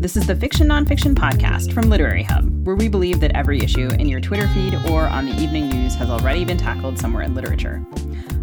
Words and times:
this 0.00 0.16
is 0.16 0.26
the 0.26 0.34
Fiction 0.34 0.66
Nonfiction 0.66 1.14
Podcast 1.14 1.74
from 1.74 1.90
Literary 1.90 2.22
Hub, 2.22 2.66
where 2.66 2.74
we 2.74 2.88
believe 2.88 3.20
that 3.20 3.32
every 3.36 3.60
issue 3.60 3.90
in 3.98 4.08
your 4.08 4.18
Twitter 4.18 4.48
feed 4.48 4.74
or 4.88 5.06
on 5.06 5.26
the 5.26 5.38
evening 5.38 5.68
news 5.68 5.94
has 5.96 6.08
already 6.08 6.42
been 6.42 6.56
tackled 6.56 6.98
somewhere 6.98 7.22
in 7.22 7.34
literature. 7.34 7.84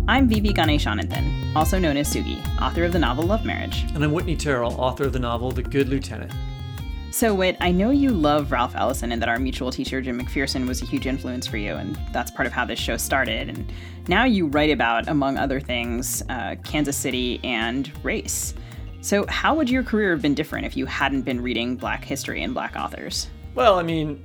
I'm 0.08 0.30
Vivi 0.30 0.54
Ganeshananthan, 0.54 1.56
also 1.56 1.80
known 1.80 1.98
as 1.98 2.14
Sugi, 2.14 2.40
author 2.62 2.84
of 2.84 2.94
the 2.94 3.00
novel 3.00 3.26
Love 3.26 3.44
Marriage. 3.44 3.86
And 3.96 4.04
I'm 4.04 4.12
Whitney 4.12 4.36
Terrell, 4.36 4.80
author 4.80 5.06
of 5.06 5.14
the 5.14 5.20
novel 5.20 5.52
The 5.52 5.64
Good 5.64 5.90
Lieutenant. 5.90 6.32
So, 7.10 7.34
Whit, 7.34 7.58
I 7.60 7.72
know 7.72 7.90
you 7.90 8.12
love 8.12 8.52
Ralph 8.52 8.76
Ellison 8.76 9.12
and 9.12 9.20
that 9.20 9.28
our 9.28 9.40
mutual 9.40 9.72
teacher, 9.72 10.00
Jim 10.00 10.22
McPherson, 10.22 10.68
was 10.68 10.84
a 10.84 10.86
huge 10.86 11.08
influence 11.08 11.48
for 11.48 11.58
you, 11.58 11.74
and 11.74 11.98
that's 12.14 12.30
part 12.30 12.46
of 12.46 12.54
how 12.54 12.66
this 12.66 12.78
show 12.78 12.98
started. 12.98 13.50
And 13.50 13.74
now 14.08 14.26
you 14.26 14.46
write 14.46 14.70
about, 14.70 15.08
among 15.08 15.40
other 15.40 15.60
things, 15.60 16.22
uh, 16.30 16.54
Kansas 16.64 16.96
City 16.96 17.40
and 17.44 17.92
race. 18.06 18.54
So, 19.08 19.26
how 19.30 19.56
would 19.56 19.70
your 19.70 19.84
career 19.84 20.12
have 20.12 20.22
been 20.22 20.34
different 20.34 20.66
if 20.66 20.76
you 20.76 20.86
hadn't 20.86 21.22
been 21.22 21.40
reading 21.40 21.78
Black 21.78 22.04
history 22.04 22.44
and 22.44 22.54
Black 22.54 22.76
authors? 22.76 23.30
Well, 23.56 23.80
I 23.80 23.84
mean, 23.84 24.22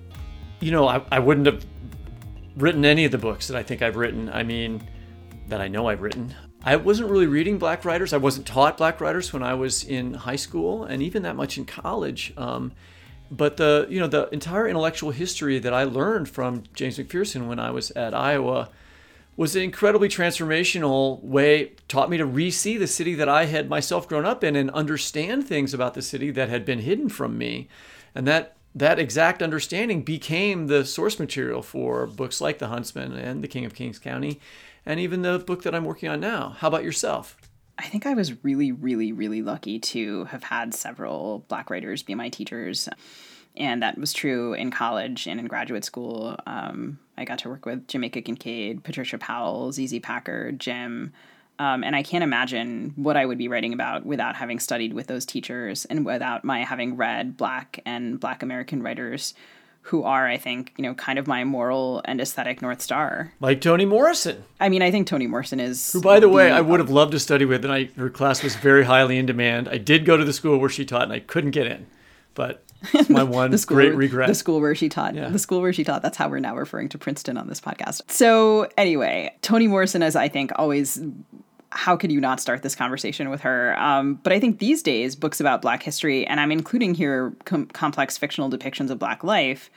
you 0.59 0.73
know, 0.73 0.89
I, 0.89 1.01
I 1.13 1.21
wouldn't 1.21 1.47
have 1.47 1.65
written 2.57 2.85
any 2.85 3.05
of 3.05 3.13
the 3.13 3.19
books 3.19 3.47
that 3.47 3.57
I 3.57 3.63
think 3.63 3.81
I've 3.81 3.95
written. 3.95 4.29
I 4.29 4.43
mean, 4.43 4.83
that 5.47 5.61
I 5.61 5.69
know 5.69 5.87
I've 5.87 6.03
written. 6.03 6.35
I 6.65 6.75
wasn't 6.75 7.11
really 7.11 7.29
reading 7.29 7.59
Black 7.59 7.85
writers. 7.85 8.13
I 8.13 8.17
wasn't 8.17 8.45
taught 8.45 8.77
Black 8.77 9.01
writers 9.01 9.33
when 9.33 9.45
I 9.45 9.55
was 9.55 9.85
in 9.85 10.15
high 10.15 10.35
school, 10.35 10.83
and 10.83 11.01
even 11.01 11.23
that 11.23 11.37
much 11.37 11.59
in 11.59 11.65
college. 11.65 12.35
Um, 12.37 12.73
but 13.31 13.59
the 13.59 13.87
you 13.89 14.01
know 14.01 14.09
the 14.09 14.31
entire 14.31 14.67
intellectual 14.67 15.13
history 15.13 15.61
that 15.61 15.73
I 15.73 15.85
learned 15.85 16.29
from 16.29 16.65
James 16.75 16.99
McPherson 16.99 17.47
when 17.47 17.61
I 17.61 17.71
was 17.71 17.93
at 17.93 18.15
Iowa 18.15 18.69
was 19.37 19.57
an 19.57 19.63
incredibly 19.63 20.09
transformational 20.09 21.23
way 21.23 21.73
taught 21.89 22.11
me 22.11 22.17
to 22.19 22.27
re-see 22.27 22.77
the 22.77 22.87
city 22.87 23.15
that 23.15 23.29
I 23.29 23.47
had 23.47 23.69
myself 23.69 24.07
grown 24.07 24.27
up 24.27 24.45
in 24.45 24.57
and 24.57 24.71
understand 24.71 25.47
things 25.47 25.73
about 25.73 25.95
the 25.95 26.03
city 26.03 26.31
that 26.33 26.49
had 26.49 26.65
been 26.65 26.81
hidden 26.81 27.09
from 27.09 27.39
me 27.39 27.69
and 28.15 28.27
that 28.27 28.57
that 28.75 28.99
exact 28.99 29.43
understanding 29.43 30.03
became 30.03 30.67
the 30.67 30.85
source 30.85 31.19
material 31.19 31.63
for 31.63 32.07
books 32.07 32.41
like 32.41 32.59
The 32.59 32.69
Huntsman 32.69 33.13
and 33.13 33.43
The 33.43 33.49
King 33.49 33.65
of 33.65 33.75
Kings 33.75 33.99
County 33.99 34.41
and 34.87 34.99
even 34.99 35.23
the 35.23 35.39
book 35.39 35.63
that 35.63 35.75
I'm 35.75 35.85
working 35.85 36.09
on 36.09 36.21
now. 36.21 36.57
How 36.59 36.69
about 36.69 36.85
yourself? 36.85 37.37
I 37.79 37.85
think 37.85 38.07
I 38.07 38.15
was 38.15 38.43
really, 38.45 38.73
really, 38.73 39.13
really 39.13 39.43
lucky 39.43 39.79
to 39.79 40.25
have 40.27 40.45
had 40.45 40.75
several 40.75 41.45
Black 41.49 41.71
writers 41.71 42.03
be 42.03 42.15
my 42.15 42.29
teachers. 42.29 42.89
And 43.57 43.83
that 43.83 43.99
was 43.99 44.13
true 44.13 44.55
in 44.55 44.71
college 44.71 45.27
and 45.27 45.39
in 45.39 45.47
graduate 45.47 45.85
school. 45.85 46.37
Um, 46.47 46.99
I 47.19 47.25
got 47.25 47.39
to 47.41 47.49
work 47.49 47.67
with 47.67 47.87
Jamaica 47.87 48.23
Kincaid, 48.23 48.83
Patricia 48.83 49.19
Powell, 49.19 49.73
ZZ 49.73 49.99
Packer, 50.01 50.53
Jim. 50.53 51.13
Um, 51.59 51.85
and 51.85 51.95
I 51.95 52.03
can't 52.03 52.25
imagine 52.25 52.93
what 52.97 53.17
I 53.17 53.27
would 53.27 53.39
be 53.39 53.49
writing 53.49 53.75
about 53.75 54.07
without 54.07 54.37
having 54.37 54.59
studied 54.59 54.95
with 54.95 55.07
those 55.07 55.27
teachers 55.27 55.85
and 55.85 56.07
without 56.07 56.45
my 56.45 56.65
having 56.65 56.97
read 56.97 57.37
Black 57.37 57.81
and 57.85 58.19
Black 58.19 58.43
American 58.43 58.83
writers 58.83 59.35
who 59.87 60.05
are, 60.05 60.29
I 60.29 60.39
think, 60.39 60.73
you 60.77 60.83
know, 60.83 60.95
kind 60.95 61.19
of 61.19 61.27
my 61.27 61.43
moral 61.45 62.03
and 62.05 62.21
aesthetic 62.21 62.63
North 62.63 62.81
Star. 62.81 63.33
Like 63.41 63.61
Toni 63.61 63.85
Morrison. 63.85 64.45
I 64.61 64.69
mean, 64.69 64.81
I 64.81 64.93
think 64.93 65.09
Toni 65.09 65.27
Morrison 65.27 65.59
is. 65.59 65.93
Who, 65.93 66.01
by 66.01 66.21
the, 66.21 66.29
the 66.29 66.33
way, 66.33 66.53
I 66.53 66.61
would 66.61 66.79
have 66.79 66.91
loved 66.91 67.13
to 67.13 67.21
study 67.21 67.45
with, 67.45 67.65
and 67.65 67.75
I, 67.75 67.85
her 67.97 68.09
class 68.09 68.45
was 68.45 68.55
very 68.55 68.85
highly 68.85 69.19
in 69.19 69.27
demand. 69.27 69.69
I 69.69 69.79
did 69.79 70.05
go 70.05 70.17
to 70.17 70.25
the 70.25 70.33
school 70.33 70.59
where 70.59 70.71
she 70.71 70.85
taught, 70.85 71.03
and 71.03 71.13
I 71.13 71.19
couldn't 71.19 71.51
get 71.51 71.67
in. 71.67 71.87
But 72.35 72.63
it's 72.95 73.09
my 73.09 73.23
one 73.23 73.51
the 73.51 73.59
school, 73.59 73.77
great 73.77 73.95
regret. 73.95 74.29
The 74.29 74.35
school 74.35 74.61
where 74.61 74.75
she 74.75 74.89
taught. 74.89 75.15
Yeah. 75.15 75.29
The 75.29 75.39
school 75.39 75.61
where 75.61 75.73
she 75.73 75.85
taught. 75.85 76.03
That's 76.03 76.17
how 76.17 76.29
we're 76.29 76.41
now 76.41 76.57
referring 76.57 76.89
to 76.91 76.99
Princeton 76.99 77.37
on 77.37 77.49
this 77.49 77.61
podcast. 77.61 78.11
So, 78.11 78.69
anyway, 78.77 79.35
Toni 79.43 79.67
Morrison 79.69 80.03
is, 80.03 80.17
I 80.17 80.29
think, 80.29 80.51
always 80.57 81.01
how 81.75 81.97
could 81.97 82.13
you 82.13 82.21
not 82.21 82.39
start 82.41 82.63
this 82.63 82.75
conversation 82.75 83.31
with 83.31 83.41
her? 83.41 83.79
Um, 83.81 84.17
but 84.23 84.33
I 84.33 84.41
think 84.41 84.59
these 84.59 84.83
days, 84.83 85.17
books 85.17 85.41
about 85.41 85.63
Black 85.63 85.83
history, 85.83 86.27
and 86.27 86.39
I'm 86.39 86.53
including 86.53 86.95
here 86.95 87.35
com- 87.45 87.67
complex 87.67 88.19
fictional 88.19 88.51
depictions 88.51 88.91
of 88.91 88.99
Black 88.99 89.25
life, 89.25 89.71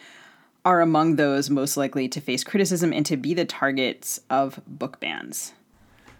are 0.65 0.81
among 0.81 1.15
those 1.15 1.49
most 1.49 1.77
likely 1.77 2.09
to 2.09 2.19
face 2.19 2.43
criticism 2.43 2.91
and 2.91 3.05
to 3.05 3.15
be 3.15 3.33
the 3.33 3.45
targets 3.45 4.19
of 4.29 4.59
book 4.67 4.99
bans. 4.99 5.53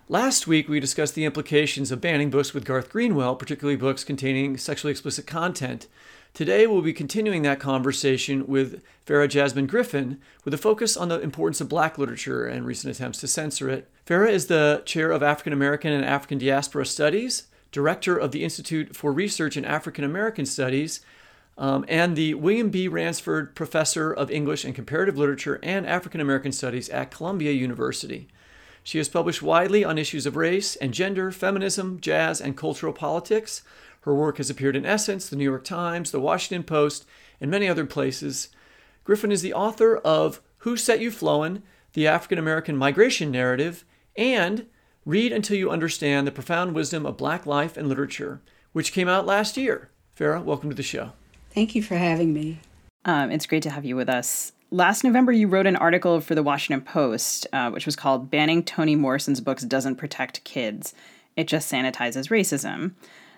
Last 0.07 0.45
week, 0.45 0.69
we 0.69 0.79
discussed 0.79 1.15
the 1.15 1.25
implications 1.25 1.91
of 1.91 1.99
banning 1.99 2.29
books 2.29 2.53
with 2.53 2.63
Garth 2.63 2.91
Greenwell, 2.91 3.35
particularly 3.35 3.75
books 3.75 4.03
containing 4.03 4.55
sexually 4.57 4.91
explicit 4.91 5.25
content. 5.25 5.87
Today, 6.35 6.67
we'll 6.67 6.81
be 6.81 6.91
continuing 6.91 7.43
that 7.43 7.61
conversation 7.61 8.45
with 8.45 8.83
Farah 9.07 9.29
Jasmine 9.29 9.67
Griffin 9.67 10.19
with 10.43 10.53
a 10.53 10.57
focus 10.57 10.97
on 10.97 11.07
the 11.07 11.21
importance 11.21 11.61
of 11.61 11.69
black 11.69 11.97
literature 11.97 12.45
and 12.45 12.65
recent 12.65 12.93
attempts 12.93 13.21
to 13.21 13.27
censor 13.29 13.69
it. 13.69 13.89
Farah 14.05 14.31
is 14.31 14.47
the 14.47 14.83
chair 14.83 15.11
of 15.11 15.23
African 15.23 15.53
American 15.53 15.93
and 15.93 16.03
African 16.03 16.37
Diaspora 16.37 16.85
Studies, 16.87 17.43
director 17.71 18.17
of 18.17 18.33
the 18.33 18.43
Institute 18.43 18.97
for 18.97 19.13
Research 19.13 19.55
in 19.55 19.63
African 19.63 20.03
American 20.03 20.45
Studies, 20.45 20.99
um, 21.57 21.85
and 21.87 22.17
the 22.17 22.33
William 22.33 22.69
B. 22.69 22.89
Ransford 22.89 23.55
Professor 23.55 24.11
of 24.11 24.29
English 24.29 24.65
and 24.65 24.75
Comparative 24.75 25.17
Literature 25.17 25.61
and 25.63 25.87
African 25.87 26.19
American 26.19 26.51
Studies 26.51 26.89
at 26.89 27.11
Columbia 27.11 27.53
University. 27.53 28.27
She 28.83 28.97
has 28.97 29.07
published 29.07 29.41
widely 29.41 29.85
on 29.85 29.97
issues 29.97 30.25
of 30.25 30.35
race 30.35 30.75
and 30.75 30.93
gender, 30.93 31.31
feminism, 31.31 31.97
jazz, 32.01 32.41
and 32.41 32.57
cultural 32.57 32.91
politics. 32.91 33.63
Her 34.05 34.13
work 34.13 34.37
has 34.37 34.51
appeared 34.51 34.75
in 34.75 34.85
Essence, 34.85 35.27
the 35.27 35.35
New 35.35 35.43
York 35.43 35.63
Times, 35.63 36.11
the 36.11 36.19
Washington 36.19 36.63
Post, 36.63 37.07
and 37.41 37.49
many 37.49 37.67
other 37.67 37.87
places. 37.87 38.49
Griffin 39.03 39.31
is 39.31 39.41
the 39.41 39.53
author 39.53 39.97
of 39.97 40.41
Who 40.59 40.77
Set 40.77 40.99
You 40.99 41.09
Flowin', 41.09 41.63
The 41.93 42.05
African 42.05 42.37
American 42.37 42.77
Migration 42.77 43.31
Narrative, 43.31 43.83
and 44.15 44.67
Read 45.05 45.33
Until 45.33 45.57
You 45.57 45.71
Understand 45.71 46.27
the 46.27 46.31
Profound 46.31 46.75
Wisdom 46.75 47.03
of 47.03 47.17
Black 47.17 47.47
Life 47.47 47.77
and 47.77 47.89
Literature, 47.89 48.41
which 48.73 48.93
came 48.93 49.07
out 49.07 49.25
last 49.25 49.57
year. 49.57 49.89
Farah, 50.15 50.43
welcome 50.43 50.69
to 50.69 50.75
the 50.75 50.83
show. 50.83 51.13
Thank 51.49 51.73
you 51.73 51.81
for 51.81 51.95
having 51.95 52.31
me. 52.31 52.59
Um, 53.05 53.31
it's 53.31 53.47
great 53.47 53.63
to 53.63 53.71
have 53.71 53.85
you 53.85 53.95
with 53.95 54.07
us. 54.07 54.51
Last 54.69 55.03
November, 55.03 55.31
you 55.31 55.47
wrote 55.47 55.65
an 55.65 55.77
article 55.77 56.21
for 56.21 56.35
the 56.35 56.43
Washington 56.43 56.85
Post, 56.85 57.47
uh, 57.51 57.71
which 57.71 57.87
was 57.87 57.95
called 57.95 58.29
Banning 58.29 58.63
Toni 58.63 58.95
Morrison's 58.95 59.41
Books 59.41 59.63
Doesn't 59.63 59.95
Protect 59.95 60.43
Kids. 60.43 60.93
It 61.35 61.47
Just 61.47 61.71
Sanitizes 61.71 62.29
Racism. 62.29 62.93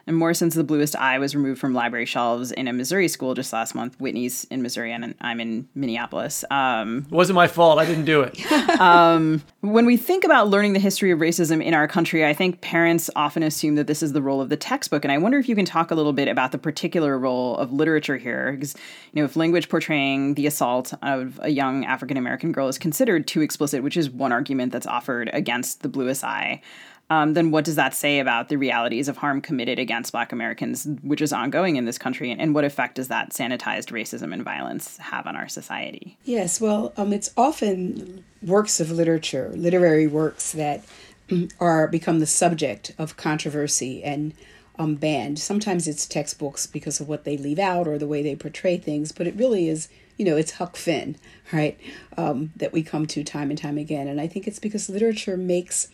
And 0.07 0.15
more 0.15 0.33
since 0.33 0.55
The 0.55 0.63
Bluest 0.63 0.95
Eye 0.95 1.19
was 1.19 1.35
removed 1.35 1.59
from 1.59 1.73
library 1.73 2.05
shelves 2.05 2.53
in 2.53 2.69
a 2.69 2.73
Missouri 2.73 3.09
school 3.09 3.33
just 3.33 3.51
last 3.51 3.75
month. 3.75 3.99
Whitney's 3.99 4.45
in 4.45 4.61
Missouri 4.61 4.93
and 4.93 5.13
I'm 5.19 5.41
in 5.41 5.67
Minneapolis. 5.75 6.45
Um, 6.49 7.05
it 7.07 7.13
wasn't 7.13 7.35
my 7.35 7.47
fault. 7.47 7.77
I 7.77 7.85
didn't 7.85 8.05
do 8.05 8.21
it. 8.21 8.51
um, 8.79 9.43
when 9.59 9.85
we 9.85 9.97
think 9.97 10.23
about 10.23 10.47
learning 10.47 10.71
the 10.71 10.79
history 10.79 11.11
of 11.11 11.19
racism 11.19 11.61
in 11.61 11.73
our 11.73 11.89
country, 11.89 12.25
I 12.25 12.33
think 12.33 12.61
parents 12.61 13.09
often 13.17 13.43
assume 13.43 13.75
that 13.75 13.87
this 13.87 14.01
is 14.01 14.13
the 14.13 14.21
role 14.21 14.39
of 14.39 14.47
the 14.47 14.55
textbook. 14.55 15.03
And 15.03 15.11
I 15.11 15.17
wonder 15.17 15.39
if 15.39 15.49
you 15.49 15.55
can 15.55 15.65
talk 15.65 15.91
a 15.91 15.95
little 15.95 16.13
bit 16.13 16.29
about 16.29 16.53
the 16.53 16.57
particular 16.57 17.19
role 17.19 17.57
of 17.57 17.73
literature 17.73 18.15
here. 18.15 18.53
Because, 18.53 18.75
you 19.11 19.21
know, 19.21 19.25
if 19.25 19.35
language 19.35 19.67
portraying 19.67 20.35
the 20.35 20.47
assault 20.47 20.93
of 21.01 21.37
a 21.43 21.49
young 21.49 21.83
African 21.83 22.15
American 22.15 22.53
girl 22.53 22.69
is 22.69 22.77
considered 22.77 23.27
too 23.27 23.41
explicit, 23.41 23.83
which 23.83 23.97
is 23.97 24.09
one 24.09 24.31
argument 24.31 24.71
that's 24.71 24.87
offered 24.87 25.29
against 25.33 25.81
The 25.81 25.89
Bluest 25.89 26.23
Eye 26.23 26.61
um, 27.09 27.33
then 27.33 27.51
what 27.51 27.63
does 27.63 27.75
that 27.75 27.93
say 27.93 28.19
about 28.19 28.49
the 28.49 28.57
realities 28.57 29.07
of 29.07 29.17
harm 29.17 29.39
committed 29.39 29.79
against 29.79 30.11
Black 30.11 30.33
Americans, 30.33 30.87
which 31.03 31.21
is 31.21 31.31
ongoing 31.31 31.77
in 31.77 31.85
this 31.85 31.97
country, 31.97 32.31
and, 32.31 32.41
and 32.41 32.53
what 32.53 32.65
effect 32.65 32.95
does 32.95 33.07
that 33.07 33.29
sanitized 33.31 33.91
racism 33.91 34.33
and 34.33 34.43
violence 34.43 34.97
have 34.97 35.25
on 35.25 35.35
our 35.35 35.47
society? 35.47 36.17
Yes, 36.25 36.59
well, 36.59 36.93
um, 36.97 37.13
it's 37.13 37.31
often 37.37 38.25
works 38.41 38.81
of 38.81 38.91
literature, 38.91 39.51
literary 39.55 40.05
works 40.05 40.51
that 40.51 40.83
mm, 41.29 41.51
are 41.59 41.87
become 41.87 42.19
the 42.19 42.25
subject 42.25 42.93
of 42.97 43.15
controversy 43.15 44.03
and 44.03 44.33
um, 44.77 44.95
banned. 44.95 45.39
Sometimes 45.39 45.87
it's 45.87 46.05
textbooks 46.05 46.67
because 46.67 46.99
of 46.99 47.07
what 47.07 47.23
they 47.23 47.37
leave 47.37 47.59
out 47.59 47.87
or 47.87 47.97
the 47.97 48.07
way 48.07 48.21
they 48.21 48.35
portray 48.35 48.77
things, 48.77 49.13
but 49.13 49.27
it 49.27 49.35
really 49.35 49.69
is, 49.69 49.87
you 50.17 50.25
know, 50.25 50.35
it's 50.35 50.51
Huck 50.51 50.75
Finn, 50.75 51.15
right, 51.53 51.79
um, 52.17 52.51
that 52.57 52.73
we 52.73 52.83
come 52.83 53.05
to 53.07 53.23
time 53.23 53.49
and 53.49 53.57
time 53.57 53.77
again. 53.77 54.09
And 54.09 54.19
I 54.19 54.27
think 54.27 54.45
it's 54.45 54.59
because 54.59 54.89
literature 54.89 55.37
makes 55.37 55.87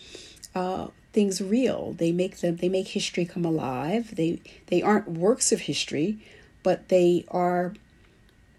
uh, 0.56 0.88
things 1.14 1.42
real. 1.42 1.94
They 1.94 2.12
make 2.12 2.38
them 2.38 2.58
they 2.58 2.70
make 2.70 2.90
history 2.90 3.26
come 3.26 3.46
alive. 3.46 4.16
They 4.16 4.42
they 4.68 4.82
aren't 4.82 5.10
works 5.10 5.52
of 5.52 5.62
history, 5.62 6.20
but 6.64 6.90
they 6.90 7.26
are 7.30 7.74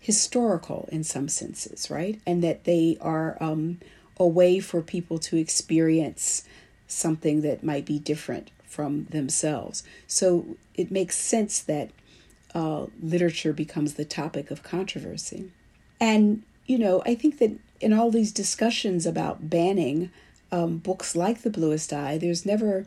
historical 0.01 0.89
in 0.93 1.03
some 1.03 1.29
senses, 1.29 1.91
right? 1.91 2.21
And 2.27 2.43
that 2.45 2.65
they 2.65 2.97
are 3.01 3.37
um, 3.41 3.81
a 4.19 4.27
way 4.27 4.61
for 4.61 4.83
people 4.83 5.19
to 5.19 5.37
experience 5.37 6.45
something 6.87 7.41
that 7.41 7.65
might 7.65 7.87
be 7.87 7.99
different 7.99 8.51
from 8.67 9.07
themselves. 9.07 9.83
So 10.07 10.57
it 10.75 10.91
makes 10.91 11.17
sense 11.17 11.61
that 11.61 11.91
uh, 12.55 12.87
literature 13.03 13.53
becomes 13.53 13.95
the 13.95 14.05
topic 14.05 14.51
of 14.51 14.63
controversy. 14.63 15.51
And, 16.01 16.43
you 16.67 16.79
know, 16.79 17.03
I 17.07 17.15
think 17.15 17.39
that 17.39 17.53
in 17.81 17.93
all 17.93 18.11
these 18.11 18.33
discussions 18.33 19.07
about 19.07 19.49
banning 19.49 20.11
um, 20.55 20.79
books 20.79 21.17
like 21.17 21.43
The 21.43 21.51
Bluest 21.51 21.93
Eye, 21.93 22.17
there's 22.17 22.47
never 22.47 22.87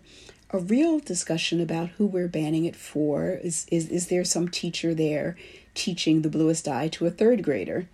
a 0.51 0.57
real 0.57 0.99
discussion 0.99 1.59
about 1.59 1.89
who 1.89 2.05
we're 2.05 2.29
banning 2.29 2.63
it 2.63 2.77
for. 2.77 3.31
Is, 3.43 3.65
is, 3.69 3.89
is 3.89 4.07
there 4.07 4.23
some 4.23 4.47
teacher 4.47 4.93
there 4.93 5.35
teaching 5.73 6.21
The 6.21 6.29
Bluest 6.29 6.65
Eye 6.69 6.87
to 6.89 7.05
a 7.05 7.11
third 7.11 7.43
grader? 7.43 7.89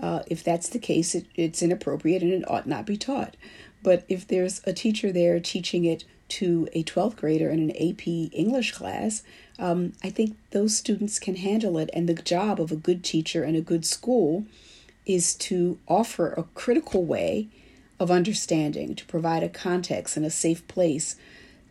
Uh, 0.00 0.22
if 0.28 0.44
that's 0.44 0.68
the 0.68 0.78
case, 0.78 1.16
it, 1.16 1.26
it's 1.34 1.60
inappropriate 1.60 2.22
and 2.22 2.32
it 2.32 2.48
ought 2.48 2.68
not 2.68 2.86
be 2.86 2.96
taught. 2.96 3.36
But 3.82 4.04
if 4.08 4.28
there's 4.28 4.60
a 4.64 4.72
teacher 4.72 5.10
there 5.10 5.40
teaching 5.40 5.84
it 5.84 6.04
to 6.28 6.68
a 6.72 6.84
12th 6.84 7.16
grader 7.16 7.50
in 7.50 7.58
an 7.58 7.70
AP 7.70 8.06
English 8.06 8.72
class, 8.72 9.24
um, 9.58 9.94
I 10.04 10.10
think 10.10 10.36
those 10.52 10.76
students 10.76 11.18
can 11.18 11.34
handle 11.34 11.78
it. 11.78 11.90
And 11.92 12.08
the 12.08 12.14
job 12.14 12.60
of 12.60 12.70
a 12.70 12.76
good 12.76 13.02
teacher 13.02 13.42
and 13.42 13.56
a 13.56 13.60
good 13.60 13.84
school 13.84 14.46
is 15.04 15.34
to 15.34 15.78
offer 15.88 16.32
a 16.32 16.44
critical 16.54 17.04
way 17.04 17.48
of 17.98 18.10
understanding, 18.10 18.94
to 18.94 19.04
provide 19.06 19.42
a 19.42 19.48
context 19.48 20.16
and 20.16 20.26
a 20.26 20.30
safe 20.30 20.66
place. 20.68 21.16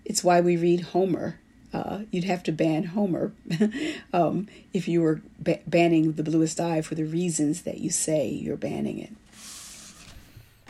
It's 0.04 0.24
why 0.24 0.42
we 0.42 0.58
read 0.58 0.82
Homer. 0.82 1.40
Uh, 1.74 2.02
you'd 2.12 2.24
have 2.24 2.44
to 2.44 2.52
ban 2.52 2.86
Homer 2.86 3.34
um, 4.14 4.48
if 4.74 4.88
you 4.88 5.02
were 5.02 5.22
ba- 5.40 5.60
banning 5.68 6.14
the 6.14 6.24
bluest 6.24 6.60
eye 6.60 6.82
for 6.82 6.96
the 6.96 7.04
reasons 7.04 7.64
that 7.64 7.80
you 7.80 7.90
say 7.90 8.30
you're 8.30 8.56
banning 8.56 8.98
it. 9.00 9.12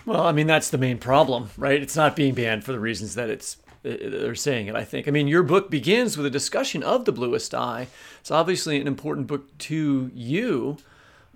Well, 0.05 0.21
I 0.21 0.31
mean 0.31 0.47
that's 0.47 0.69
the 0.69 0.77
main 0.77 0.97
problem, 0.97 1.49
right? 1.57 1.81
It's 1.81 1.95
not 1.95 2.15
being 2.15 2.33
banned 2.33 2.63
for 2.63 2.71
the 2.71 2.79
reasons 2.79 3.15
that 3.15 3.29
it's 3.29 3.57
they're 3.85 4.35
saying 4.35 4.67
it. 4.67 4.75
I 4.75 4.83
think. 4.83 5.07
I 5.07 5.11
mean, 5.11 5.27
your 5.27 5.43
book 5.43 5.69
begins 5.69 6.17
with 6.17 6.25
a 6.25 6.31
discussion 6.31 6.81
of 6.81 7.05
the 7.05 7.11
bluest 7.11 7.53
eye. 7.53 7.87
It's 8.19 8.31
obviously 8.31 8.81
an 8.81 8.87
important 8.87 9.27
book 9.27 9.55
to 9.59 10.11
you. 10.13 10.77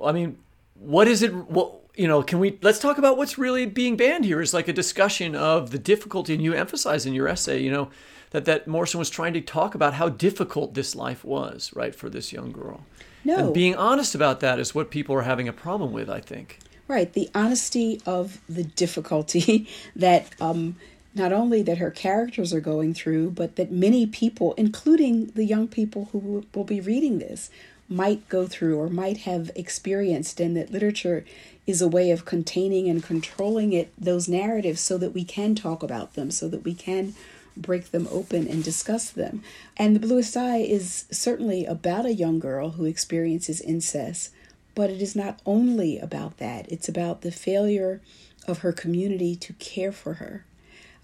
I 0.03 0.11
mean, 0.11 0.39
what 0.73 1.07
is 1.07 1.21
it? 1.21 1.33
What 1.33 1.88
you 1.99 2.07
know, 2.07 2.23
can 2.23 2.39
we 2.39 2.57
let's 2.61 2.79
talk 2.79 2.97
about 2.97 3.17
what's 3.17 3.37
really 3.37 3.65
being 3.65 3.97
banned 3.97 4.23
here 4.23 4.39
is 4.39 4.53
like 4.53 4.69
a 4.69 4.73
discussion 4.73 5.35
of 5.35 5.71
the 5.71 5.77
difficulty 5.77 6.33
and 6.33 6.41
you 6.41 6.53
emphasize 6.53 7.05
in 7.05 7.13
your 7.13 7.27
essay, 7.27 7.61
you 7.61 7.69
know, 7.69 7.89
that 8.31 8.45
that 8.45 8.67
Morrison 8.67 8.99
was 8.99 9.09
trying 9.09 9.33
to 9.33 9.41
talk 9.41 9.75
about 9.75 9.95
how 9.95 10.07
difficult 10.07 10.75
this 10.75 10.95
life 10.95 11.25
was, 11.25 11.71
right, 11.75 11.93
for 11.93 12.09
this 12.09 12.31
young 12.31 12.53
girl. 12.53 12.85
No. 13.25 13.35
And 13.35 13.53
being 13.53 13.75
honest 13.75 14.15
about 14.15 14.39
that 14.39 14.59
is 14.59 14.73
what 14.73 14.91
people 14.91 15.13
are 15.13 15.23
having 15.23 15.49
a 15.49 15.53
problem 15.53 15.91
with, 15.91 16.09
I 16.09 16.21
think. 16.21 16.59
Right, 16.87 17.11
the 17.11 17.29
honesty 17.35 18.01
of 18.05 18.39
the 18.47 18.63
difficulty 18.63 19.67
that 19.97 20.29
um, 20.39 20.77
not 21.13 21.33
only 21.33 21.61
that 21.63 21.79
her 21.79 21.91
characters 21.91 22.53
are 22.53 22.61
going 22.61 22.93
through, 22.93 23.31
but 23.31 23.57
that 23.57 23.73
many 23.73 24.07
people, 24.07 24.53
including 24.53 25.27
the 25.35 25.43
young 25.43 25.67
people 25.67 26.07
who 26.13 26.45
will 26.53 26.63
be 26.63 26.79
reading 26.79 27.19
this, 27.19 27.49
might 27.89 28.27
go 28.29 28.47
through 28.47 28.77
or 28.79 28.89
might 28.89 29.17
have 29.19 29.51
experienced, 29.55 30.39
and 30.39 30.55
that 30.55 30.71
literature 30.71 31.25
is 31.67 31.81
a 31.81 31.87
way 31.87 32.11
of 32.11 32.25
containing 32.25 32.87
and 32.87 33.03
controlling 33.03 33.73
it 33.73 33.91
those 33.97 34.29
narratives 34.29 34.79
so 34.81 34.97
that 34.97 35.13
we 35.13 35.23
can 35.23 35.55
talk 35.55 35.83
about 35.83 36.13
them 36.13 36.31
so 36.31 36.47
that 36.47 36.63
we 36.63 36.73
can 36.73 37.13
break 37.57 37.91
them 37.91 38.07
open 38.09 38.47
and 38.47 38.63
discuss 38.63 39.09
them. 39.09 39.43
And 39.75 39.95
the 39.95 39.99
bluest 39.99 40.37
eye 40.37 40.59
is 40.59 41.05
certainly 41.11 41.65
about 41.65 42.05
a 42.05 42.13
young 42.13 42.39
girl 42.39 42.71
who 42.71 42.85
experiences 42.85 43.61
incest 43.61 44.31
but 44.75 44.89
it 44.89 45.01
is 45.01 45.13
not 45.13 45.41
only 45.45 45.99
about 45.99 46.37
that. 46.37 46.71
It's 46.71 46.87
about 46.87 47.21
the 47.21 47.31
failure 47.31 47.99
of 48.47 48.59
her 48.59 48.71
community 48.71 49.35
to 49.35 49.51
care 49.53 49.91
for 49.91 50.13
her 50.15 50.45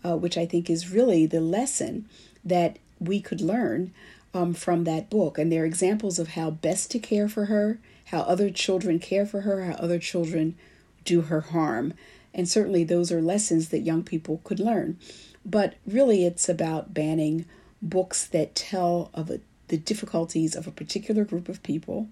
uh, 0.06 0.16
which 0.16 0.38
i 0.38 0.46
think 0.46 0.70
is 0.70 0.92
really 0.92 1.26
the 1.26 1.42
lesson 1.42 2.08
that 2.44 2.78
we 3.00 3.20
could 3.20 3.42
learn 3.42 3.92
um, 4.36 4.54
from 4.54 4.84
that 4.84 5.10
book 5.10 5.38
and 5.38 5.52
there 5.52 5.64
are 5.64 5.66
examples 5.66 6.20
of 6.20 6.30
how 6.30 6.52
best 6.52 6.92
to 6.92 7.00
care 7.00 7.28
for 7.28 7.46
her 7.46 7.80
how 8.06 8.22
other 8.22 8.50
children 8.50 9.00
care 9.00 9.26
for 9.26 9.42
her, 9.42 9.66
how 9.66 9.74
other 9.74 10.00
children 10.00 10.56
do 11.04 11.22
her 11.22 11.42
harm. 11.42 11.94
And 12.34 12.48
certainly 12.48 12.84
those 12.84 13.12
are 13.12 13.22
lessons 13.22 13.70
that 13.70 13.80
young 13.80 14.04
people 14.04 14.42
could 14.44 14.60
learn. 14.60 14.98
But 15.46 15.76
really, 15.86 16.26
it's 16.26 16.50
about 16.50 16.94
banning 16.94 17.46
books 17.82 18.26
that 18.28 18.56
tell 18.56 19.10
of 19.14 19.30
a, 19.30 19.40
the 19.68 19.78
difficulties 19.78 20.56
of 20.56 20.68
a 20.68 20.72
particular 20.72 21.24
group 21.24 21.50
of 21.50 21.64
people, 21.64 22.08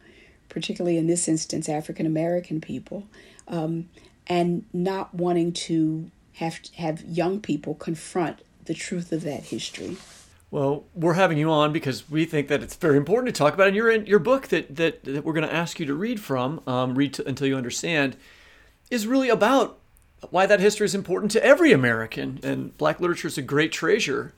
particularly 0.49 0.97
in 0.97 1.07
this 1.07 1.27
instance, 1.27 1.67
African 1.67 2.05
American 2.05 2.61
people, 2.61 3.07
um, 3.47 3.89
and 4.27 4.65
not 4.71 5.13
wanting 5.13 5.51
to 5.51 6.09
have 6.35 6.59
have 6.75 7.03
young 7.03 7.39
people 7.39 7.75
confront 7.75 8.39
the 8.65 8.73
truth 8.73 9.11
of 9.11 9.23
that 9.23 9.43
history. 9.43 9.97
Well, 10.53 10.85
we're 10.93 11.15
having 11.15 11.39
you 11.39 11.49
on 11.49 11.73
because 11.73 12.07
we 12.11 12.25
think 12.25 12.47
that 12.49 12.61
it's 12.61 12.75
very 12.75 12.95
important 12.95 13.33
to 13.33 13.35
talk 13.35 13.55
about. 13.55 13.69
And 13.69 13.75
you're 13.75 13.89
in 13.89 14.05
your 14.05 14.19
book 14.19 14.49
that 14.49 14.75
that, 14.75 15.03
that 15.03 15.25
we're 15.25 15.33
going 15.33 15.47
to 15.47 15.51
ask 15.51 15.79
you 15.79 15.87
to 15.87 15.95
read 15.95 16.19
from, 16.19 16.61
um, 16.67 16.93
read 16.93 17.15
to, 17.15 17.27
until 17.27 17.47
you 17.47 17.57
understand, 17.57 18.15
is 18.91 19.07
really 19.07 19.29
about 19.29 19.79
why 20.29 20.45
that 20.45 20.59
history 20.59 20.85
is 20.85 20.93
important 20.93 21.31
to 21.31 21.43
every 21.43 21.71
American. 21.71 22.39
And 22.43 22.77
Black 22.77 22.99
literature 22.99 23.27
is 23.27 23.35
a 23.35 23.41
great 23.41 23.71
treasure, 23.71 24.31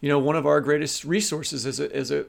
you 0.00 0.08
know, 0.08 0.18
one 0.18 0.34
of 0.34 0.46
our 0.46 0.60
greatest 0.60 1.04
resources 1.04 1.64
as 1.64 1.78
a 1.78 1.94
as 1.94 2.10
a 2.10 2.26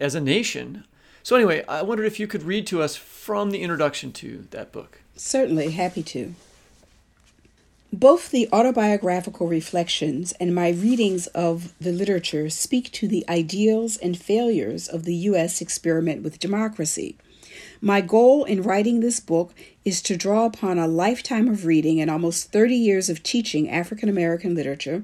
as 0.00 0.14
a 0.14 0.20
nation. 0.20 0.84
So 1.24 1.34
anyway, 1.34 1.64
I 1.66 1.82
wondered 1.82 2.06
if 2.06 2.20
you 2.20 2.28
could 2.28 2.44
read 2.44 2.68
to 2.68 2.82
us 2.82 2.94
from 2.94 3.50
the 3.50 3.62
introduction 3.62 4.12
to 4.12 4.46
that 4.52 4.70
book. 4.70 5.00
Certainly, 5.16 5.72
happy 5.72 6.04
to. 6.04 6.36
Both 7.98 8.30
the 8.30 8.46
autobiographical 8.52 9.46
reflections 9.46 10.32
and 10.32 10.54
my 10.54 10.68
readings 10.68 11.28
of 11.28 11.72
the 11.80 11.92
literature 11.92 12.50
speak 12.50 12.92
to 12.92 13.08
the 13.08 13.24
ideals 13.26 13.96
and 13.96 14.18
failures 14.18 14.86
of 14.86 15.04
the 15.04 15.14
U.S. 15.14 15.62
experiment 15.62 16.22
with 16.22 16.38
democracy. 16.38 17.16
My 17.80 18.02
goal 18.02 18.44
in 18.44 18.62
writing 18.62 19.00
this 19.00 19.18
book 19.18 19.54
is 19.82 20.02
to 20.02 20.16
draw 20.18 20.44
upon 20.44 20.78
a 20.78 20.86
lifetime 20.86 21.48
of 21.48 21.64
reading 21.64 21.98
and 21.98 22.10
almost 22.10 22.52
30 22.52 22.74
years 22.74 23.08
of 23.08 23.22
teaching 23.22 23.70
African 23.70 24.10
American 24.10 24.54
literature 24.54 25.02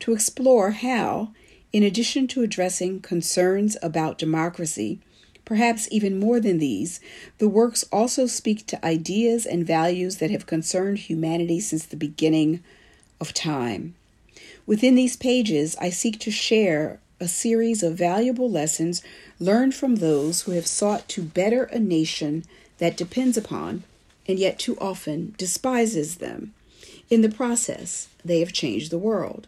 to 0.00 0.12
explore 0.12 0.72
how, 0.72 1.32
in 1.72 1.82
addition 1.82 2.28
to 2.28 2.42
addressing 2.42 3.00
concerns 3.00 3.78
about 3.82 4.18
democracy, 4.18 5.00
Perhaps 5.46 5.88
even 5.92 6.18
more 6.18 6.40
than 6.40 6.58
these, 6.58 7.00
the 7.38 7.48
works 7.48 7.84
also 7.92 8.26
speak 8.26 8.66
to 8.66 8.84
ideas 8.84 9.46
and 9.46 9.66
values 9.66 10.16
that 10.16 10.30
have 10.30 10.44
concerned 10.44 10.98
humanity 10.98 11.60
since 11.60 11.86
the 11.86 11.96
beginning 11.96 12.62
of 13.20 13.32
time. 13.32 13.94
Within 14.66 14.96
these 14.96 15.16
pages, 15.16 15.76
I 15.80 15.88
seek 15.88 16.18
to 16.20 16.30
share 16.32 16.98
a 17.20 17.28
series 17.28 17.84
of 17.84 17.94
valuable 17.94 18.50
lessons 18.50 19.02
learned 19.38 19.74
from 19.74 19.96
those 19.96 20.42
who 20.42 20.52
have 20.52 20.66
sought 20.66 21.08
to 21.10 21.22
better 21.22 21.64
a 21.64 21.78
nation 21.78 22.44
that 22.78 22.96
depends 22.96 23.36
upon 23.36 23.84
and 24.28 24.40
yet 24.40 24.58
too 24.58 24.76
often 24.80 25.34
despises 25.38 26.16
them. 26.16 26.52
In 27.08 27.22
the 27.22 27.28
process, 27.28 28.08
they 28.24 28.40
have 28.40 28.52
changed 28.52 28.90
the 28.90 28.98
world. 28.98 29.46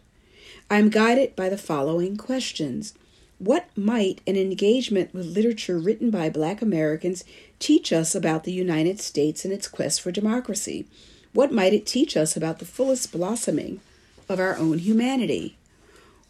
I 0.69 0.77
am 0.77 0.89
guided 0.89 1.35
by 1.35 1.49
the 1.49 1.57
following 1.57 2.15
questions 2.15 2.93
What 3.39 3.69
might 3.77 4.19
an 4.27 4.35
engagement 4.35 5.13
with 5.13 5.25
literature 5.25 5.79
written 5.79 6.11
by 6.11 6.29
Black 6.29 6.61
Americans 6.61 7.23
teach 7.57 7.93
us 7.93 8.13
about 8.13 8.43
the 8.43 8.51
United 8.51 8.99
States 8.99 9.45
and 9.45 9.53
its 9.53 9.69
quest 9.69 10.01
for 10.01 10.11
democracy? 10.11 10.85
What 11.31 11.53
might 11.53 11.73
it 11.73 11.85
teach 11.85 12.17
us 12.17 12.35
about 12.35 12.59
the 12.59 12.65
fullest 12.65 13.13
blossoming 13.13 13.79
of 14.27 14.41
our 14.41 14.57
own 14.57 14.79
humanity? 14.79 15.55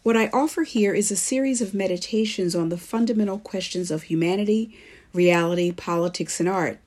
What 0.03 0.15
I 0.15 0.27
offer 0.27 0.61
here 0.61 0.93
is 0.93 1.09
a 1.09 1.15
series 1.15 1.61
of 1.61 1.73
meditations 1.73 2.55
on 2.55 2.69
the 2.69 2.77
fundamental 2.77 3.39
questions 3.39 3.89
of 3.89 4.03
humanity, 4.03 4.77
reality, 5.11 5.71
politics, 5.71 6.39
and 6.39 6.47
art. 6.47 6.77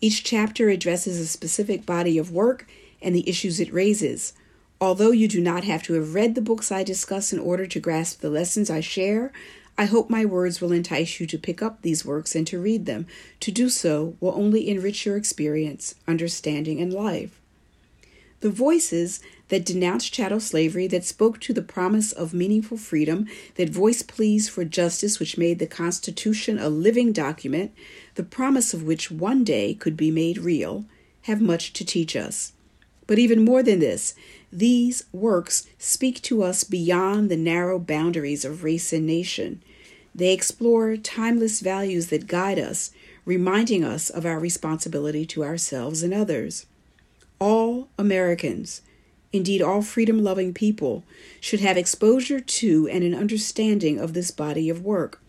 Each 0.00 0.22
chapter 0.22 0.68
addresses 0.68 1.18
a 1.18 1.26
specific 1.26 1.84
body 1.84 2.18
of 2.18 2.30
work 2.30 2.68
and 3.02 3.16
the 3.16 3.28
issues 3.28 3.58
it 3.58 3.72
raises. 3.72 4.32
Although 4.80 5.12
you 5.12 5.26
do 5.26 5.40
not 5.40 5.64
have 5.64 5.82
to 5.84 5.94
have 5.94 6.14
read 6.14 6.34
the 6.34 6.42
books 6.42 6.70
I 6.70 6.82
discuss 6.82 7.32
in 7.32 7.38
order 7.38 7.66
to 7.66 7.80
grasp 7.80 8.20
the 8.20 8.28
lessons 8.28 8.68
I 8.68 8.80
share, 8.80 9.32
I 9.78 9.86
hope 9.86 10.10
my 10.10 10.24
words 10.24 10.60
will 10.60 10.72
entice 10.72 11.18
you 11.18 11.26
to 11.26 11.38
pick 11.38 11.62
up 11.62 11.80
these 11.80 12.04
works 12.04 12.34
and 12.34 12.46
to 12.48 12.58
read 12.58 12.86
them. 12.86 13.06
To 13.40 13.50
do 13.50 13.68
so 13.68 14.16
will 14.20 14.34
only 14.34 14.68
enrich 14.68 15.06
your 15.06 15.16
experience, 15.16 15.94
understanding, 16.06 16.80
and 16.80 16.92
life. 16.92 17.40
The 18.40 18.50
voices 18.50 19.20
that 19.48 19.64
denounced 19.64 20.12
chattel 20.12 20.40
slavery, 20.40 20.86
that 20.88 21.04
spoke 21.04 21.40
to 21.40 21.54
the 21.54 21.62
promise 21.62 22.12
of 22.12 22.34
meaningful 22.34 22.76
freedom, 22.76 23.26
that 23.54 23.70
voiced 23.70 24.08
pleas 24.08 24.48
for 24.48 24.64
justice, 24.64 25.18
which 25.18 25.38
made 25.38 25.58
the 25.58 25.66
Constitution 25.66 26.58
a 26.58 26.68
living 26.68 27.12
document, 27.12 27.72
the 28.14 28.22
promise 28.22 28.74
of 28.74 28.82
which 28.82 29.10
one 29.10 29.42
day 29.42 29.72
could 29.72 29.96
be 29.96 30.10
made 30.10 30.36
real, 30.38 30.84
have 31.22 31.40
much 31.40 31.72
to 31.74 31.84
teach 31.84 32.14
us. 32.14 32.52
But 33.06 33.18
even 33.18 33.44
more 33.44 33.62
than 33.62 33.78
this, 33.78 34.14
these 34.56 35.04
works 35.12 35.66
speak 35.78 36.22
to 36.22 36.42
us 36.42 36.64
beyond 36.64 37.30
the 37.30 37.36
narrow 37.36 37.78
boundaries 37.78 38.42
of 38.42 38.64
race 38.64 38.90
and 38.90 39.06
nation. 39.06 39.62
They 40.14 40.32
explore 40.32 40.96
timeless 40.96 41.60
values 41.60 42.06
that 42.06 42.26
guide 42.26 42.58
us, 42.58 42.90
reminding 43.26 43.84
us 43.84 44.08
of 44.08 44.24
our 44.24 44.38
responsibility 44.38 45.26
to 45.26 45.44
ourselves 45.44 46.02
and 46.02 46.14
others. 46.14 46.64
All 47.38 47.88
Americans, 47.98 48.80
indeed 49.30 49.60
all 49.60 49.82
freedom 49.82 50.24
loving 50.24 50.54
people, 50.54 51.04
should 51.38 51.60
have 51.60 51.76
exposure 51.76 52.40
to 52.40 52.88
and 52.88 53.04
an 53.04 53.14
understanding 53.14 53.98
of 53.98 54.14
this 54.14 54.30
body 54.30 54.70
of 54.70 54.82
work. 54.82 55.20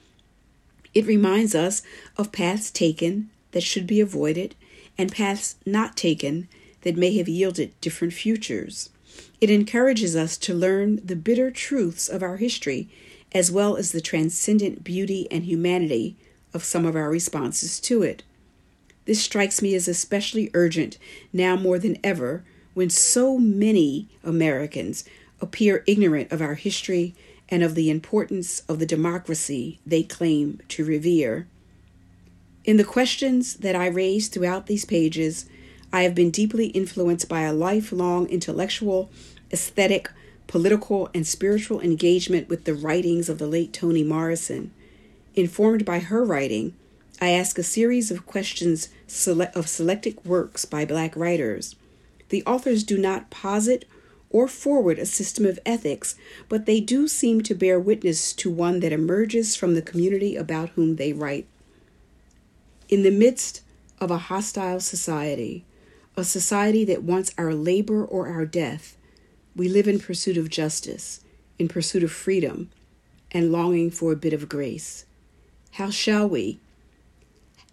It 0.94 1.06
reminds 1.06 1.54
us 1.54 1.82
of 2.16 2.32
paths 2.32 2.72
taken 2.72 3.30
that 3.52 3.64
should 3.64 3.88
be 3.88 4.00
avoided 4.00 4.56
and 4.98 5.12
paths 5.12 5.58
not 5.66 5.98
taken 5.98 6.48
that 6.84 6.96
may 6.96 7.18
have 7.18 7.28
yielded 7.28 7.74
different 7.82 8.14
futures. 8.14 8.90
It 9.40 9.50
encourages 9.50 10.16
us 10.16 10.38
to 10.40 10.54
learn 10.54 11.00
the 11.04 11.16
bitter 11.16 11.52
truths 11.52 12.10
of 12.10 12.24
our 12.24 12.38
history, 12.38 12.90
as 13.34 13.52
well 13.52 13.76
as 13.76 13.92
the 13.92 14.02
transcendent 14.02 14.84
beauty 14.84 15.28
and 15.30 15.44
humanity 15.44 16.16
of 16.54 16.64
some 16.64 16.86
of 16.86 16.96
our 16.96 17.10
responses 17.10 17.80
to 17.82 18.02
it. 18.02 18.24
This 19.06 19.22
strikes 19.22 19.62
me 19.62 19.76
as 19.76 19.88
especially 19.88 20.50
urgent 20.54 20.98
now 21.32 21.56
more 21.56 21.80
than 21.80 21.98
ever 22.04 22.44
when 22.74 22.90
so 22.90 23.38
many 23.38 24.10
Americans 24.24 25.04
appear 25.40 25.84
ignorant 25.88 26.32
of 26.32 26.42
our 26.42 26.56
history 26.56 27.16
and 27.50 27.64
of 27.64 27.76
the 27.76 27.90
importance 27.90 28.62
of 28.68 28.80
the 28.80 28.86
democracy 28.86 29.80
they 29.86 30.04
claim 30.04 30.60
to 30.68 30.84
revere. 30.84 31.48
In 32.66 32.78
the 32.78 32.84
questions 32.84 33.56
that 33.56 33.76
I 33.76 33.88
raise 33.88 34.28
throughout 34.28 34.68
these 34.68 34.84
pages, 34.84 35.46
I 35.92 36.04
have 36.04 36.14
been 36.14 36.32
deeply 36.32 36.68
influenced 36.68 37.30
by 37.30 37.42
a 37.42 37.54
lifelong 37.54 38.28
intellectual, 38.28 39.10
aesthetic, 39.52 40.12
political, 40.46 41.10
and 41.14 41.26
spiritual 41.26 41.82
engagement 41.82 42.50
with 42.50 42.66
the 42.66 42.74
writings 42.74 43.30
of 43.30 43.38
the 43.38 43.48
late 43.48 43.74
Toni 43.74 44.04
Morrison. 44.04 44.72
Informed 45.34 45.86
by 45.86 46.00
her 46.00 46.24
writing, 46.24 46.76
I 47.22 47.30
ask 47.30 47.58
a 47.58 47.64
series 47.64 48.12
of 48.12 48.26
questions 48.26 48.90
of 49.56 49.68
selected 49.70 50.24
works 50.26 50.66
by 50.66 50.86
Black 50.86 51.16
writers. 51.16 51.76
The 52.30 52.44
authors 52.46 52.84
do 52.84 52.98
not 52.98 53.30
posit 53.30 53.86
or 54.30 54.48
forward 54.48 55.00
a 55.00 55.06
system 55.06 55.46
of 55.46 55.60
ethics, 55.66 56.16
but 56.50 56.66
they 56.66 56.82
do 56.82 57.08
seem 57.08 57.42
to 57.42 57.56
bear 57.56 57.80
witness 57.80 58.34
to 58.34 58.52
one 58.52 58.82
that 58.82 58.92
emerges 58.92 59.56
from 59.56 59.74
the 59.74 59.82
community 59.82 60.36
about 60.36 60.70
whom 60.70 60.98
they 60.98 61.14
write. 61.14 61.48
In 62.90 63.04
the 63.04 63.12
midst 63.12 63.62
of 64.00 64.12
a 64.12 64.18
hostile 64.18 64.80
society, 64.80 65.66
a 66.18 66.24
society 66.24 66.84
that 66.84 67.04
wants 67.04 67.32
our 67.38 67.54
labor 67.54 68.04
or 68.04 68.28
our 68.28 68.46
death, 68.46 68.98
we 69.56 69.70
live 69.70 69.88
in 69.88 70.00
pursuit 70.00 70.36
of 70.36 70.50
justice, 70.50 71.24
in 71.60 71.68
pursuit 71.68 72.04
of 72.04 72.12
freedom, 72.12 72.72
and 73.32 73.52
longing 73.52 73.92
for 73.92 74.12
a 74.12 74.18
bit 74.18 74.34
of 74.34 74.50
grace. 74.50 75.06
How 75.74 75.92
shall 75.92 76.28
we? 76.28 76.60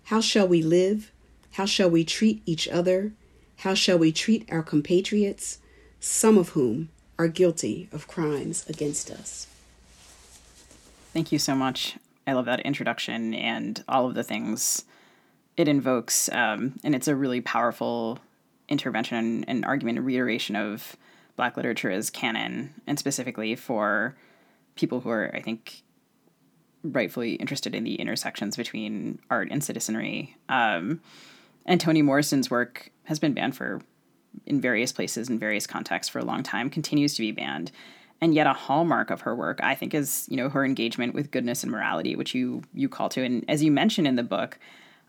How 0.05 0.21
shall 0.21 0.47
we 0.47 0.63
live? 0.63 1.11
How 1.53 1.65
shall 1.65 1.89
we 1.89 2.05
treat 2.05 2.43
each 2.45 2.69
other? 2.69 3.13
How 3.59 3.73
shall 3.73 3.97
we 3.97 4.13
treat 4.13 4.47
our 4.53 4.63
compatriots, 4.63 5.59
some 5.99 6.37
of 6.37 6.51
whom 6.51 6.91
are 7.19 7.29
guilty 7.29 7.89
of 7.93 8.09
crimes 8.09 8.69
against 8.69 9.11
us? 9.11 9.47
Thank 11.15 11.33
you 11.33 11.39
so 11.39 11.55
much. 11.55 11.97
I 12.27 12.35
love 12.35 12.45
that 12.45 12.61
introduction 12.61 13.33
and 13.33 13.83
all 13.89 14.07
of 14.07 14.15
the 14.15 14.25
things 14.25 14.85
it 15.57 15.69
invokes. 15.69 16.29
Um, 16.31 16.79
and 16.85 16.95
it's 16.95 17.09
a 17.09 17.15
really 17.15 17.41
powerful 17.41 18.19
intervention 18.69 19.45
and 19.45 19.65
argument 19.65 19.99
and 19.99 20.07
reiteration 20.07 20.57
of 20.57 20.97
Black 21.37 21.57
literature 21.57 21.91
as 21.91 22.11
canon, 22.11 22.75
and 22.87 22.99
specifically 22.99 23.57
for 23.57 24.15
people 24.77 25.01
who 25.01 25.11
are, 25.11 25.31
I 25.35 25.41
think, 25.41 25.83
rightfully 26.83 27.35
interested 27.35 27.75
in 27.75 27.85
the 27.85 27.95
intersections 27.97 28.57
between 28.57 29.19
art 29.31 29.49
and 29.51 29.65
citizenry. 29.65 30.37
Um, 30.49 31.01
and 31.67 31.81
Toni 31.81 32.03
Morrison's 32.03 32.51
work 32.51 32.91
has 33.05 33.19
been 33.19 33.35
banned 33.35 33.57
for 33.57 33.81
in 34.47 34.61
various 34.61 34.93
places 34.93 35.29
in 35.29 35.39
various 35.39 35.67
contexts 35.67 36.11
for 36.11 36.19
a 36.19 36.25
long 36.25 36.43
time, 36.43 36.69
continues 36.69 37.15
to 37.15 37.23
be 37.23 37.33
banned. 37.33 37.71
And 38.21 38.35
yet 38.35 38.47
a 38.47 38.53
hallmark 38.53 39.11
of 39.11 39.23
her 39.23 39.35
work, 39.35 39.61
I 39.63 39.75
think, 39.75 39.95
is, 39.95 40.27
you 40.31 40.37
know, 40.37 40.49
her 40.49 40.65
engagement 40.65 41.15
with 41.15 41.31
goodness 41.31 41.63
and 41.63 41.73
morality, 41.73 42.17
which 42.17 42.35
you 42.35 42.63
you 42.73 42.89
call 42.89 43.09
to. 43.11 43.25
And 43.25 43.45
as 43.49 43.63
you 43.63 43.71
mentioned 43.71 44.07
in 44.07 44.17
the 44.17 44.23
book, 44.23 44.59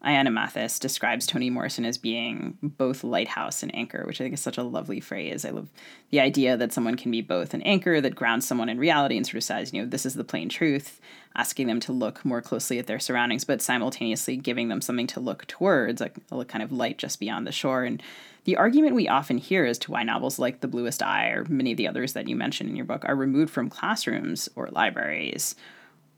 Ayana 0.04 0.32
Mathis 0.32 0.78
describes 0.78 1.26
Toni 1.26 1.50
Morrison 1.50 1.84
as 1.84 1.98
being 1.98 2.58
both 2.62 3.04
lighthouse 3.04 3.64
and 3.64 3.74
anchor, 3.74 4.04
which 4.06 4.22
I 4.22 4.24
think 4.24 4.36
is 4.36 4.42
such 4.42 4.58
a 4.58 4.64
lovely 4.64 5.00
phrase. 5.00 5.46
I 5.46 5.50
love 5.50 5.68
the 6.12 6.20
idea 6.20 6.58
that 6.58 6.74
someone 6.74 6.96
can 6.96 7.10
be 7.10 7.22
both 7.22 7.56
an 7.56 7.64
anchor 7.64 8.00
that 8.02 8.16
grounds 8.16 8.46
someone 8.46 8.70
in 8.70 8.78
reality 8.78 9.18
and 9.18 9.26
sort 9.26 9.38
of 9.38 9.44
says, 9.44 9.74
you 9.74 9.82
know, 9.82 9.88
this 9.88 10.06
is 10.06 10.14
the 10.14 10.24
plain 10.24 10.48
truth, 10.48 11.00
asking 11.36 11.66
them 11.66 11.80
to 11.80 11.92
look 11.92 12.24
more 12.24 12.42
closely 12.42 12.78
at 12.78 12.86
their 12.86 13.00
surroundings, 13.00 13.46
but 13.46 13.64
simultaneously 13.64 14.38
giving 14.38 14.68
them 14.68 14.82
something 14.82 15.08
to 15.08 15.20
look 15.20 15.48
towards, 15.48 16.02
like 16.02 16.16
a 16.32 16.46
kind 16.46 16.64
of 16.64 16.72
light 16.72 17.00
just 17.00 17.20
beyond 17.20 17.48
the 17.48 17.52
shore. 17.52 17.84
And 17.84 18.02
the 18.44 18.58
argument 18.58 18.94
we 18.94 19.08
often 19.08 19.40
hear 19.40 19.66
as 19.66 19.80
to 19.80 19.92
why 19.92 20.04
novels 20.04 20.38
like 20.38 20.60
The 20.60 20.68
Bluest 20.68 21.02
Eye 21.02 21.30
or 21.30 21.46
many 21.46 21.72
of 21.72 21.78
the 21.78 21.88
others 21.88 22.14
that 22.14 22.28
you 22.28 22.36
mentioned 22.36 22.70
in 22.70 22.76
your 22.76 22.86
book 22.86 23.04
are 23.06 23.16
removed 23.16 23.52
from 23.52 23.72
classrooms 23.72 24.50
or 24.56 24.68
libraries 24.68 25.56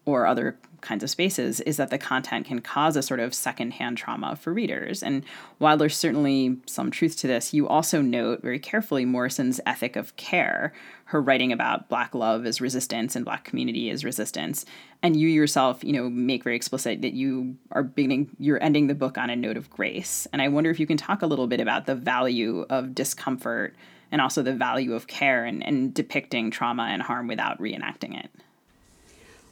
or 0.08 0.26
other 0.26 0.58
kinds 0.80 1.04
of 1.04 1.10
spaces 1.10 1.60
is 1.62 1.76
that 1.78 1.90
the 1.90 1.98
content 1.98 2.46
can 2.46 2.62
cause 2.62 2.96
a 2.96 3.02
sort 3.02 3.20
of 3.20 3.34
secondhand 3.34 3.98
trauma 3.98 4.38
for 4.38 4.54
readers. 4.54 5.04
And 5.04 5.26
while 5.58 5.76
there's 5.76 5.98
certainly 5.98 6.58
some 6.66 6.92
truth 6.92 7.18
to 7.18 7.28
this, 7.28 7.54
you 7.54 7.68
also 7.68 8.02
note 8.02 8.42
very 8.42 8.60
carefully 8.60 9.04
Morrison's 9.04 9.60
ethic 9.66 9.98
of 9.98 10.16
care, 10.16 10.72
her 11.06 11.22
writing 11.22 11.52
about 11.52 11.90
Black 11.90 12.16
love 12.16 12.46
as 12.46 12.62
resistance 12.62 13.16
and 13.16 13.26
Black 13.26 13.44
community 13.44 13.90
as 13.90 14.06
resistance. 14.06 14.66
And 15.04 15.20
you 15.20 15.28
yourself, 15.28 15.84
you 15.84 15.92
know, 15.92 16.10
make 16.10 16.44
very 16.44 16.56
explicit 16.56 17.02
that 17.02 17.14
you 17.14 17.58
are 17.72 17.84
beginning, 17.84 18.30
you're 18.40 18.64
ending 18.64 18.88
the 18.88 18.96
book 18.96 19.18
on 19.18 19.30
a 19.30 19.36
note 19.36 19.58
of 19.58 19.70
grace. 19.70 20.26
And 20.32 20.42
I 20.42 20.48
wonder 20.48 20.70
if 20.70 20.80
you 20.80 20.88
can 20.88 20.98
talk 20.98 21.22
a 21.22 21.28
little 21.28 21.48
bit 21.48 21.60
about 21.60 21.86
the 21.86 21.96
value 21.96 22.66
of 22.70 22.96
discomfort 22.96 23.76
and 24.10 24.22
also 24.22 24.42
the 24.42 24.54
value 24.54 24.94
of 24.94 25.08
care 25.08 25.44
and, 25.44 25.66
and 25.66 25.94
depicting 25.94 26.50
trauma 26.50 26.84
and 26.84 27.02
harm 27.02 27.28
without 27.28 27.60
reenacting 27.60 28.18
it. 28.18 28.32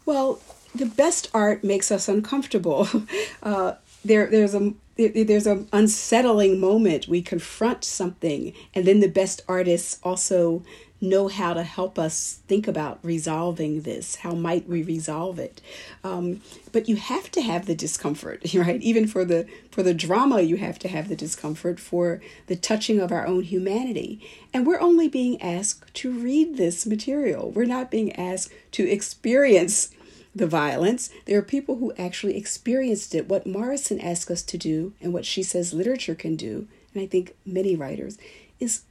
Well, 0.06 0.40
the 0.74 0.86
best 0.86 1.30
art 1.34 1.64
makes 1.64 1.92
us 1.92 2.08
uncomfortable. 2.08 2.88
Uh, 3.44 3.76
there, 4.04 4.26
there's 4.26 4.56
a 4.56 4.74
there's 4.98 5.48
an 5.48 5.68
unsettling 5.74 6.60
moment. 6.60 7.08
We 7.08 7.22
confront 7.22 7.84
something, 7.84 8.54
and 8.74 8.86
then 8.86 9.00
the 9.00 9.10
best 9.10 9.42
artists 9.48 10.00
also 10.04 10.64
know 11.02 11.28
how 11.28 11.54
to 11.54 11.64
help 11.64 12.00
us 12.00 12.40
think 12.48 12.68
about 12.68 13.00
resolving 13.04 13.82
this. 13.82 14.16
How 14.18 14.32
might 14.32 14.68
we 14.68 14.82
resolve 14.82 15.40
it? 15.40 15.62
Um, 16.04 16.42
but 16.72 16.88
you 16.88 16.96
have 16.96 17.30
to 17.32 17.42
have 17.42 17.66
the 17.66 17.76
discomfort, 17.76 18.42
right? 18.54 18.82
Even 18.82 19.08
for 19.08 19.26
the 19.26 19.48
for 19.72 19.84
the 19.84 19.94
drama, 19.94 20.42
you 20.42 20.58
have 20.58 20.80
to 20.80 20.88
have 20.88 21.10
the 21.10 21.16
discomfort 21.16 21.80
for 21.80 22.22
the 22.48 22.56
touching 22.56 23.00
of 23.00 23.12
our 23.12 23.28
own 23.28 23.44
humanity. 23.44 24.26
And 24.54 24.66
we're 24.66 24.80
only 24.80 25.08
being 25.08 25.42
asked 25.42 25.94
to 25.96 26.12
read 26.12 26.58
this 26.58 26.86
material. 26.86 27.52
We're 27.52 27.66
not 27.66 27.92
being 27.92 28.14
asked 28.14 28.52
to 28.72 28.90
experience 28.90 29.92
the 30.36 30.46
violence. 30.48 31.10
There 31.26 31.40
are 31.40 31.44
people 31.44 31.78
who 31.78 31.94
actually 31.98 32.38
experienced 32.38 33.16
it. 33.16 33.30
What 33.30 33.48
Morrison 33.48 34.02
asks 34.02 34.30
us 34.30 34.44
to 34.44 34.58
do, 34.58 34.94
and 35.02 35.14
what 35.14 35.26
she 35.26 35.42
says 35.42 35.74
literature 35.74 36.16
can 36.16 36.36
do, 36.36 36.68
and 36.94 37.02
I 37.02 37.08
think 37.08 37.36
many 37.46 37.76
writers, 37.76 38.18
is 38.60 38.82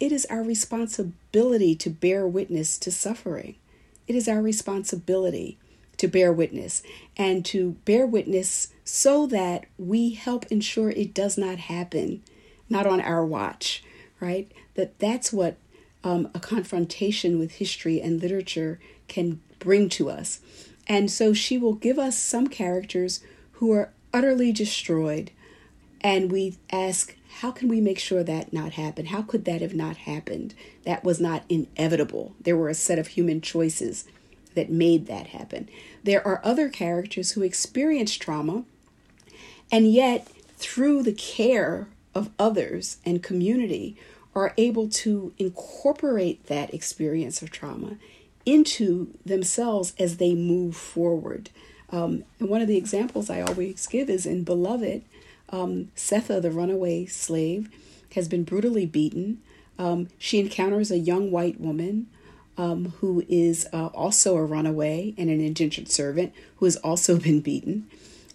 it 0.00 0.12
is 0.12 0.26
our 0.26 0.42
responsibility 0.42 1.74
to 1.76 1.90
bear 1.90 2.26
witness 2.26 2.78
to 2.78 2.90
suffering. 2.90 3.56
It 4.06 4.14
is 4.14 4.28
our 4.28 4.42
responsibility 4.42 5.58
to 5.96 6.08
bear 6.08 6.32
witness 6.32 6.82
and 7.16 7.44
to 7.46 7.72
bear 7.84 8.06
witness 8.06 8.68
so 8.84 9.26
that 9.26 9.64
we 9.78 10.10
help 10.10 10.44
ensure 10.46 10.90
it 10.90 11.14
does 11.14 11.38
not 11.38 11.58
happen, 11.58 12.22
not 12.68 12.86
on 12.86 13.00
our 13.00 13.24
watch, 13.24 13.82
right? 14.20 14.50
That 14.74 14.98
that's 14.98 15.32
what 15.32 15.56
um, 16.04 16.30
a 16.34 16.40
confrontation 16.40 17.38
with 17.38 17.52
history 17.52 18.00
and 18.00 18.20
literature 18.20 18.78
can 19.08 19.40
bring 19.58 19.88
to 19.90 20.10
us. 20.10 20.40
And 20.86 21.10
so 21.10 21.32
she 21.32 21.58
will 21.58 21.74
give 21.74 21.98
us 21.98 22.16
some 22.16 22.46
characters 22.46 23.20
who 23.52 23.72
are 23.72 23.90
utterly 24.12 24.52
destroyed. 24.52 25.30
And 26.00 26.30
we 26.30 26.56
ask, 26.70 27.16
how 27.40 27.50
can 27.50 27.68
we 27.68 27.80
make 27.80 27.98
sure 27.98 28.22
that 28.22 28.52
not 28.52 28.72
happen? 28.72 29.06
How 29.06 29.22
could 29.22 29.44
that 29.44 29.60
have 29.60 29.74
not 29.74 29.98
happened? 29.98 30.54
That 30.84 31.04
was 31.04 31.20
not 31.20 31.44
inevitable. 31.48 32.34
There 32.40 32.56
were 32.56 32.68
a 32.68 32.74
set 32.74 32.98
of 32.98 33.08
human 33.08 33.40
choices 33.40 34.04
that 34.54 34.70
made 34.70 35.06
that 35.06 35.28
happen. 35.28 35.68
There 36.02 36.26
are 36.26 36.40
other 36.44 36.68
characters 36.68 37.32
who 37.32 37.42
experience 37.42 38.14
trauma, 38.14 38.64
and 39.70 39.92
yet, 39.92 40.28
through 40.56 41.02
the 41.02 41.12
care 41.12 41.88
of 42.14 42.30
others 42.38 42.96
and 43.04 43.22
community, 43.22 43.96
are 44.34 44.54
able 44.56 44.88
to 44.88 45.32
incorporate 45.38 46.46
that 46.46 46.72
experience 46.72 47.42
of 47.42 47.50
trauma 47.50 47.96
into 48.46 49.12
themselves 49.24 49.92
as 49.98 50.16
they 50.16 50.34
move 50.34 50.76
forward. 50.76 51.50
Um, 51.90 52.24
and 52.40 52.48
one 52.48 52.62
of 52.62 52.68
the 52.68 52.76
examples 52.76 53.28
I 53.28 53.42
always 53.42 53.86
give 53.86 54.08
is 54.08 54.24
in 54.24 54.44
Beloved, 54.44 55.02
um, 55.50 55.90
Sethe, 55.96 56.40
the 56.40 56.50
runaway 56.50 57.06
slave, 57.06 57.68
has 58.14 58.28
been 58.28 58.44
brutally 58.44 58.86
beaten. 58.86 59.42
Um, 59.78 60.08
she 60.18 60.40
encounters 60.40 60.90
a 60.90 60.98
young 60.98 61.30
white 61.30 61.60
woman 61.60 62.06
um, 62.56 62.94
who 63.00 63.24
is 63.28 63.68
uh, 63.72 63.86
also 63.86 64.36
a 64.36 64.44
runaway 64.44 65.14
and 65.18 65.28
an 65.28 65.40
indentured 65.40 65.90
servant 65.90 66.32
who 66.56 66.64
has 66.64 66.76
also 66.76 67.18
been 67.20 67.40
beaten 67.40 67.88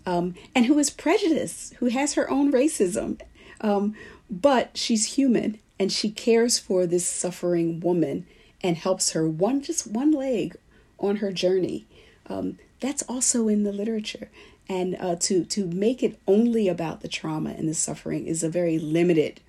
um, 0.06 0.36
and 0.56 0.66
who 0.66 0.78
is 0.80 0.90
prejudiced, 0.90 1.74
who 1.76 1.88
has 1.88 2.14
her 2.14 2.30
own 2.30 2.52
racism. 2.52 3.20
Um, 3.62 3.96
but 4.30 4.78
she's 4.78 5.16
human 5.16 5.60
and 5.80 5.92
she 5.92 6.10
cares 6.12 6.60
for 6.60 6.86
this 6.86 7.06
suffering 7.06 7.80
woman 7.80 8.26
and 8.64 8.78
helps 8.78 9.12
her 9.12 9.28
one 9.28 9.62
just 9.62 9.88
one 9.88 10.12
leg 10.12 10.56
on 11.00 11.18
her 11.18 11.32
journey. 11.32 11.86
Um, 12.28 12.58
that's 12.80 13.04
also 13.04 13.48
in 13.48 13.64
the 13.64 13.72
literature. 13.72 14.30
And 14.70 14.96
uh, 15.00 15.16
to 15.22 15.44
to 15.46 15.66
make 15.68 16.02
it 16.02 16.20
only 16.28 16.68
about 16.68 17.02
the 17.02 17.08
trauma 17.08 17.52
and 17.52 17.68
the 17.68 17.74
suffering 17.74 18.26
is 18.26 18.44
a 18.44 18.50
very 18.50 18.80
limited 18.80 19.42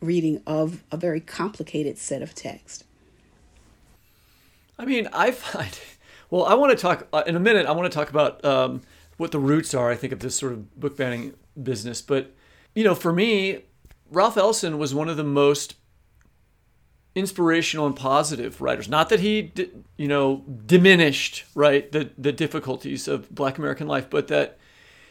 reading 0.00 0.40
of 0.46 0.82
a 0.90 0.96
very 0.96 1.20
complicated 1.20 1.98
set 1.98 2.22
of 2.22 2.34
text. 2.34 2.84
I 4.78 4.84
mean, 4.84 5.08
I 5.12 5.30
find. 5.30 5.78
Well, 6.32 6.44
I 6.44 6.54
want 6.54 6.70
to 6.70 6.80
talk 6.80 7.08
uh, 7.12 7.24
in 7.26 7.34
a 7.34 7.40
minute. 7.40 7.66
I 7.66 7.72
want 7.72 7.90
to 7.90 7.98
talk 7.98 8.08
about 8.08 8.44
um, 8.44 8.82
what 9.16 9.32
the 9.32 9.40
roots 9.40 9.74
are. 9.74 9.90
I 9.90 9.96
think 9.96 10.12
of 10.12 10.20
this 10.20 10.36
sort 10.36 10.52
of 10.52 10.78
book 10.78 10.96
banning 10.96 11.34
business, 11.60 12.00
but 12.00 12.32
you 12.72 12.84
know, 12.84 12.94
for 12.94 13.12
me, 13.12 13.62
Ralph 14.12 14.36
Ellison 14.36 14.78
was 14.78 14.94
one 14.94 15.08
of 15.08 15.16
the 15.16 15.24
most 15.24 15.74
inspirational 17.20 17.86
and 17.86 17.94
positive 17.94 18.60
writers. 18.60 18.88
Not 18.88 19.08
that 19.10 19.20
he, 19.20 19.52
you 19.96 20.08
know, 20.08 20.44
diminished 20.66 21.44
right 21.54 21.90
the 21.92 22.10
the 22.18 22.32
difficulties 22.32 23.06
of 23.06 23.32
Black 23.32 23.58
American 23.58 23.86
life, 23.86 24.10
but 24.10 24.26
that 24.28 24.58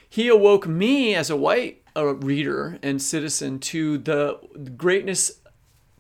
he 0.09 0.27
awoke 0.27 0.67
me 0.67 1.15
as 1.15 1.29
a 1.29 1.37
white 1.37 1.83
reader 1.95 2.79
and 2.81 3.01
citizen 3.01 3.59
to 3.59 3.97
the 3.97 4.39
greatness 4.75 5.39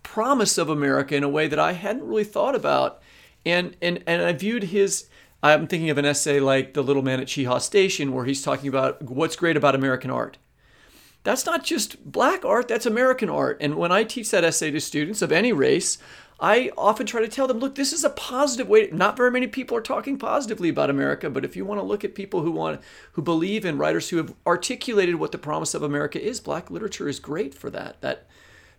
promise 0.03 0.57
of 0.57 0.69
America 0.69 1.15
in 1.15 1.23
a 1.23 1.29
way 1.29 1.47
that 1.47 1.59
I 1.59 1.73
hadn't 1.73 2.07
really 2.07 2.23
thought 2.23 2.55
about, 2.55 3.01
and 3.45 3.75
and 3.81 4.03
and 4.05 4.21
I 4.21 4.33
viewed 4.33 4.63
his. 4.63 5.07
I'm 5.41 5.67
thinking 5.67 5.89
of 5.89 5.97
an 5.97 6.03
essay 6.03 6.41
like 6.41 6.73
The 6.73 6.83
Little 6.83 7.01
Man 7.01 7.21
at 7.21 7.27
Chehaw 7.27 7.59
Station, 7.59 8.11
where 8.11 8.25
he's 8.25 8.41
talking 8.41 8.67
about 8.67 9.01
what's 9.03 9.37
great 9.37 9.55
about 9.55 9.73
American 9.73 10.11
art 10.11 10.37
that's 11.23 11.45
not 11.45 11.63
just 11.63 12.11
black 12.11 12.45
art, 12.45 12.67
that's 12.67 12.85
American 12.85 13.29
art. 13.29 13.57
And 13.59 13.75
when 13.75 13.91
I 13.91 14.03
teach 14.03 14.31
that 14.31 14.43
essay 14.43 14.71
to 14.71 14.79
students 14.79 15.21
of 15.21 15.31
any 15.31 15.51
race, 15.51 15.97
I 16.39 16.71
often 16.77 17.05
try 17.05 17.19
to 17.21 17.27
tell 17.27 17.47
them, 17.47 17.59
look, 17.59 17.75
this 17.75 17.91
is 17.91 18.05
a 18.05 18.09
positive 18.09 18.69
way. 18.69 18.89
Not 18.93 19.17
very 19.17 19.29
many 19.29 19.47
people 19.47 19.75
are 19.75 19.81
talking 19.81 20.17
positively 20.17 20.69
about 20.69 20.89
America, 20.89 21.29
but 21.29 21.43
if 21.43 21.55
you 21.55 21.65
want 21.65 21.81
to 21.81 21.85
look 21.85 22.05
at 22.05 22.15
people 22.15 22.41
who 22.41 22.51
want 22.51 22.79
who 23.13 23.21
believe 23.21 23.65
in 23.65 23.77
writers 23.77 24.09
who 24.09 24.17
have 24.17 24.33
articulated 24.47 25.15
what 25.15 25.33
the 25.33 25.37
promise 25.37 25.73
of 25.73 25.83
America 25.83 26.21
is, 26.21 26.39
black 26.39 26.71
literature 26.71 27.09
is 27.09 27.19
great 27.19 27.53
for 27.53 27.69
that. 27.71 27.99
That 27.99 28.25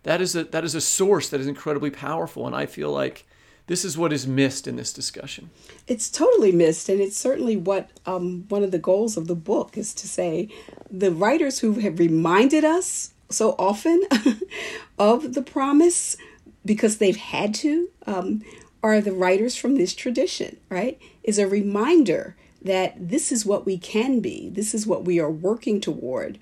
that 0.03 0.21
is 0.21 0.35
a 0.35 0.45
that 0.45 0.63
is 0.63 0.73
a 0.73 0.81
source 0.81 1.29
that 1.29 1.39
is 1.39 1.47
incredibly 1.47 1.91
powerful. 1.91 2.47
And 2.47 2.55
I 2.55 2.65
feel 2.65 2.91
like 2.91 3.27
this 3.71 3.85
is 3.85 3.97
what 3.97 4.11
is 4.11 4.27
missed 4.27 4.67
in 4.67 4.75
this 4.75 4.91
discussion. 4.91 5.49
It's 5.87 6.09
totally 6.09 6.51
missed, 6.51 6.89
and 6.89 6.99
it's 6.99 7.15
certainly 7.15 7.55
what 7.55 7.89
um, 8.05 8.43
one 8.49 8.63
of 8.63 8.71
the 8.71 8.77
goals 8.77 9.15
of 9.15 9.27
the 9.27 9.35
book 9.35 9.77
is 9.77 9.93
to 9.93 10.09
say 10.09 10.49
the 10.89 11.09
writers 11.09 11.59
who 11.59 11.75
have 11.75 11.97
reminded 11.97 12.65
us 12.65 13.13
so 13.29 13.55
often 13.57 14.03
of 14.99 15.35
the 15.35 15.41
promise 15.41 16.17
because 16.65 16.97
they've 16.97 17.15
had 17.15 17.53
to 17.55 17.89
um, 18.05 18.43
are 18.83 18.99
the 18.99 19.13
writers 19.13 19.55
from 19.55 19.77
this 19.77 19.95
tradition, 19.95 20.57
right? 20.69 20.99
Is 21.23 21.39
a 21.39 21.47
reminder 21.47 22.35
that 22.61 22.95
this 22.99 23.31
is 23.31 23.45
what 23.45 23.65
we 23.65 23.77
can 23.77 24.19
be, 24.19 24.49
this 24.49 24.73
is 24.73 24.85
what 24.85 25.05
we 25.05 25.17
are 25.17 25.31
working 25.31 25.79
toward 25.79 26.39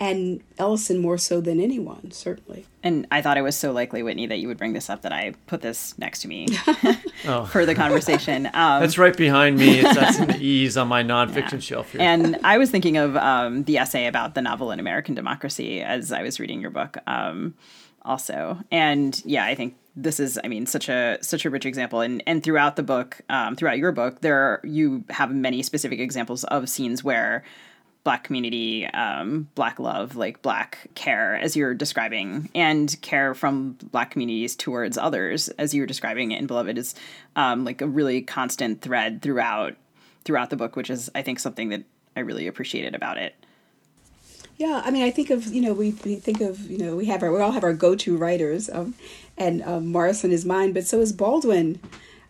and 0.00 0.40
Ellison 0.58 0.98
more 0.98 1.18
so 1.18 1.40
than 1.40 1.60
anyone, 1.60 2.12
certainly. 2.12 2.66
And 2.82 3.06
I 3.10 3.20
thought 3.20 3.36
it 3.36 3.42
was 3.42 3.56
so 3.56 3.72
likely, 3.72 4.02
Whitney, 4.02 4.26
that 4.26 4.38
you 4.38 4.46
would 4.46 4.56
bring 4.56 4.72
this 4.72 4.88
up 4.88 5.02
that 5.02 5.12
I 5.12 5.34
put 5.46 5.60
this 5.60 5.98
next 5.98 6.20
to 6.20 6.28
me 6.28 6.46
oh. 7.26 7.44
for 7.50 7.66
the 7.66 7.74
conversation. 7.74 8.46
Um, 8.46 8.80
that's 8.80 8.96
right 8.96 9.16
behind 9.16 9.58
me. 9.58 9.80
It's, 9.80 9.94
that's 9.94 10.18
in 10.18 10.28
the 10.28 10.36
ease 10.40 10.76
on 10.76 10.86
my 10.86 11.02
nonfiction 11.02 11.54
yeah. 11.54 11.58
shelf 11.58 11.92
here. 11.92 12.00
And 12.00 12.38
I 12.44 12.58
was 12.58 12.70
thinking 12.70 12.96
of 12.96 13.16
um, 13.16 13.64
the 13.64 13.78
essay 13.78 14.06
about 14.06 14.34
the 14.34 14.42
novel 14.42 14.70
in 14.70 14.78
American 14.78 15.14
Democracy 15.14 15.82
as 15.82 16.12
I 16.12 16.22
was 16.22 16.38
reading 16.38 16.60
your 16.60 16.70
book, 16.70 16.96
um, 17.08 17.54
also. 18.02 18.58
And 18.70 19.20
yeah, 19.24 19.44
I 19.44 19.56
think 19.56 19.76
this 19.96 20.20
is, 20.20 20.38
I 20.44 20.48
mean, 20.48 20.66
such 20.66 20.88
a 20.88 21.18
such 21.20 21.44
a 21.44 21.50
rich 21.50 21.66
example. 21.66 22.00
And 22.00 22.22
and 22.24 22.44
throughout 22.44 22.76
the 22.76 22.84
book, 22.84 23.20
um, 23.28 23.56
throughout 23.56 23.78
your 23.78 23.90
book, 23.90 24.20
there 24.20 24.36
are, 24.36 24.60
you 24.62 25.02
have 25.10 25.34
many 25.34 25.64
specific 25.64 25.98
examples 25.98 26.44
of 26.44 26.68
scenes 26.68 27.02
where 27.02 27.42
black 28.04 28.24
community 28.24 28.86
um, 28.86 29.48
black 29.54 29.78
love 29.78 30.16
like 30.16 30.40
black 30.42 30.88
care 30.94 31.36
as 31.36 31.56
you're 31.56 31.74
describing 31.74 32.48
and 32.54 33.00
care 33.02 33.34
from 33.34 33.72
black 33.90 34.10
communities 34.10 34.56
towards 34.56 34.96
others 34.96 35.48
as 35.50 35.74
you're 35.74 35.86
describing 35.86 36.32
it 36.32 36.40
in 36.40 36.46
beloved 36.46 36.78
is 36.78 36.94
um, 37.36 37.64
like 37.64 37.80
a 37.80 37.86
really 37.86 38.22
constant 38.22 38.80
thread 38.80 39.20
throughout 39.20 39.76
throughout 40.24 40.50
the 40.50 40.56
book 40.56 40.76
which 40.76 40.90
is 40.90 41.10
i 41.14 41.22
think 41.22 41.38
something 41.38 41.68
that 41.68 41.84
i 42.16 42.20
really 42.20 42.46
appreciated 42.46 42.94
about 42.94 43.18
it. 43.18 43.34
Yeah, 44.58 44.82
I 44.84 44.90
mean, 44.90 45.04
I 45.04 45.12
think 45.12 45.30
of 45.30 45.46
you 45.46 45.62
know 45.62 45.72
we, 45.72 45.92
we 46.04 46.16
think 46.16 46.40
of 46.40 46.68
you 46.68 46.78
know 46.78 46.96
we 46.96 47.06
have 47.06 47.22
our 47.22 47.32
we 47.32 47.40
all 47.40 47.52
have 47.52 47.62
our 47.62 47.72
go 47.72 47.94
to 47.94 48.16
writers, 48.16 48.68
um, 48.68 48.94
and 49.36 49.62
um, 49.62 49.86
Morrison 49.86 50.32
is 50.32 50.44
mine, 50.44 50.72
but 50.72 50.84
so 50.84 51.00
is 51.00 51.12
Baldwin, 51.12 51.80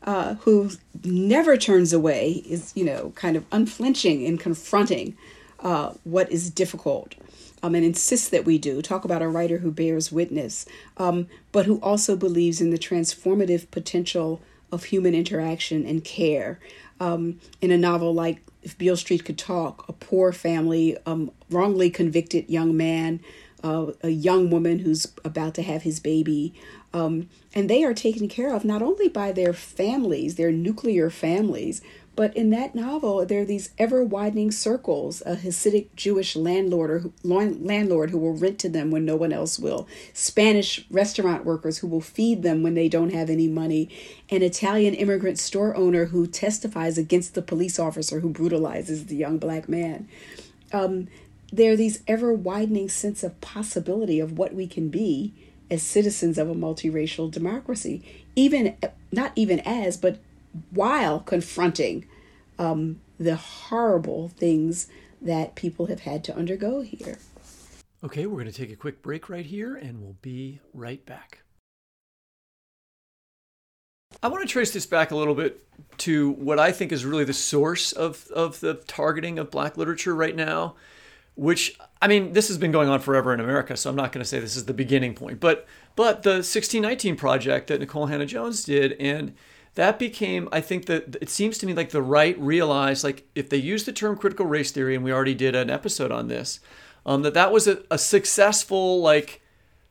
uh, 0.04 0.34
who 0.34 0.70
never 1.04 1.56
turns 1.56 1.94
away, 1.94 2.44
is 2.46 2.72
you 2.76 2.84
know 2.84 3.12
kind 3.14 3.34
of 3.34 3.46
unflinching 3.50 4.22
in 4.22 4.36
confronting 4.36 5.16
uh, 5.60 5.94
what 6.04 6.30
is 6.30 6.50
difficult 6.50 7.14
um, 7.62 7.74
and 7.74 7.84
insists 7.84 8.28
that 8.28 8.44
we 8.44 8.58
do. 8.58 8.82
Talk 8.82 9.04
about 9.04 9.22
a 9.22 9.28
writer 9.28 9.58
who 9.58 9.70
bears 9.70 10.12
witness, 10.12 10.66
um, 10.96 11.26
but 11.52 11.66
who 11.66 11.80
also 11.80 12.16
believes 12.16 12.60
in 12.60 12.70
the 12.70 12.78
transformative 12.78 13.70
potential 13.70 14.40
of 14.70 14.84
human 14.84 15.14
interaction 15.14 15.86
and 15.86 16.04
care. 16.04 16.58
Um, 17.00 17.40
in 17.60 17.70
a 17.70 17.78
novel 17.78 18.12
like 18.12 18.42
If 18.62 18.76
Beale 18.76 18.96
Street 18.96 19.24
Could 19.24 19.38
Talk, 19.38 19.88
a 19.88 19.92
poor 19.92 20.32
family, 20.32 20.96
um, 21.06 21.30
wrongly 21.50 21.90
convicted 21.90 22.48
young 22.50 22.76
man, 22.76 23.20
uh, 23.62 23.92
a 24.02 24.10
young 24.10 24.50
woman 24.50 24.80
who's 24.80 25.06
about 25.24 25.54
to 25.54 25.62
have 25.62 25.82
his 25.82 26.00
baby. 26.00 26.54
Um, 26.92 27.28
and 27.54 27.68
they 27.68 27.84
are 27.84 27.94
taken 27.94 28.28
care 28.28 28.54
of 28.54 28.64
not 28.64 28.82
only 28.82 29.08
by 29.08 29.32
their 29.32 29.52
families, 29.52 30.36
their 30.36 30.52
nuclear 30.52 31.10
families, 31.10 31.82
but 32.18 32.36
in 32.36 32.50
that 32.50 32.74
novel, 32.74 33.24
there 33.24 33.42
are 33.42 33.44
these 33.44 33.70
ever 33.78 34.02
widening 34.02 34.50
circles 34.50 35.22
a 35.24 35.36
Hasidic 35.36 35.94
Jewish 35.94 36.34
landlord, 36.34 36.90
or, 36.90 37.12
landlord 37.22 38.10
who 38.10 38.18
will 38.18 38.32
rent 38.32 38.58
to 38.58 38.68
them 38.68 38.90
when 38.90 39.04
no 39.04 39.14
one 39.14 39.32
else 39.32 39.56
will, 39.56 39.86
Spanish 40.12 40.84
restaurant 40.90 41.44
workers 41.44 41.78
who 41.78 41.86
will 41.86 42.00
feed 42.00 42.42
them 42.42 42.64
when 42.64 42.74
they 42.74 42.88
don't 42.88 43.12
have 43.12 43.30
any 43.30 43.46
money, 43.46 43.88
an 44.30 44.42
Italian 44.42 44.94
immigrant 44.94 45.38
store 45.38 45.76
owner 45.76 46.06
who 46.06 46.26
testifies 46.26 46.98
against 46.98 47.36
the 47.36 47.40
police 47.40 47.78
officer 47.78 48.18
who 48.18 48.30
brutalizes 48.30 49.06
the 49.06 49.14
young 49.14 49.38
black 49.38 49.68
man. 49.68 50.08
Um, 50.72 51.06
there 51.52 51.70
are 51.70 51.76
these 51.76 52.02
ever 52.08 52.32
widening 52.32 52.88
sense 52.88 53.22
of 53.22 53.40
possibility 53.40 54.18
of 54.18 54.36
what 54.36 54.54
we 54.54 54.66
can 54.66 54.88
be 54.88 55.34
as 55.70 55.84
citizens 55.84 56.36
of 56.36 56.50
a 56.50 56.54
multiracial 56.56 57.30
democracy, 57.30 58.02
even 58.34 58.76
not 59.12 59.30
even 59.36 59.60
as, 59.60 59.96
but 59.96 60.18
while 60.70 61.20
confronting 61.20 62.06
um, 62.58 63.00
the 63.18 63.36
horrible 63.36 64.28
things 64.28 64.88
that 65.20 65.54
people 65.54 65.86
have 65.86 66.00
had 66.00 66.24
to 66.24 66.36
undergo 66.36 66.80
here. 66.80 67.18
Okay, 68.04 68.26
we're 68.26 68.40
going 68.40 68.46
to 68.46 68.52
take 68.52 68.70
a 68.70 68.76
quick 68.76 69.02
break 69.02 69.28
right 69.28 69.46
here 69.46 69.74
and 69.74 70.00
we'll 70.00 70.16
be 70.22 70.60
right 70.72 71.04
back. 71.04 71.40
I 74.22 74.28
want 74.28 74.46
to 74.46 74.52
trace 74.52 74.72
this 74.72 74.86
back 74.86 75.10
a 75.10 75.16
little 75.16 75.34
bit 75.34 75.64
to 75.98 76.30
what 76.32 76.58
I 76.58 76.72
think 76.72 76.92
is 76.92 77.04
really 77.04 77.24
the 77.24 77.32
source 77.32 77.92
of, 77.92 78.26
of 78.28 78.60
the 78.60 78.74
targeting 78.74 79.38
of 79.38 79.50
black 79.50 79.76
literature 79.76 80.14
right 80.14 80.34
now, 80.34 80.76
which 81.34 81.78
I 82.00 82.08
mean, 82.08 82.32
this 82.32 82.48
has 82.48 82.58
been 82.58 82.72
going 82.72 82.88
on 82.88 83.00
forever 83.00 83.34
in 83.34 83.40
America, 83.40 83.76
so 83.76 83.90
I'm 83.90 83.96
not 83.96 84.12
going 84.12 84.22
to 84.22 84.28
say 84.28 84.38
this 84.38 84.56
is 84.56 84.64
the 84.64 84.74
beginning 84.74 85.14
point, 85.14 85.40
but 85.40 85.66
but 85.96 86.22
the 86.22 86.30
1619 86.30 87.16
project 87.16 87.66
that 87.68 87.80
Nikole 87.80 88.08
Hannah-Jones 88.08 88.62
did 88.64 88.92
and 89.00 89.34
that 89.78 89.98
became 89.98 90.48
i 90.50 90.60
think 90.60 90.86
that 90.86 91.16
it 91.20 91.30
seems 91.30 91.56
to 91.56 91.64
me 91.64 91.72
like 91.72 91.90
the 91.90 92.02
right 92.02 92.38
realized 92.40 93.04
like 93.04 93.28
if 93.36 93.48
they 93.48 93.56
use 93.56 93.84
the 93.84 93.92
term 93.92 94.16
critical 94.16 94.44
race 94.44 94.72
theory 94.72 94.96
and 94.96 95.04
we 95.04 95.12
already 95.12 95.34
did 95.34 95.54
an 95.54 95.70
episode 95.70 96.10
on 96.10 96.26
this 96.26 96.58
um, 97.06 97.22
that 97.22 97.32
that 97.34 97.52
was 97.52 97.68
a, 97.68 97.78
a 97.90 97.96
successful 97.96 99.00
like 99.00 99.40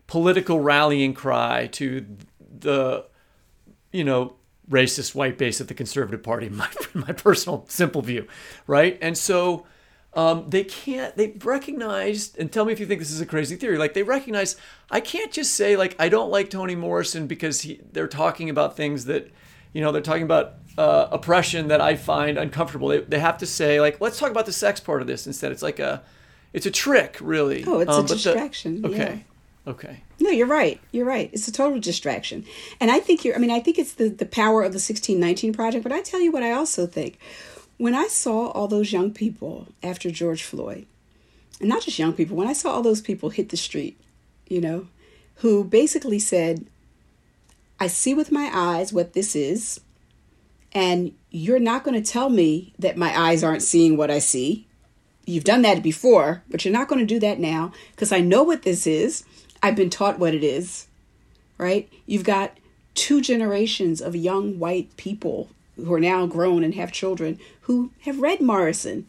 political 0.06 0.60
rallying 0.60 1.14
cry 1.14 1.68
to 1.68 2.06
the 2.60 3.06
you 3.92 4.04
know 4.04 4.36
racist 4.70 5.16
white 5.16 5.38
base 5.38 5.62
of 5.62 5.68
the 5.68 5.74
conservative 5.74 6.22
party 6.22 6.50
my, 6.50 6.68
my 6.94 7.14
personal 7.14 7.66
simple 7.70 8.02
view 8.02 8.28
right? 8.68 8.98
And 9.02 9.18
so 9.18 9.66
um, 10.14 10.50
they 10.50 10.64
can't 10.64 11.16
they 11.16 11.34
recognized 11.44 12.38
and 12.38 12.52
tell 12.52 12.66
me 12.66 12.74
if 12.74 12.80
you 12.80 12.86
think 12.86 13.00
this 13.00 13.12
is 13.12 13.22
a 13.22 13.26
crazy 13.26 13.56
theory 13.56 13.78
like 13.78 13.94
they 13.94 14.04
recognize 14.04 14.56
i 14.90 15.00
can't 15.00 15.32
just 15.32 15.54
say 15.54 15.76
like 15.78 15.96
i 16.00 16.10
don't 16.10 16.32
like 16.32 16.50
toni 16.50 16.76
morrison 16.76 17.28
because 17.28 17.62
he, 17.62 17.82
they're 17.92 18.08
talking 18.08 18.50
about 18.50 18.76
things 18.76 19.06
that 19.06 19.30
you 19.78 19.84
know 19.84 19.92
they're 19.92 20.02
talking 20.02 20.24
about 20.24 20.56
uh, 20.80 21.08
oppression 21.12 21.68
that 21.68 21.82
i 21.82 21.96
find 21.96 22.40
uncomfortable. 22.40 22.88
They, 22.88 23.02
they 23.02 23.20
have 23.20 23.38
to 23.38 23.46
say 23.46 23.80
like 23.80 24.02
let's 24.02 24.18
talk 24.18 24.32
about 24.32 24.48
the 24.48 24.52
sex 24.52 24.80
part 24.80 25.02
of 25.02 25.08
this 25.08 25.28
instead. 25.28 25.52
It's 25.52 25.62
like 25.62 25.78
a 25.78 26.02
it's 26.52 26.66
a 26.66 26.72
trick 26.72 27.18
really. 27.22 27.64
Oh 27.68 27.80
it's 27.80 27.92
um, 27.92 28.06
a 28.06 28.08
distraction 28.08 28.82
the, 28.82 28.88
okay 28.90 29.24
yeah. 29.68 29.72
okay. 29.72 30.04
No 30.20 30.32
you're 30.32 30.48
right. 30.48 30.82
You're 30.92 31.06
right. 31.06 31.30
It's 31.32 31.48
a 31.48 31.52
total 31.52 31.80
distraction. 31.80 32.44
And 32.80 32.90
i 32.90 33.00
think 33.00 33.24
you're 33.24 33.36
i 33.36 33.38
mean 33.38 33.52
i 33.52 33.60
think 33.60 33.78
it's 33.78 33.94
the, 33.94 34.10
the 34.10 34.26
power 34.26 34.64
of 34.64 34.72
the 34.72 34.82
1619 34.82 35.54
project 35.54 35.84
but 35.84 35.92
i 35.92 36.02
tell 36.02 36.20
you 36.20 36.32
what 36.32 36.42
i 36.42 36.52
also 36.52 36.88
think. 36.88 37.20
When 37.78 37.94
I 37.94 38.08
saw 38.08 38.48
all 38.48 38.68
those 38.68 38.92
young 38.92 39.12
people 39.12 39.68
after 39.84 40.10
George 40.10 40.42
Floyd, 40.42 40.88
and 41.60 41.70
not 41.70 41.84
just 41.84 42.00
young 42.00 42.14
people, 42.14 42.36
when 42.36 42.48
I 42.48 42.54
saw 42.54 42.72
all 42.72 42.82
those 42.82 43.02
people 43.02 43.30
hit 43.30 43.50
the 43.50 43.58
street, 43.58 44.02
you 44.48 44.60
know, 44.60 44.88
who 45.42 45.64
basically 45.64 46.18
said, 46.18 46.66
I 47.80 47.88
see 47.88 48.14
with 48.14 48.32
my 48.32 48.50
eyes 48.54 48.92
what 48.92 49.14
this 49.14 49.36
is, 49.36 49.80
and 50.74 51.14
you're 51.30 51.60
not 51.60 51.84
going 51.84 52.02
to 52.02 52.12
tell 52.12 52.30
me 52.30 52.74
that 52.80 52.98
my 52.98 53.18
eyes 53.18 53.44
aren't 53.44 53.62
seeing 53.62 53.98
what 53.98 54.12
I 54.12 54.20
see. 54.20 54.68
You've 55.26 55.44
done 55.44 55.62
that 55.64 55.84
before, 55.84 56.44
but 56.50 56.64
you're 56.64 56.74
not 56.74 56.88
going 56.88 57.00
to 57.00 57.06
do 57.06 57.20
that 57.20 57.40
now 57.40 57.72
because 57.92 58.12
I 58.12 58.20
know 58.20 58.44
what 58.44 58.64
this 58.64 58.88
is. 58.88 59.24
I've 59.62 59.76
been 59.76 59.90
taught 59.90 60.20
what 60.20 60.34
it 60.34 60.44
is, 60.44 60.88
right? 61.58 61.90
You've 62.06 62.24
got 62.24 62.58
two 62.94 63.22
generations 63.22 64.02
of 64.02 64.16
young 64.16 64.60
white 64.60 64.96
people 64.98 65.50
who 65.76 65.94
are 65.94 66.00
now 66.00 66.26
grown 66.26 66.64
and 66.64 66.74
have 66.76 66.92
children 66.92 67.40
who 67.62 67.92
have 68.02 68.20
read 68.20 68.42
Morrison, 68.42 69.08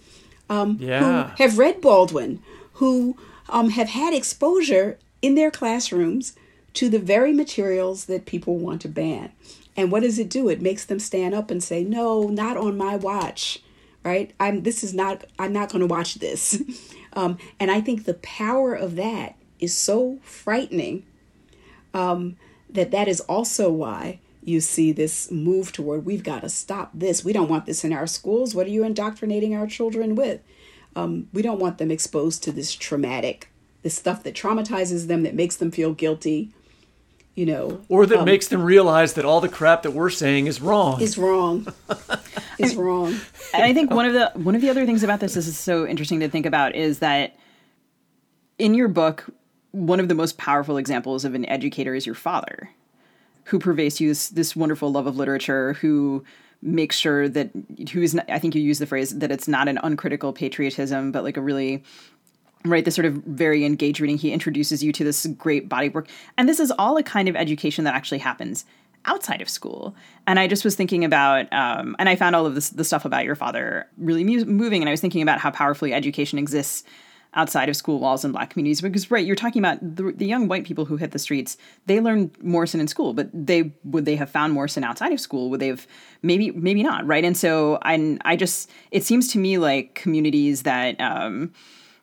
um, 0.50 0.76
yeah. 0.80 1.30
who 1.30 1.44
have 1.44 1.58
read 1.58 1.80
Baldwin, 1.80 2.42
who 2.74 3.16
um, 3.48 3.70
have 3.70 3.88
had 3.88 4.12
exposure 4.12 4.98
in 5.22 5.34
their 5.34 5.50
classrooms 5.50 6.34
to 6.74 6.88
the 6.88 6.98
very 6.98 7.32
materials 7.32 8.06
that 8.06 8.26
people 8.26 8.58
want 8.58 8.80
to 8.82 8.88
ban. 8.88 9.32
And 9.76 9.92
what 9.92 10.02
does 10.02 10.18
it 10.18 10.28
do? 10.28 10.48
It 10.48 10.60
makes 10.60 10.84
them 10.84 10.98
stand 10.98 11.34
up 11.34 11.50
and 11.50 11.62
say, 11.62 11.84
"No, 11.84 12.28
not 12.28 12.56
on 12.56 12.76
my 12.76 12.96
watch." 12.96 13.62
Right? 14.04 14.32
I'm. 14.40 14.62
This 14.62 14.82
is 14.82 14.94
not. 14.94 15.24
I'm 15.38 15.52
not 15.52 15.70
going 15.70 15.80
to 15.80 15.86
watch 15.86 16.16
this. 16.16 16.62
um, 17.12 17.38
and 17.60 17.70
I 17.70 17.80
think 17.80 18.04
the 18.04 18.14
power 18.14 18.74
of 18.74 18.96
that 18.96 19.36
is 19.60 19.76
so 19.76 20.18
frightening. 20.22 21.04
Um, 21.94 22.36
that 22.70 22.90
that 22.90 23.08
is 23.08 23.20
also 23.20 23.70
why 23.70 24.20
you 24.42 24.60
see 24.60 24.92
this 24.92 25.30
move 25.30 25.72
toward 25.72 26.04
we've 26.04 26.22
got 26.22 26.40
to 26.42 26.48
stop 26.48 26.90
this. 26.94 27.24
We 27.24 27.32
don't 27.32 27.48
want 27.48 27.66
this 27.66 27.84
in 27.84 27.92
our 27.92 28.06
schools. 28.06 28.54
What 28.54 28.66
are 28.66 28.70
you 28.70 28.84
indoctrinating 28.84 29.54
our 29.54 29.66
children 29.66 30.14
with? 30.14 30.40
Um, 30.96 31.28
we 31.32 31.42
don't 31.42 31.60
want 31.60 31.78
them 31.78 31.90
exposed 31.90 32.42
to 32.44 32.52
this 32.52 32.74
traumatic, 32.74 33.50
this 33.82 33.94
stuff 33.94 34.22
that 34.24 34.34
traumatizes 34.34 35.06
them, 35.06 35.22
that 35.22 35.34
makes 35.34 35.56
them 35.56 35.70
feel 35.70 35.92
guilty, 35.92 36.50
you 37.38 37.46
know, 37.46 37.80
or 37.88 38.04
that 38.04 38.18
um, 38.18 38.24
makes 38.24 38.48
them 38.48 38.60
realize 38.60 39.12
that 39.12 39.24
all 39.24 39.40
the 39.40 39.48
crap 39.48 39.84
that 39.84 39.92
we're 39.92 40.10
saying 40.10 40.48
is 40.48 40.60
wrong. 40.60 41.00
Is 41.00 41.16
wrong. 41.16 41.68
is 42.58 42.74
wrong. 42.74 43.14
And 43.54 43.62
I 43.62 43.72
think 43.72 43.92
one 43.92 44.06
of 44.06 44.12
the 44.12 44.32
one 44.34 44.56
of 44.56 44.60
the 44.60 44.68
other 44.68 44.84
things 44.84 45.04
about 45.04 45.20
this 45.20 45.34
this 45.34 45.46
is 45.46 45.56
so 45.56 45.86
interesting 45.86 46.18
to 46.18 46.28
think 46.28 46.46
about 46.46 46.74
is 46.74 46.98
that 46.98 47.36
in 48.58 48.74
your 48.74 48.88
book, 48.88 49.32
one 49.70 50.00
of 50.00 50.08
the 50.08 50.16
most 50.16 50.36
powerful 50.36 50.78
examples 50.78 51.24
of 51.24 51.36
an 51.36 51.48
educator 51.48 51.94
is 51.94 52.06
your 52.06 52.16
father 52.16 52.70
who 53.44 53.60
pervades 53.60 54.00
you 54.00 54.08
this, 54.08 54.30
this 54.30 54.56
wonderful 54.56 54.90
love 54.90 55.06
of 55.06 55.16
literature, 55.16 55.74
who 55.74 56.24
makes 56.60 56.96
sure 56.96 57.28
that 57.28 57.50
who 57.92 58.02
is 58.02 58.18
I 58.28 58.40
think 58.40 58.56
you 58.56 58.62
use 58.62 58.80
the 58.80 58.86
phrase 58.86 59.16
that 59.16 59.30
it's 59.30 59.46
not 59.46 59.68
an 59.68 59.78
uncritical 59.80 60.32
patriotism, 60.32 61.12
but 61.12 61.22
like 61.22 61.36
a 61.36 61.40
really 61.40 61.84
right 62.64 62.84
this 62.84 62.94
sort 62.94 63.06
of 63.06 63.14
very 63.14 63.64
engaged 63.64 64.00
reading. 64.00 64.18
He 64.18 64.32
introduces 64.32 64.82
you 64.82 64.92
to 64.92 65.04
this 65.04 65.26
great 65.26 65.68
body 65.68 65.88
work, 65.88 66.08
and 66.36 66.48
this 66.48 66.60
is 66.60 66.72
all 66.78 66.96
a 66.96 67.02
kind 67.02 67.28
of 67.28 67.36
education 67.36 67.84
that 67.84 67.94
actually 67.94 68.18
happens 68.18 68.64
outside 69.04 69.40
of 69.40 69.48
school. 69.48 69.94
And 70.26 70.38
I 70.38 70.46
just 70.46 70.64
was 70.64 70.74
thinking 70.74 71.04
about, 71.04 71.50
um, 71.52 71.96
and 71.98 72.08
I 72.08 72.16
found 72.16 72.36
all 72.36 72.46
of 72.46 72.54
this 72.54 72.70
the 72.70 72.84
stuff 72.84 73.04
about 73.04 73.24
your 73.24 73.36
father 73.36 73.86
really 73.96 74.24
mu- 74.24 74.44
moving, 74.44 74.82
and 74.82 74.88
I 74.88 74.92
was 74.92 75.00
thinking 75.00 75.22
about 75.22 75.40
how 75.40 75.50
powerfully 75.50 75.92
education 75.92 76.38
exists 76.38 76.84
outside 77.34 77.68
of 77.68 77.76
school 77.76 78.00
walls 78.00 78.24
in 78.24 78.32
black 78.32 78.50
communities 78.50 78.80
because 78.80 79.10
right 79.10 79.26
you're 79.26 79.36
talking 79.36 79.60
about 79.60 79.78
the, 79.82 80.12
the, 80.12 80.26
young 80.26 80.48
white 80.48 80.64
people 80.64 80.86
who 80.86 80.96
hit 80.96 81.10
the 81.10 81.18
streets 81.18 81.58
they 81.84 82.00
learned 82.00 82.34
morrison 82.42 82.80
in 82.80 82.88
school 82.88 83.12
but 83.12 83.28
they 83.34 83.70
would 83.84 84.06
they 84.06 84.16
have 84.16 84.30
found 84.30 84.54
morrison 84.54 84.82
outside 84.82 85.12
of 85.12 85.20
school 85.20 85.50
would 85.50 85.60
they 85.60 85.68
have 85.68 85.86
maybe 86.22 86.50
maybe 86.52 86.82
not 86.82 87.06
right 87.06 87.24
and 87.24 87.36
so 87.36 87.78
i 87.82 88.18
i 88.24 88.34
just 88.34 88.70
it 88.90 89.04
seems 89.04 89.28
to 89.28 89.38
me 89.38 89.58
like 89.58 89.94
communities 89.94 90.62
that 90.62 90.98
um, 91.02 91.52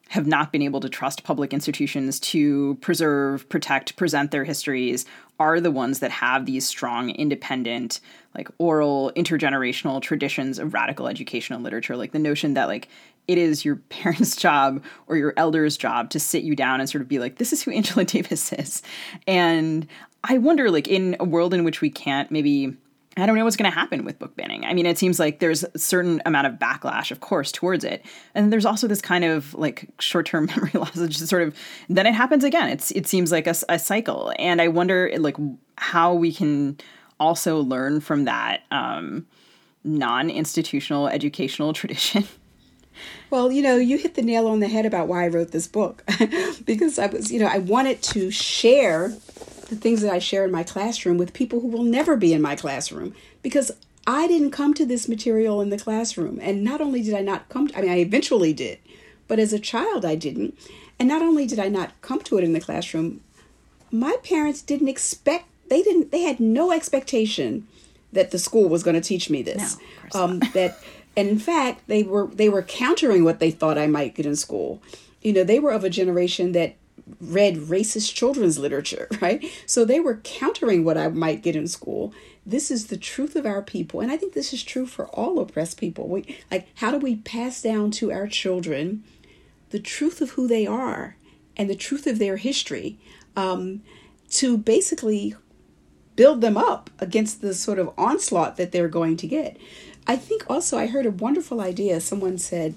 have 0.09 0.27
not 0.27 0.51
been 0.51 0.61
able 0.61 0.79
to 0.79 0.89
trust 0.89 1.23
public 1.23 1.53
institutions 1.53 2.19
to 2.19 2.75
preserve, 2.75 3.47
protect, 3.49 3.95
present 3.95 4.31
their 4.31 4.43
histories 4.43 5.05
are 5.39 5.59
the 5.59 5.71
ones 5.71 5.99
that 5.99 6.11
have 6.11 6.45
these 6.45 6.65
strong, 6.65 7.09
independent, 7.09 7.99
like 8.35 8.49
oral, 8.57 9.11
intergenerational 9.15 10.01
traditions 10.01 10.59
of 10.59 10.73
radical 10.73 11.07
educational 11.07 11.59
literature. 11.59 11.97
Like 11.97 12.11
the 12.11 12.19
notion 12.19 12.53
that, 12.53 12.67
like, 12.67 12.87
it 13.27 13.37
is 13.37 13.65
your 13.65 13.75
parents' 13.89 14.35
job 14.35 14.83
or 15.07 15.17
your 15.17 15.33
elders' 15.37 15.77
job 15.77 16.09
to 16.11 16.19
sit 16.19 16.43
you 16.43 16.55
down 16.55 16.79
and 16.79 16.89
sort 16.89 17.01
of 17.01 17.07
be 17.07 17.19
like, 17.19 17.37
this 17.37 17.51
is 17.51 17.63
who 17.63 17.71
Angela 17.71 18.05
Davis 18.05 18.53
is. 18.53 18.81
And 19.27 19.87
I 20.23 20.37
wonder, 20.37 20.71
like, 20.71 20.87
in 20.87 21.15
a 21.19 21.25
world 21.25 21.53
in 21.53 21.63
which 21.63 21.81
we 21.81 21.89
can't 21.89 22.31
maybe. 22.31 22.75
I 23.17 23.25
don't 23.25 23.35
know 23.35 23.45
what's 23.45 23.55
going 23.55 23.71
to 23.71 23.75
happen 23.75 24.03
with 24.03 24.19
book 24.19 24.35
banning. 24.35 24.65
I 24.65 24.73
mean, 24.73 24.85
it 24.85 24.97
seems 24.97 25.19
like 25.19 25.39
there's 25.39 25.63
a 25.63 25.79
certain 25.79 26.21
amount 26.25 26.47
of 26.47 26.53
backlash, 26.53 27.11
of 27.11 27.21
course, 27.21 27.51
towards 27.51 27.83
it, 27.83 28.05
and 28.33 28.51
there's 28.51 28.65
also 28.65 28.87
this 28.87 29.01
kind 29.01 29.23
of 29.23 29.53
like 29.53 29.89
short-term 29.99 30.45
memory 30.55 30.71
loss. 30.73 30.97
It's 30.97 31.17
just 31.17 31.29
sort 31.29 31.43
of 31.43 31.57
then 31.89 32.05
it 32.05 32.13
happens 32.13 32.43
again. 32.43 32.69
It's 32.69 32.91
it 32.91 33.07
seems 33.07 33.31
like 33.31 33.47
a, 33.47 33.55
a 33.69 33.79
cycle, 33.79 34.33
and 34.37 34.61
I 34.61 34.67
wonder 34.67 35.11
like 35.17 35.37
how 35.77 36.13
we 36.13 36.33
can 36.33 36.77
also 37.19 37.61
learn 37.61 38.01
from 38.01 38.25
that 38.25 38.63
um, 38.71 39.25
non-institutional 39.83 41.07
educational 41.07 41.71
tradition 41.81 42.25
Well, 43.29 43.51
you 43.51 43.61
know, 43.61 43.77
you 43.77 43.97
hit 43.97 44.15
the 44.15 44.21
nail 44.21 44.47
on 44.47 44.59
the 44.59 44.67
head 44.67 44.85
about 44.85 45.07
why 45.07 45.25
I 45.25 45.27
wrote 45.27 45.51
this 45.51 45.67
book. 45.67 46.03
because 46.65 46.99
I 46.99 47.07
was, 47.07 47.31
you 47.31 47.39
know, 47.39 47.47
I 47.47 47.59
wanted 47.59 48.01
to 48.03 48.31
share 48.31 49.13
the 49.69 49.75
things 49.75 50.01
that 50.01 50.11
I 50.11 50.19
share 50.19 50.45
in 50.45 50.51
my 50.51 50.63
classroom 50.63 51.17
with 51.17 51.33
people 51.33 51.59
who 51.59 51.67
will 51.67 51.83
never 51.83 52.15
be 52.15 52.33
in 52.33 52.41
my 52.41 52.55
classroom. 52.55 53.13
Because 53.41 53.71
I 54.07 54.27
didn't 54.27 54.51
come 54.51 54.73
to 54.75 54.85
this 54.85 55.07
material 55.07 55.61
in 55.61 55.69
the 55.69 55.77
classroom. 55.77 56.39
And 56.41 56.63
not 56.63 56.81
only 56.81 57.01
did 57.01 57.13
I 57.13 57.21
not 57.21 57.49
come, 57.49 57.67
to, 57.67 57.77
I 57.77 57.81
mean, 57.81 57.91
I 57.91 57.97
eventually 57.99 58.53
did, 58.53 58.79
but 59.27 59.39
as 59.39 59.53
a 59.53 59.59
child, 59.59 60.05
I 60.05 60.15
didn't. 60.15 60.57
And 60.99 61.09
not 61.09 61.21
only 61.21 61.45
did 61.45 61.59
I 61.59 61.67
not 61.67 61.99
come 62.01 62.21
to 62.21 62.37
it 62.37 62.43
in 62.43 62.53
the 62.53 62.59
classroom, 62.59 63.21
my 63.91 64.15
parents 64.23 64.61
didn't 64.61 64.87
expect, 64.87 65.45
they 65.69 65.81
didn't, 65.81 66.11
they 66.11 66.21
had 66.21 66.39
no 66.39 66.71
expectation 66.71 67.67
that 68.13 68.31
the 68.31 68.39
school 68.39 68.69
was 68.69 68.83
going 68.83 68.95
to 68.95 69.01
teach 69.01 69.29
me 69.29 69.41
this. 69.41 69.77
No, 70.13 70.21
um, 70.21 70.39
that 70.53 70.79
and 71.17 71.27
in 71.27 71.39
fact 71.39 71.87
they 71.87 72.03
were 72.03 72.27
they 72.27 72.49
were 72.49 72.61
countering 72.61 73.23
what 73.23 73.39
they 73.39 73.51
thought 73.51 73.77
i 73.77 73.87
might 73.87 74.15
get 74.15 74.25
in 74.25 74.35
school 74.35 74.81
you 75.21 75.33
know 75.33 75.43
they 75.43 75.59
were 75.59 75.71
of 75.71 75.83
a 75.83 75.89
generation 75.89 76.51
that 76.51 76.75
read 77.21 77.57
racist 77.57 78.13
children's 78.13 78.57
literature 78.57 79.07
right? 79.21 79.45
So 79.65 79.85
they 79.85 79.99
were 79.99 80.17
countering 80.23 80.83
what 80.83 80.97
i 80.97 81.07
might 81.07 81.43
get 81.43 81.55
in 81.55 81.67
school. 81.67 82.13
This 82.45 82.69
is 82.69 82.87
the 82.87 82.97
truth 82.97 83.35
of 83.35 83.45
our 83.45 83.61
people. 83.61 84.01
And 84.01 84.11
i 84.11 84.17
think 84.17 84.33
this 84.33 84.53
is 84.53 84.63
true 84.63 84.85
for 84.85 85.07
all 85.07 85.39
oppressed 85.39 85.79
people. 85.79 86.07
We 86.07 86.37
like 86.51 86.67
how 86.75 86.91
do 86.91 86.97
we 86.97 87.17
pass 87.17 87.61
down 87.61 87.91
to 87.91 88.11
our 88.11 88.27
children 88.27 89.03
the 89.69 89.79
truth 89.79 90.21
of 90.21 90.31
who 90.31 90.47
they 90.47 90.65
are 90.65 91.17
and 91.57 91.69
the 91.69 91.75
truth 91.75 92.07
of 92.07 92.19
their 92.19 92.37
history 92.37 92.97
um, 93.35 93.81
to 94.29 94.57
basically 94.57 95.35
build 96.15 96.41
them 96.41 96.57
up 96.57 96.89
against 96.99 97.41
the 97.41 97.53
sort 97.53 97.79
of 97.79 97.93
onslaught 97.97 98.57
that 98.57 98.71
they're 98.71 98.87
going 98.87 99.17
to 99.17 99.27
get? 99.27 99.57
I 100.07 100.15
think 100.15 100.45
also 100.49 100.77
I 100.77 100.87
heard 100.87 101.05
a 101.05 101.11
wonderful 101.11 101.61
idea. 101.61 101.99
Someone 101.99 102.37
said, 102.37 102.75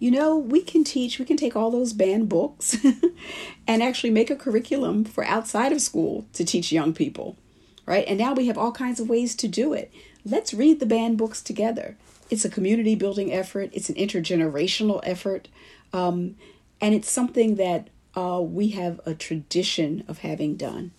you 0.00 0.10
know, 0.10 0.34
we 0.36 0.62
can 0.62 0.82
teach, 0.82 1.18
we 1.18 1.26
can 1.26 1.36
take 1.36 1.54
all 1.54 1.70
those 1.70 1.92
banned 1.92 2.28
books 2.28 2.76
and 3.68 3.82
actually 3.82 4.10
make 4.10 4.30
a 4.30 4.34
curriculum 4.34 5.04
for 5.04 5.22
outside 5.24 5.72
of 5.72 5.82
school 5.82 6.26
to 6.32 6.44
teach 6.44 6.72
young 6.72 6.94
people. 6.94 7.36
right? 7.84 8.06
And 8.08 8.18
now 8.18 8.32
we 8.32 8.46
have 8.46 8.56
all 8.56 8.72
kinds 8.72 8.98
of 8.98 9.10
ways 9.10 9.36
to 9.36 9.46
do 9.46 9.74
it. 9.74 9.92
Let's 10.24 10.54
read 10.54 10.80
the 10.80 10.86
banned 10.86 11.18
books 11.18 11.42
together. 11.42 11.96
It's 12.30 12.46
a 12.46 12.50
community 12.50 12.94
building 12.94 13.32
effort, 13.32 13.70
it's 13.72 13.90
an 13.90 13.96
intergenerational 13.96 15.00
effort, 15.02 15.48
um, 15.92 16.36
and 16.80 16.94
it's 16.94 17.10
something 17.10 17.56
that 17.56 17.88
uh, 18.16 18.40
we 18.42 18.68
have 18.68 19.00
a 19.04 19.14
tradition 19.14 20.04
of 20.08 20.18
having 20.18 20.56
done. 20.56 20.92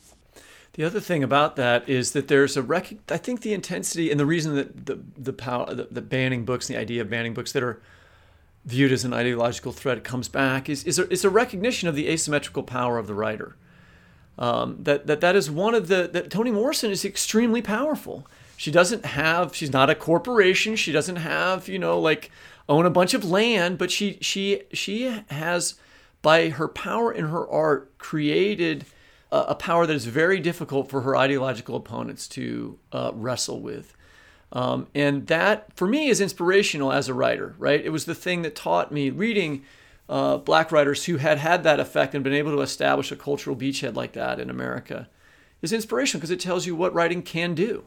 The 0.73 0.83
other 0.83 0.99
thing 0.99 1.23
about 1.23 1.55
that 1.55 1.89
is 1.89 2.11
that 2.11 2.27
there's 2.27 2.55
a 2.55 2.61
rec. 2.61 2.93
I 3.09 3.17
think 3.17 3.41
the 3.41 3.53
intensity 3.53 4.11
and 4.11 4.19
the 4.19 4.25
reason 4.25 4.55
that 4.55 4.85
the 4.85 4.99
the 5.17 5.33
power 5.33 5.73
the, 5.73 5.87
the 5.91 6.01
banning 6.01 6.45
books, 6.45 6.67
the 6.67 6.77
idea 6.77 7.01
of 7.01 7.09
banning 7.09 7.33
books 7.33 7.51
that 7.51 7.63
are 7.63 7.81
viewed 8.65 8.91
as 8.91 9.03
an 9.03 9.13
ideological 9.13 9.71
threat 9.71 10.03
comes 10.03 10.27
back 10.27 10.69
is 10.69 10.83
is 10.83 10.99
a, 10.99 11.11
is 11.11 11.25
a 11.25 11.29
recognition 11.29 11.89
of 11.89 11.95
the 11.95 12.07
asymmetrical 12.07 12.63
power 12.63 12.97
of 12.97 13.07
the 13.07 13.15
writer. 13.15 13.55
Um, 14.37 14.77
that 14.83 15.07
that 15.07 15.21
that 15.21 15.35
is 15.35 15.49
one 15.51 15.75
of 15.75 15.87
the 15.87 16.09
that 16.11 16.29
Toni 16.29 16.51
Morrison 16.51 16.91
is 16.91 17.03
extremely 17.03 17.61
powerful. 17.61 18.27
She 18.57 18.71
doesn't 18.71 19.05
have 19.05 19.55
she's 19.55 19.73
not 19.73 19.89
a 19.89 19.95
corporation. 19.95 20.75
She 20.75 20.91
doesn't 20.91 21.17
have 21.17 21.67
you 21.67 21.79
know 21.79 21.99
like 21.99 22.31
own 22.69 22.85
a 22.85 22.91
bunch 22.91 23.13
of 23.13 23.25
land, 23.25 23.77
but 23.77 23.91
she 23.91 24.17
she 24.21 24.63
she 24.71 25.03
has 25.29 25.75
by 26.21 26.49
her 26.49 26.67
power 26.67 27.11
in 27.11 27.25
her 27.25 27.47
art 27.47 27.97
created 27.97 28.85
a, 29.31 29.37
a 29.49 29.55
power 29.55 29.85
that 29.87 29.95
is 29.95 30.05
very 30.05 30.39
difficult 30.39 30.89
for 30.89 31.01
her 31.01 31.15
ideological 31.17 31.75
opponents 31.75 32.27
to 32.29 32.77
uh, 32.91 33.11
wrestle 33.13 33.59
with. 33.59 33.95
Um, 34.53 34.87
and 34.93 35.27
that, 35.27 35.73
for 35.75 35.87
me, 35.87 36.09
is 36.09 36.19
inspirational 36.19 36.91
as 36.91 37.07
a 37.07 37.13
writer, 37.13 37.55
right? 37.57 37.83
It 37.83 37.89
was 37.89 38.05
the 38.05 38.15
thing 38.15 38.41
that 38.41 38.55
taught 38.55 38.91
me 38.91 39.09
reading 39.09 39.63
uh, 40.09 40.37
black 40.37 40.71
writers 40.71 41.05
who 41.05 41.17
had 41.17 41.37
had 41.37 41.63
that 41.63 41.79
effect 41.79 42.13
and 42.13 42.23
been 42.23 42.33
able 42.33 42.51
to 42.51 42.61
establish 42.61 43.11
a 43.11 43.15
cultural 43.15 43.55
beachhead 43.55 43.95
like 43.95 44.11
that 44.13 44.39
in 44.39 44.49
America 44.49 45.07
is 45.61 45.71
inspirational 45.71 46.19
because 46.19 46.31
it 46.31 46.39
tells 46.39 46.65
you 46.65 46.75
what 46.75 46.93
writing 46.93 47.21
can 47.21 47.53
do. 47.53 47.83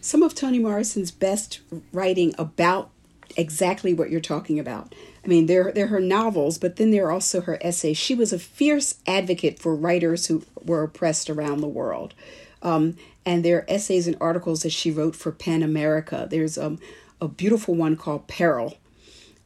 Some 0.00 0.22
of 0.22 0.34
Toni 0.34 0.58
Morrison's 0.58 1.10
best 1.10 1.60
writing 1.92 2.34
about 2.38 2.90
exactly 3.36 3.94
what 3.94 4.10
you're 4.10 4.20
talking 4.20 4.58
about. 4.58 4.94
I 5.24 5.28
mean, 5.28 5.46
they're, 5.46 5.72
they're 5.72 5.88
her 5.88 6.00
novels, 6.00 6.58
but 6.58 6.76
then 6.76 6.90
there 6.90 7.06
are 7.06 7.12
also 7.12 7.40
her 7.42 7.58
essays. 7.60 7.96
She 7.96 8.14
was 8.14 8.32
a 8.32 8.38
fierce 8.38 8.96
advocate 9.06 9.58
for 9.58 9.74
writers 9.74 10.26
who 10.26 10.44
were 10.62 10.82
oppressed 10.82 11.30
around 11.30 11.60
the 11.60 11.68
world. 11.68 12.14
Um, 12.62 12.96
and 13.24 13.44
there 13.44 13.58
are 13.58 13.64
essays 13.68 14.06
and 14.06 14.16
articles 14.20 14.62
that 14.62 14.72
she 14.72 14.90
wrote 14.90 15.14
for 15.14 15.32
PEN 15.32 15.62
America. 15.62 16.26
There's 16.30 16.56
um, 16.56 16.78
a 17.20 17.28
beautiful 17.28 17.74
one 17.74 17.96
called 17.96 18.28
Peril 18.28 18.78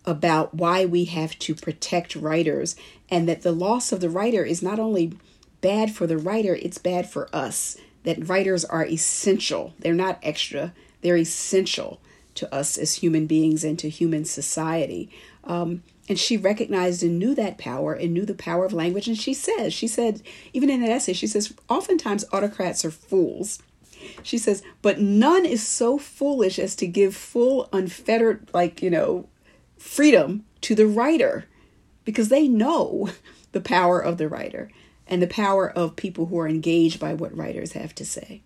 about 0.07 0.55
why 0.55 0.85
we 0.85 1.07
have 1.07 1.39
to 1.41 1.55
protect 1.55 2.15
writers 2.15 2.77
and 3.11 3.29
that 3.29 3.43
the 3.43 3.53
loss 3.53 3.91
of 3.91 4.01
the 4.01 4.11
writer 4.11 4.45
is 4.45 4.63
not 4.63 4.79
only 4.79 5.15
bad 5.61 5.91
for 5.91 6.07
the 6.07 6.19
writer, 6.19 6.55
it's 6.57 6.79
bad 6.79 7.09
for 7.09 7.29
us. 7.35 7.77
That 8.05 8.29
writers 8.29 8.65
are 8.67 8.85
essential, 8.85 9.73
they're 9.79 9.95
not 9.95 10.19
extra, 10.23 10.75
they're 11.01 11.17
essential 11.17 12.01
to 12.35 12.53
us 12.55 12.77
as 12.77 12.97
human 12.97 13.27
beings 13.27 13.65
and 13.65 13.79
to 13.79 13.89
human 13.89 14.25
society. 14.25 15.11
Um, 15.45 15.83
and 16.09 16.19
she 16.19 16.37
recognized 16.37 17.03
and 17.03 17.19
knew 17.19 17.35
that 17.35 17.57
power 17.57 17.95
and 17.95 18.13
knew 18.13 18.27
the 18.27 18.35
power 18.35 18.65
of 18.65 18.73
language. 18.73 19.09
And 19.09 19.17
she 19.17 19.33
says, 19.33 19.73
she 19.73 19.87
said, 19.87 20.21
even 20.53 20.69
in 20.69 20.83
that 20.83 20.91
essay, 20.91 21.15
she 21.15 21.27
says, 21.27 21.55
oftentimes 21.69 22.27
autocrats 22.33 22.85
are 22.85 22.91
fools. 22.91 23.63
She 24.23 24.39
says, 24.39 24.63
but 24.83 25.01
none 25.01 25.45
is 25.45 25.67
so 25.67 25.99
foolish 25.99 26.59
as 26.59 26.75
to 26.77 26.87
give 26.87 27.15
full, 27.15 27.69
unfettered, 27.73 28.49
like, 28.53 28.83
you 28.83 28.91
know, 28.91 29.29
freedom 29.79 30.45
to 30.63 30.75
the 30.75 30.87
writer 30.87 31.47
because 32.05 32.29
they 32.29 32.49
know 32.49 33.11
the 33.53 33.61
power 33.61 34.01
of 34.01 34.19
the 34.19 34.29
writer 34.29 34.71
and 35.07 35.23
the 35.23 35.27
power 35.27 35.71
of 35.71 35.97
people 35.97 36.27
who 36.27 36.39
are 36.39 36.49
engaged 36.49 36.99
by 36.99 37.15
what 37.15 37.37
writers 37.37 37.73
have 37.73 37.95
to 37.97 38.05
say. 38.05 38.43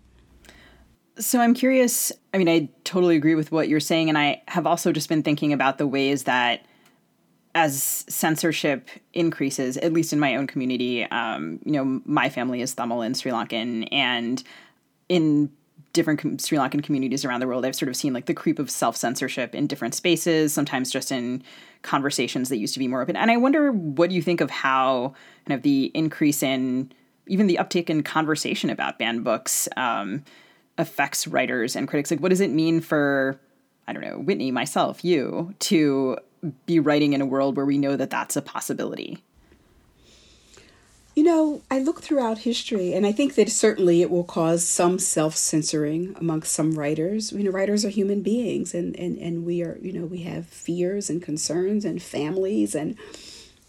So 1.17 1.39
I'm 1.39 1.53
curious. 1.53 2.11
I 2.33 2.37
mean, 2.37 2.49
I 2.49 2.69
totally 2.83 3.15
agree 3.15 3.35
with 3.35 3.51
what 3.51 3.67
you're 3.67 3.79
saying. 3.79 4.09
And 4.09 4.17
I 4.17 4.41
have 4.47 4.65
also 4.65 4.91
just 4.91 5.09
been 5.09 5.23
thinking 5.23 5.51
about 5.51 5.77
the 5.77 5.87
ways 5.87 6.23
that 6.23 6.65
as 7.55 8.05
censorship 8.07 8.89
increases, 9.13 9.75
at 9.77 9.91
least 9.91 10.13
in 10.13 10.19
my 10.19 10.35
own 10.35 10.47
community, 10.47 11.03
um, 11.05 11.59
you 11.65 11.71
know, 11.71 12.01
my 12.05 12.29
family 12.29 12.61
is 12.61 12.73
Tamil 12.73 13.01
and 13.01 13.17
Sri 13.17 13.31
Lankan, 13.31 13.87
and 13.91 14.43
in 15.09 15.51
different 15.91 16.41
Sri 16.41 16.57
Lankan 16.57 16.83
communities 16.83 17.25
around 17.25 17.39
the 17.39 17.47
world, 17.47 17.65
I've 17.65 17.75
sort 17.75 17.89
of 17.89 17.95
seen 17.95 18.13
like 18.13 18.27
the 18.27 18.33
creep 18.33 18.59
of 18.59 18.69
self 18.69 18.95
censorship 18.95 19.55
in 19.55 19.67
different 19.67 19.95
spaces, 19.95 20.53
sometimes 20.53 20.91
just 20.91 21.11
in 21.11 21.43
conversations 21.81 22.49
that 22.49 22.57
used 22.57 22.73
to 22.75 22.79
be 22.79 22.87
more 22.87 23.01
open. 23.01 23.15
And 23.15 23.31
I 23.31 23.37
wonder 23.37 23.71
what 23.71 24.11
you 24.11 24.21
think 24.21 24.41
of 24.41 24.49
how 24.49 25.13
kind 25.45 25.57
of 25.57 25.63
the 25.63 25.91
increase 25.93 26.43
in 26.43 26.91
even 27.27 27.47
the 27.47 27.57
uptick 27.61 27.89
in 27.89 28.03
conversation 28.03 28.69
about 28.69 28.97
banned 28.97 29.23
books 29.23 29.69
um, 29.77 30.23
affects 30.77 31.27
writers 31.27 31.75
and 31.75 31.87
critics. 31.87 32.11
Like, 32.11 32.19
what 32.19 32.29
does 32.29 32.41
it 32.41 32.49
mean 32.49 32.81
for, 32.81 33.39
I 33.87 33.93
don't 33.93 34.01
know, 34.01 34.17
Whitney, 34.17 34.51
myself, 34.51 35.05
you, 35.05 35.53
to 35.59 36.17
be 36.65 36.79
writing 36.79 37.13
in 37.13 37.21
a 37.21 37.25
world 37.25 37.55
where 37.55 37.65
we 37.65 37.77
know 37.77 37.95
that 37.95 38.09
that's 38.09 38.35
a 38.35 38.41
possibility? 38.41 39.23
Know, 41.29 41.61
I 41.69 41.77
look 41.77 42.01
throughout 42.01 42.39
history 42.39 42.91
and 42.91 43.05
I 43.05 43.11
think 43.11 43.35
that 43.35 43.49
certainly 43.49 44.01
it 44.01 44.09
will 44.09 44.23
cause 44.23 44.67
some 44.67 44.97
self 44.97 45.35
censoring 45.35 46.15
amongst 46.19 46.51
some 46.51 46.71
writers. 46.71 47.31
You 47.31 47.43
know, 47.43 47.51
writers 47.51 47.85
are 47.85 47.89
human 47.89 48.23
beings 48.23 48.73
and, 48.73 48.95
and, 48.97 49.15
and 49.19 49.45
we 49.45 49.61
are, 49.61 49.77
you 49.79 49.93
know, 49.93 50.07
we 50.07 50.23
have 50.23 50.47
fears 50.47 51.07
and 51.07 51.21
concerns 51.21 51.85
and 51.85 52.01
families 52.01 52.73
and, 52.73 52.97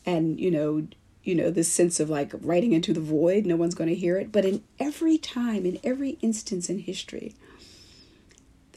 and, 0.07 0.41
you 0.41 0.51
know, 0.51 0.87
you 1.23 1.35
know, 1.35 1.51
this 1.51 1.71
sense 1.71 2.01
of 2.01 2.09
like 2.09 2.33
writing 2.41 2.73
into 2.73 2.95
the 2.95 3.01
void, 3.01 3.45
no 3.45 3.57
one's 3.57 3.75
going 3.75 3.91
to 3.91 3.95
hear 3.95 4.17
it. 4.19 4.33
But 4.33 4.47
in 4.47 4.65
every 4.79 5.19
time, 5.19 5.67
in 5.67 5.79
every 5.85 6.17
instance 6.23 6.71
in 6.71 6.79
history, 6.79 7.35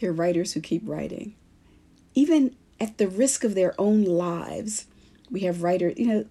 there 0.02 0.10
are 0.10 0.13
writers 0.13 0.54
who 0.54 0.60
keep 0.60 0.82
writing. 0.86 1.36
Even 2.15 2.54
at 2.82 2.98
the 2.98 3.08
risk 3.08 3.46
of 3.46 3.56
their 3.56 3.80
own 3.80 4.04
lives, 4.04 4.88
we 5.32 5.41
have 5.41 5.63
writers, 5.63 5.93
you 5.98 6.06
know, 6.06 6.26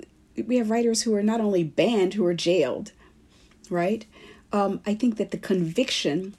we 0.47 0.57
have 0.57 0.71
writers 0.71 1.03
who 1.03 1.15
are 1.15 1.23
not 1.23 1.41
only 1.41 1.65
banned, 1.65 2.15
who 2.15 2.25
are 2.27 2.35
jailed, 2.35 2.93
right? 3.71 4.07
Um, 4.53 4.81
I 4.87 4.95
think 4.95 5.17
that 5.17 5.31
the 5.31 5.39
conviction 5.39 6.35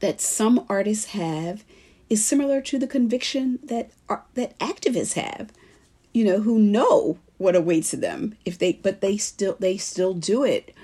that 0.00 0.20
some 0.20 0.64
artists 0.68 1.06
have 1.06 1.64
is 2.08 2.24
similar 2.24 2.60
to 2.62 2.78
the 2.78 2.86
conviction 2.86 3.58
that 3.62 3.90
uh, 4.08 4.18
that 4.34 4.58
activists 4.58 5.14
have, 5.14 5.52
you 6.12 6.24
know, 6.24 6.40
who 6.40 6.58
know 6.58 7.18
what 7.36 7.54
awaits 7.54 7.92
them 7.92 8.36
if 8.44 8.58
they, 8.58 8.72
but 8.72 9.00
they 9.00 9.16
still 9.16 9.56
they 9.58 9.76
still 9.76 10.14
do 10.14 10.44
it, 10.44 10.74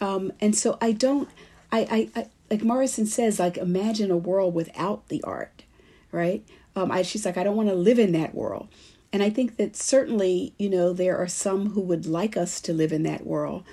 um, 0.00 0.32
and 0.40 0.54
so 0.54 0.78
I 0.80 0.92
don't, 0.92 1.28
I, 1.72 2.10
I, 2.14 2.20
I 2.20 2.26
like 2.50 2.62
Morrison 2.62 3.06
says, 3.06 3.38
like 3.38 3.56
imagine 3.56 4.10
a 4.10 4.16
world 4.16 4.54
without 4.54 5.08
the 5.08 5.22
art, 5.24 5.64
right? 6.12 6.46
Um, 6.74 6.92
I, 6.92 7.02
she's 7.02 7.24
like, 7.24 7.38
I 7.38 7.42
don't 7.42 7.56
want 7.56 7.70
to 7.70 7.74
live 7.74 7.98
in 7.98 8.12
that 8.12 8.34
world. 8.34 8.68
And 9.16 9.22
I 9.22 9.30
think 9.30 9.56
that 9.56 9.76
certainly, 9.76 10.52
you 10.58 10.68
know, 10.68 10.92
there 10.92 11.16
are 11.16 11.26
some 11.26 11.70
who 11.70 11.80
would 11.80 12.04
like 12.04 12.36
us 12.36 12.60
to 12.60 12.74
live 12.74 12.92
in 12.92 13.02
that 13.04 13.26
world. 13.26 13.64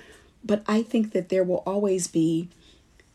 But 0.42 0.62
I 0.66 0.80
think 0.80 1.12
that 1.12 1.28
there 1.28 1.44
will 1.44 1.62
always 1.66 2.06
be 2.06 2.48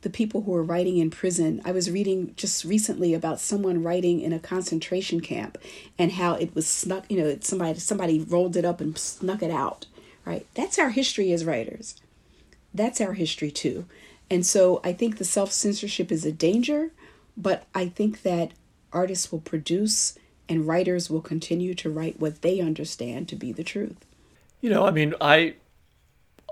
the 0.02 0.12
people 0.12 0.44
who 0.44 0.54
are 0.54 0.62
writing 0.62 0.98
in 0.98 1.10
prison. 1.10 1.60
I 1.66 1.72
was 1.72 1.90
reading 1.90 2.36
just 2.38 2.64
recently 2.64 3.16
about 3.16 3.40
someone 3.40 3.82
writing 3.82 4.22
in 4.22 4.32
a 4.32 4.38
concentration 4.38 5.22
camp 5.22 5.58
and 5.98 6.12
how 6.12 6.36
it 6.36 6.54
was 6.54 6.68
snuck, 6.68 7.06
you 7.10 7.20
know, 7.20 7.36
somebody 7.42 7.80
somebody 7.80 8.20
rolled 8.20 8.56
it 8.56 8.64
up 8.64 8.80
and 8.80 8.96
snuck 8.96 9.42
it 9.42 9.50
out, 9.50 9.88
right? 10.24 10.46
That's 10.54 10.78
our 10.78 10.92
history 10.92 11.34
as 11.34 11.46
writers. 11.46 12.00
That's 12.76 13.02
our 13.02 13.14
history 13.14 13.50
too. 13.50 13.86
And 14.30 14.46
so 14.46 14.82
I 14.84 14.94
think 14.94 15.18
the 15.18 15.26
self-censorship 15.26 16.12
is 16.12 16.26
a 16.26 16.32
danger, 16.32 16.92
but 17.36 17.66
I 17.74 17.88
think 17.88 18.22
that 18.22 18.52
artists 18.94 19.32
will 19.32 19.42
produce 19.42 20.16
and 20.50 20.68
writers 20.68 21.10
will 21.10 21.22
continue 21.22 21.74
to 21.76 21.90
write 21.90 22.20
what 22.20 22.42
they 22.42 22.60
understand 22.60 23.30
to 23.30 23.36
be 23.36 23.52
the 23.52 23.64
truth. 23.64 24.06
You 24.60 24.70
know, 24.72 24.86
I 24.86 24.92
mean, 24.92 25.14
I 25.22 25.54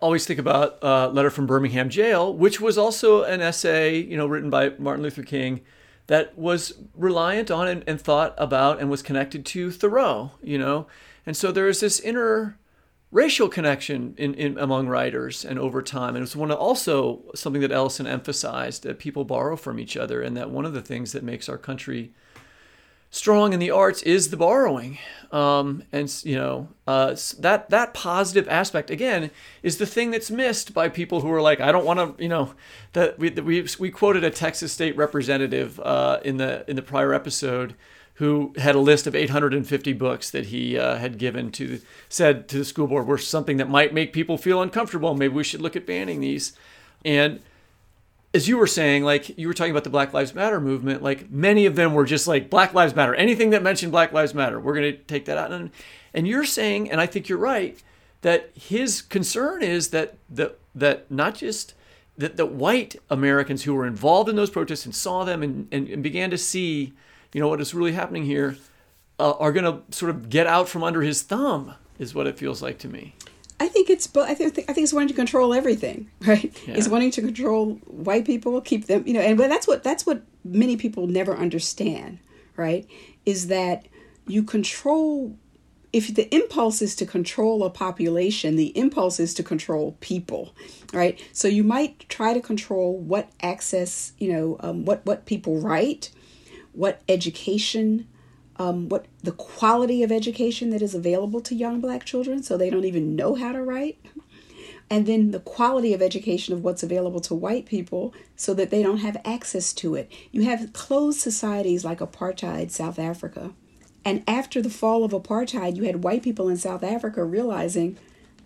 always 0.01 0.25
think 0.25 0.39
about 0.39 0.81
uh, 0.83 1.09
Letter 1.09 1.31
from 1.31 1.47
Birmingham 1.47 1.89
Jail, 1.89 2.33
which 2.33 2.61
was 2.61 2.77
also 2.77 3.23
an 3.23 3.41
essay, 3.41 3.97
you 3.97 4.15
know, 4.15 4.27
written 4.27 4.49
by 4.49 4.69
Martin 4.77 5.03
Luther 5.03 5.23
King 5.23 5.61
that 6.05 6.37
was 6.37 6.73
reliant 6.95 7.51
on 7.51 7.67
and, 7.67 7.83
and 7.87 7.99
thought 7.99 8.33
about 8.37 8.79
and 8.79 8.89
was 8.89 9.01
connected 9.01 9.45
to 9.47 9.71
Thoreau, 9.71 10.31
you 10.41 10.57
know. 10.57 10.87
And 11.25 11.35
so 11.35 11.51
there 11.51 11.67
is 11.67 11.81
this 11.81 11.99
inner 11.99 12.57
racial 13.11 13.49
connection 13.49 14.13
in, 14.17 14.33
in 14.35 14.57
among 14.57 14.87
writers 14.87 15.43
and 15.43 15.57
over 15.57 15.81
time. 15.81 16.15
And 16.15 16.23
it's 16.23 16.35
one 16.35 16.51
of 16.51 16.57
also 16.57 17.23
something 17.35 17.61
that 17.61 17.71
Ellison 17.71 18.07
emphasized 18.07 18.83
that 18.83 18.99
people 18.99 19.25
borrow 19.25 19.55
from 19.55 19.79
each 19.79 19.97
other 19.97 20.21
and 20.21 20.35
that 20.37 20.49
one 20.49 20.65
of 20.65 20.73
the 20.73 20.81
things 20.81 21.13
that 21.13 21.23
makes 21.23 21.49
our 21.49 21.57
country 21.57 22.11
strong 23.09 23.53
in 23.53 23.59
the 23.59 23.71
arts 23.71 24.01
is 24.03 24.29
the 24.29 24.37
borrowing. 24.37 24.97
Um, 25.31 25.83
and 25.91 26.09
you 26.23 26.35
know 26.35 26.69
uh, 26.87 27.15
that 27.39 27.69
that 27.69 27.93
positive 27.93 28.47
aspect 28.47 28.89
again 28.89 29.29
is 29.61 29.77
the 29.77 29.85
thing 29.85 30.11
that's 30.11 30.31
missed 30.31 30.73
by 30.73 30.87
people 30.87 31.19
who 31.19 31.29
are 31.33 31.41
like 31.41 31.59
I 31.59 31.73
don't 31.73 31.85
want 31.85 32.17
to 32.17 32.23
you 32.23 32.29
know 32.29 32.53
that 32.93 33.19
we, 33.19 33.29
we 33.31 33.67
we 33.77 33.91
quoted 33.91 34.23
a 34.23 34.29
Texas 34.29 34.71
state 34.71 34.95
representative 34.95 35.81
uh, 35.81 36.21
in 36.23 36.37
the 36.37 36.63
in 36.69 36.77
the 36.77 36.81
prior 36.81 37.13
episode 37.13 37.75
who 38.15 38.51
had 38.57 38.73
a 38.73 38.79
list 38.79 39.05
of 39.05 39.13
850 39.13 39.93
books 39.93 40.31
that 40.31 40.47
he 40.47 40.77
uh, 40.77 40.95
had 40.95 41.19
given 41.19 41.51
to 41.51 41.79
said 42.09 42.47
to 42.47 42.57
the 42.57 42.65
school 42.65 42.87
board 42.87 43.05
were 43.05 43.17
something 43.17 43.57
that 43.57 43.69
might 43.69 43.93
make 43.93 44.11
people 44.11 44.37
feel 44.37 44.61
uncomfortable. 44.61 45.13
Maybe 45.13 45.33
we 45.33 45.43
should 45.43 45.61
look 45.61 45.75
at 45.75 45.85
banning 45.85 46.21
these. 46.21 46.53
And 47.05 47.41
as 48.33 48.47
you 48.47 48.57
were 48.57 48.67
saying, 48.67 49.03
like 49.03 49.37
you 49.37 49.47
were 49.47 49.53
talking 49.53 49.71
about 49.71 49.83
the 49.83 49.89
Black 49.89 50.13
Lives 50.13 50.35
Matter 50.35 50.59
movement, 50.59 51.01
like 51.01 51.31
many 51.31 51.65
of 51.65 51.75
them 51.75 51.93
were 51.93 52.05
just 52.05 52.27
like 52.27 52.49
Black 52.49 52.73
Lives 52.73 52.95
Matter. 52.95 53.15
Anything 53.15 53.51
that 53.51 53.63
mentioned 53.63 53.91
Black 53.91 54.11
Lives 54.11 54.33
Matter, 54.33 54.59
we're 54.59 54.75
going 54.75 54.93
to 54.93 54.97
take 55.03 55.25
that 55.25 55.37
out. 55.37 55.51
And, 55.51 55.71
and 56.13 56.27
you're 56.27 56.45
saying, 56.45 56.91
and 56.91 56.99
I 56.99 57.05
think 57.05 57.29
you're 57.29 57.37
right, 57.37 57.81
that 58.21 58.51
his 58.53 59.01
concern 59.01 59.63
is 59.63 59.89
that 59.89 60.15
the, 60.29 60.55
that 60.75 61.09
not 61.09 61.35
just 61.35 61.73
that 62.17 62.35
the 62.35 62.45
white 62.45 62.95
Americans 63.09 63.63
who 63.63 63.73
were 63.73 63.85
involved 63.85 64.27
in 64.27 64.35
those 64.35 64.49
protests 64.49 64.85
and 64.85 64.95
saw 64.95 65.23
them 65.23 65.43
and, 65.43 65.67
and, 65.71 65.87
and 65.87 66.01
began 66.01 66.29
to 66.31 66.37
see, 66.37 66.93
you 67.31 67.39
know, 67.39 67.47
what 67.47 67.61
is 67.61 67.73
really 67.73 67.93
happening 67.93 68.25
here, 68.25 68.57
uh, 69.19 69.33
are 69.33 69.51
going 69.51 69.65
to 69.65 69.95
sort 69.95 70.09
of 70.09 70.29
get 70.29 70.47
out 70.47 70.67
from 70.67 70.83
under 70.83 71.01
his 71.01 71.21
thumb, 71.21 71.75
is 71.99 72.15
what 72.15 72.27
it 72.27 72.37
feels 72.37 72.61
like 72.61 72.79
to 72.79 72.87
me. 72.87 73.15
I 73.59 73.67
think 73.67 73.89
it's 73.89 74.07
but 74.07 74.29
I 74.29 74.33
think 74.33 74.57
I 74.69 74.73
think 74.73 74.79
it's 74.79 74.93
wanting 74.93 75.09
to 75.09 75.13
control 75.13 75.53
everything, 75.53 76.09
right? 76.25 76.55
Yeah. 76.67 76.75
It's 76.75 76.87
wanting 76.87 77.11
to 77.11 77.21
control 77.21 77.75
white 77.85 78.25
people, 78.25 78.59
keep 78.61 78.87
them, 78.87 79.03
you 79.05 79.13
know, 79.13 79.21
and 79.21 79.39
that's 79.39 79.67
what 79.67 79.83
that's 79.83 80.05
what 80.05 80.21
many 80.43 80.77
people 80.77 81.07
never 81.07 81.35
understand, 81.35 82.19
right? 82.55 82.87
Is 83.25 83.47
that 83.47 83.87
you 84.27 84.43
control 84.43 85.35
if 85.93 86.13
the 86.13 86.33
impulse 86.35 86.81
is 86.81 86.95
to 86.97 87.05
control 87.05 87.63
a 87.63 87.69
population, 87.69 88.55
the 88.55 88.77
impulse 88.77 89.19
is 89.19 89.33
to 89.33 89.41
control 89.41 89.95
people, 90.01 90.53
right? 90.93 91.19
So 91.31 91.47
you 91.47 91.63
might 91.63 92.07
try 92.09 92.33
to 92.33 92.41
control 92.41 92.97
what 92.97 93.31
access, 93.41 94.11
you 94.19 94.31
know, 94.31 94.57
um, 94.59 94.85
what 94.85 95.05
what 95.05 95.25
people 95.25 95.59
write, 95.59 96.11
what 96.73 97.01
education 97.09 98.07
um, 98.59 98.89
what 98.89 99.05
the 99.23 99.31
quality 99.31 100.03
of 100.03 100.11
education 100.11 100.69
that 100.71 100.81
is 100.81 100.95
available 100.95 101.41
to 101.41 101.55
young 101.55 101.79
black 101.79 102.05
children 102.05 102.41
so 102.41 102.57
they 102.57 102.69
don't 102.69 102.85
even 102.85 103.15
know 103.15 103.35
how 103.35 103.51
to 103.51 103.61
write. 103.61 103.99
And 104.89 105.05
then 105.05 105.31
the 105.31 105.39
quality 105.39 105.93
of 105.93 106.01
education 106.01 106.53
of 106.53 106.63
what's 106.63 106.83
available 106.83 107.19
to 107.21 107.35
white 107.35 107.65
people 107.65 108.13
so 108.35 108.53
that 108.53 108.69
they 108.69 108.81
don't 108.81 108.99
have 108.99 109.17
access 109.25 109.73
to 109.73 109.95
it. 109.95 110.11
You 110.31 110.43
have 110.43 110.71
closed 110.71 111.19
societies 111.19 111.83
like 111.83 111.99
apartheid 111.99 112.71
south 112.71 112.97
africa. 112.97 113.51
And 114.05 114.23
after 114.27 114.61
the 114.61 114.69
fall 114.69 115.03
of 115.03 115.11
apartheid 115.11 115.75
you 115.75 115.83
had 115.83 116.03
white 116.03 116.23
people 116.23 116.47
in 116.47 116.57
south 116.57 116.83
africa 116.83 117.23
realizing 117.23 117.97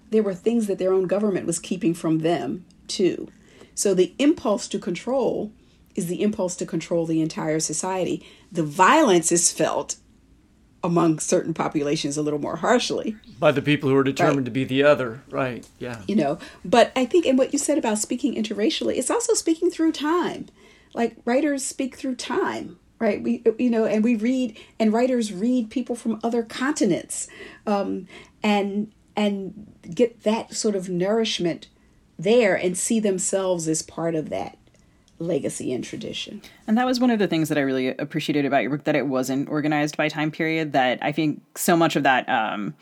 there 0.09 0.23
were 0.23 0.33
things 0.33 0.67
that 0.67 0.77
their 0.77 0.93
own 0.93 1.07
government 1.07 1.45
was 1.45 1.59
keeping 1.59 1.93
from 1.93 2.19
them 2.19 2.65
too. 2.87 3.27
So 3.75 3.93
the 3.93 4.13
impulse 4.19 4.67
to 4.69 4.79
control 4.79 5.51
is 5.95 6.07
the 6.07 6.21
impulse 6.21 6.55
to 6.57 6.65
control 6.65 7.05
the 7.05 7.21
entire 7.21 7.59
society. 7.59 8.25
The 8.51 8.63
violence 8.63 9.31
is 9.31 9.51
felt 9.51 9.95
among 10.83 11.19
certain 11.19 11.53
populations 11.53 12.17
a 12.17 12.21
little 12.21 12.39
more 12.39 12.57
harshly. 12.57 13.15
By 13.39 13.51
the 13.51 13.61
people 13.61 13.89
who 13.89 13.95
are 13.95 14.03
determined 14.03 14.39
right. 14.39 14.45
to 14.45 14.51
be 14.51 14.63
the 14.63 14.83
other 14.83 15.21
right 15.29 15.67
yeah. 15.79 16.01
You 16.07 16.15
know 16.15 16.39
but 16.65 16.91
i 16.95 17.05
think 17.05 17.25
and 17.25 17.37
what 17.37 17.53
you 17.53 17.59
said 17.59 17.77
about 17.77 17.97
speaking 17.97 18.35
interracially 18.35 18.97
it's 18.97 19.11
also 19.11 19.33
speaking 19.33 19.69
through 19.69 19.91
time. 19.91 20.47
Like 20.93 21.15
writers 21.25 21.63
speak 21.63 21.95
through 21.95 22.15
time 22.15 22.77
right? 23.01 23.21
We 23.21 23.43
you 23.57 23.69
know 23.69 23.85
and 23.85 24.03
we 24.03 24.15
read 24.15 24.57
and 24.79 24.93
writers 24.93 25.33
read 25.33 25.71
people 25.71 25.95
from 25.95 26.19
other 26.23 26.43
continents 26.43 27.27
um, 27.65 28.07
and 28.43 28.91
and 29.17 29.73
get 29.93 30.23
that 30.23 30.53
sort 30.53 30.75
of 30.75 30.87
nourishment 30.87 31.67
there 32.17 32.55
and 32.55 32.77
see 32.77 32.99
themselves 32.99 33.67
as 33.67 33.81
part 33.81 34.13
of 34.13 34.29
that 34.29 34.57
legacy 35.21 35.71
and 35.71 35.83
tradition. 35.83 36.41
And 36.67 36.77
that 36.77 36.85
was 36.85 36.99
one 36.99 37.11
of 37.11 37.19
the 37.19 37.27
things 37.27 37.49
that 37.49 37.57
I 37.57 37.61
really 37.61 37.89
appreciated 37.89 38.45
about 38.45 38.63
your 38.63 38.71
book 38.71 38.83
that 38.85 38.95
it 38.95 39.07
wasn't 39.07 39.49
organized 39.49 39.97
by 39.97 40.09
time 40.09 40.31
period. 40.31 40.73
That 40.73 40.99
I 41.01 41.11
think 41.11 41.41
so 41.57 41.77
much 41.77 41.95
of 41.95 42.03
that, 42.03 42.27
um, 42.27 42.73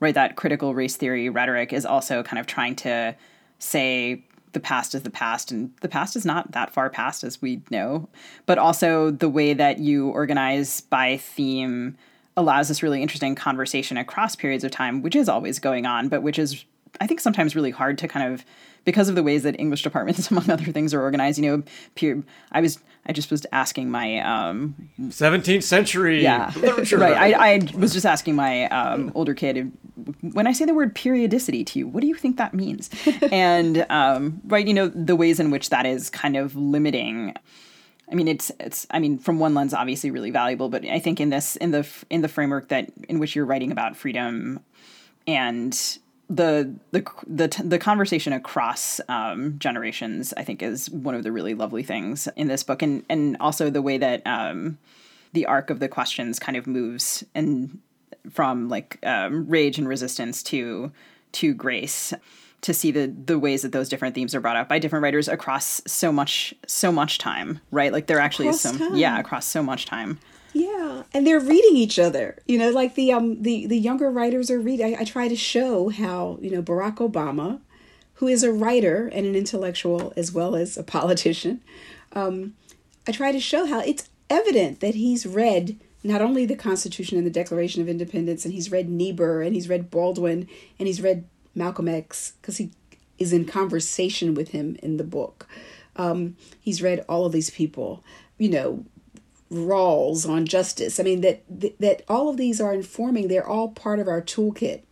right, 0.00 0.14
that 0.14 0.36
critical 0.36 0.74
race 0.74 0.96
theory 0.96 1.28
rhetoric 1.28 1.72
is 1.72 1.84
also 1.84 2.22
kind 2.22 2.38
of 2.38 2.46
trying 2.46 2.76
to 2.76 3.14
say 3.58 4.22
the 4.52 4.60
past 4.60 4.94
is 4.94 5.02
the 5.02 5.10
past 5.10 5.50
and 5.50 5.72
the 5.82 5.88
past 5.88 6.16
is 6.16 6.24
not 6.24 6.52
that 6.52 6.72
far 6.72 6.88
past 6.88 7.22
as 7.22 7.42
we 7.42 7.60
know 7.70 8.08
but 8.46 8.58
also 8.58 9.10
the 9.10 9.28
way 9.28 9.52
that 9.52 9.78
you 9.78 10.08
organize 10.08 10.80
by 10.80 11.16
theme 11.18 11.96
allows 12.36 12.68
this 12.68 12.82
really 12.82 13.02
interesting 13.02 13.34
conversation 13.34 13.96
across 13.96 14.34
periods 14.34 14.64
of 14.64 14.70
time 14.70 15.02
which 15.02 15.14
is 15.14 15.28
always 15.28 15.58
going 15.58 15.84
on 15.84 16.08
but 16.08 16.22
which 16.22 16.38
is 16.38 16.64
i 17.00 17.06
think 17.06 17.20
sometimes 17.20 17.54
really 17.54 17.70
hard 17.70 17.98
to 17.98 18.08
kind 18.08 18.32
of 18.32 18.44
because 18.84 19.08
of 19.08 19.14
the 19.14 19.22
ways 19.22 19.42
that 19.42 19.58
English 19.58 19.82
departments, 19.82 20.30
among 20.30 20.48
other 20.50 20.72
things, 20.72 20.94
are 20.94 21.00
organized. 21.00 21.38
You 21.38 21.50
know, 21.50 21.62
peer, 21.94 22.22
I 22.52 22.60
was 22.60 22.78
I 23.06 23.12
just 23.12 23.30
was 23.30 23.46
asking 23.52 23.90
my 23.90 24.18
um, 24.20 24.90
17th 25.00 25.62
century 25.62 26.22
yeah 26.22 26.52
right. 26.92 27.16
I, 27.16 27.54
I 27.54 27.68
was 27.74 27.94
just 27.94 28.04
asking 28.04 28.34
my 28.34 28.66
um, 28.68 29.12
older 29.14 29.32
kid 29.32 29.72
when 30.20 30.46
I 30.46 30.52
say 30.52 30.64
the 30.64 30.74
word 30.74 30.94
periodicity 30.94 31.64
to 31.64 31.78
you, 31.78 31.88
what 31.88 32.00
do 32.00 32.06
you 32.06 32.14
think 32.14 32.36
that 32.36 32.54
means? 32.54 32.90
and 33.32 33.84
um, 33.90 34.40
right, 34.44 34.66
you 34.66 34.74
know, 34.74 34.88
the 34.88 35.16
ways 35.16 35.40
in 35.40 35.50
which 35.50 35.70
that 35.70 35.86
is 35.86 36.10
kind 36.10 36.36
of 36.36 36.56
limiting. 36.56 37.34
I 38.10 38.14
mean, 38.14 38.28
it's 38.28 38.50
it's. 38.58 38.86
I 38.90 39.00
mean, 39.00 39.18
from 39.18 39.38
one 39.38 39.54
lens, 39.54 39.74
obviously, 39.74 40.10
really 40.10 40.30
valuable. 40.30 40.68
But 40.68 40.84
I 40.86 40.98
think 40.98 41.20
in 41.20 41.30
this 41.30 41.56
in 41.56 41.72
the 41.72 41.86
in 42.08 42.22
the 42.22 42.28
framework 42.28 42.68
that 42.68 42.90
in 43.08 43.18
which 43.18 43.36
you're 43.36 43.44
writing 43.44 43.70
about 43.70 43.96
freedom 43.96 44.60
and 45.26 45.98
the 46.28 46.74
the 46.92 47.04
the 47.26 47.62
the 47.64 47.78
conversation 47.78 48.32
across 48.32 49.00
um, 49.08 49.58
generations, 49.58 50.34
I 50.36 50.44
think, 50.44 50.62
is 50.62 50.90
one 50.90 51.14
of 51.14 51.22
the 51.22 51.32
really 51.32 51.54
lovely 51.54 51.82
things 51.82 52.28
in 52.36 52.48
this 52.48 52.62
book, 52.62 52.82
and 52.82 53.04
and 53.08 53.36
also 53.40 53.70
the 53.70 53.82
way 53.82 53.98
that 53.98 54.26
um, 54.26 54.78
the 55.32 55.46
arc 55.46 55.70
of 55.70 55.80
the 55.80 55.88
questions 55.88 56.38
kind 56.38 56.56
of 56.56 56.66
moves 56.66 57.24
and 57.34 57.78
from 58.30 58.68
like 58.68 58.98
um, 59.04 59.48
rage 59.48 59.78
and 59.78 59.88
resistance 59.88 60.42
to 60.44 60.92
to 61.32 61.54
grace 61.54 62.12
to 62.60 62.74
see 62.74 62.90
the 62.90 63.06
the 63.24 63.38
ways 63.38 63.62
that 63.62 63.72
those 63.72 63.88
different 63.88 64.14
themes 64.14 64.34
are 64.34 64.40
brought 64.40 64.56
up 64.56 64.68
by 64.68 64.78
different 64.78 65.02
writers 65.02 65.28
across 65.28 65.80
so 65.86 66.12
much 66.12 66.54
so 66.66 66.92
much 66.92 67.18
time 67.18 67.60
right? 67.70 67.92
Like 67.92 68.06
there 68.06 68.20
actually 68.20 68.48
across 68.48 68.64
is 68.66 68.78
time. 68.78 68.96
yeah 68.96 69.18
across 69.18 69.46
so 69.46 69.62
much 69.62 69.86
time 69.86 70.18
yeah, 70.58 71.02
and 71.12 71.26
they're 71.26 71.40
reading 71.40 71.76
each 71.76 71.98
other. 71.98 72.38
You 72.46 72.58
know, 72.58 72.70
like 72.70 72.94
the 72.94 73.12
um 73.12 73.42
the 73.42 73.66
the 73.66 73.78
younger 73.78 74.10
writers 74.10 74.50
are 74.50 74.60
reading. 74.60 74.94
I, 74.94 75.00
I 75.02 75.04
try 75.04 75.28
to 75.28 75.36
show 75.36 75.88
how 75.88 76.38
you 76.40 76.50
know 76.50 76.62
Barack 76.62 76.96
Obama, 76.96 77.60
who 78.14 78.26
is 78.26 78.42
a 78.42 78.52
writer 78.52 79.06
and 79.06 79.24
an 79.26 79.36
intellectual 79.36 80.12
as 80.16 80.32
well 80.32 80.56
as 80.56 80.76
a 80.76 80.82
politician, 80.82 81.60
um, 82.12 82.54
I 83.06 83.12
try 83.12 83.30
to 83.30 83.40
show 83.40 83.66
how 83.66 83.80
it's 83.80 84.08
evident 84.28 84.80
that 84.80 84.94
he's 84.94 85.26
read 85.26 85.78
not 86.02 86.22
only 86.22 86.46
the 86.46 86.56
Constitution 86.56 87.18
and 87.18 87.26
the 87.26 87.30
Declaration 87.30 87.82
of 87.82 87.88
Independence, 87.88 88.44
and 88.44 88.54
he's 88.54 88.70
read 88.70 88.88
Niebuhr 88.88 89.42
and 89.42 89.54
he's 89.54 89.68
read 89.68 89.90
Baldwin 89.90 90.48
and 90.78 90.86
he's 90.86 91.02
read 91.02 91.24
Malcolm 91.54 91.88
X 91.88 92.32
because 92.40 92.56
he 92.56 92.70
is 93.18 93.32
in 93.32 93.44
conversation 93.44 94.34
with 94.34 94.50
him 94.50 94.76
in 94.82 94.96
the 94.96 95.04
book. 95.04 95.46
Um, 95.96 96.36
he's 96.60 96.82
read 96.82 97.04
all 97.08 97.26
of 97.26 97.32
these 97.32 97.50
people, 97.50 98.04
you 98.38 98.48
know, 98.48 98.84
Rawls 99.50 100.28
on 100.28 100.44
justice. 100.44 101.00
I 101.00 101.02
mean 101.02 101.22
that 101.22 101.42
that 101.80 102.02
all 102.08 102.28
of 102.28 102.36
these 102.36 102.60
are 102.60 102.74
informing. 102.74 103.28
They're 103.28 103.46
all 103.46 103.68
part 103.68 103.98
of 103.98 104.06
our 104.06 104.20
toolkit, 104.20 104.82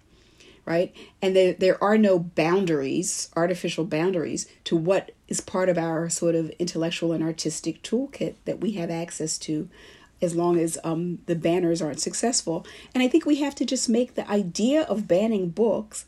right? 0.65 0.95
And 1.21 1.37
there 1.37 1.53
there 1.53 1.83
are 1.85 1.99
no 1.99 2.19
boundaries, 2.19 3.29
artificial 3.37 3.85
boundaries 3.85 4.49
to 4.65 4.77
what 4.77 5.11
is 5.29 5.41
part 5.41 5.69
of 5.69 5.77
our 5.77 6.09
sort 6.09 6.35
of 6.35 6.51
intellectual 6.59 7.13
and 7.13 7.23
artistic 7.23 7.83
toolkit 7.83 8.35
that 8.47 8.61
we 8.61 8.73
have 8.73 8.91
access 8.91 9.37
to, 9.39 9.69
as 10.23 10.35
long 10.35 10.59
as 10.59 10.79
um, 10.85 11.19
the 11.27 11.37
banners 11.37 11.83
aren't 11.83 12.01
successful. 12.01 12.65
And 12.95 13.03
I 13.03 13.09
think 13.09 13.27
we 13.27 13.37
have 13.37 13.55
to 13.57 13.65
just 13.67 13.89
make 13.89 14.15
the 14.15 14.29
idea 14.31 14.83
of 14.83 15.09
banning 15.09 15.51
books. 15.51 16.07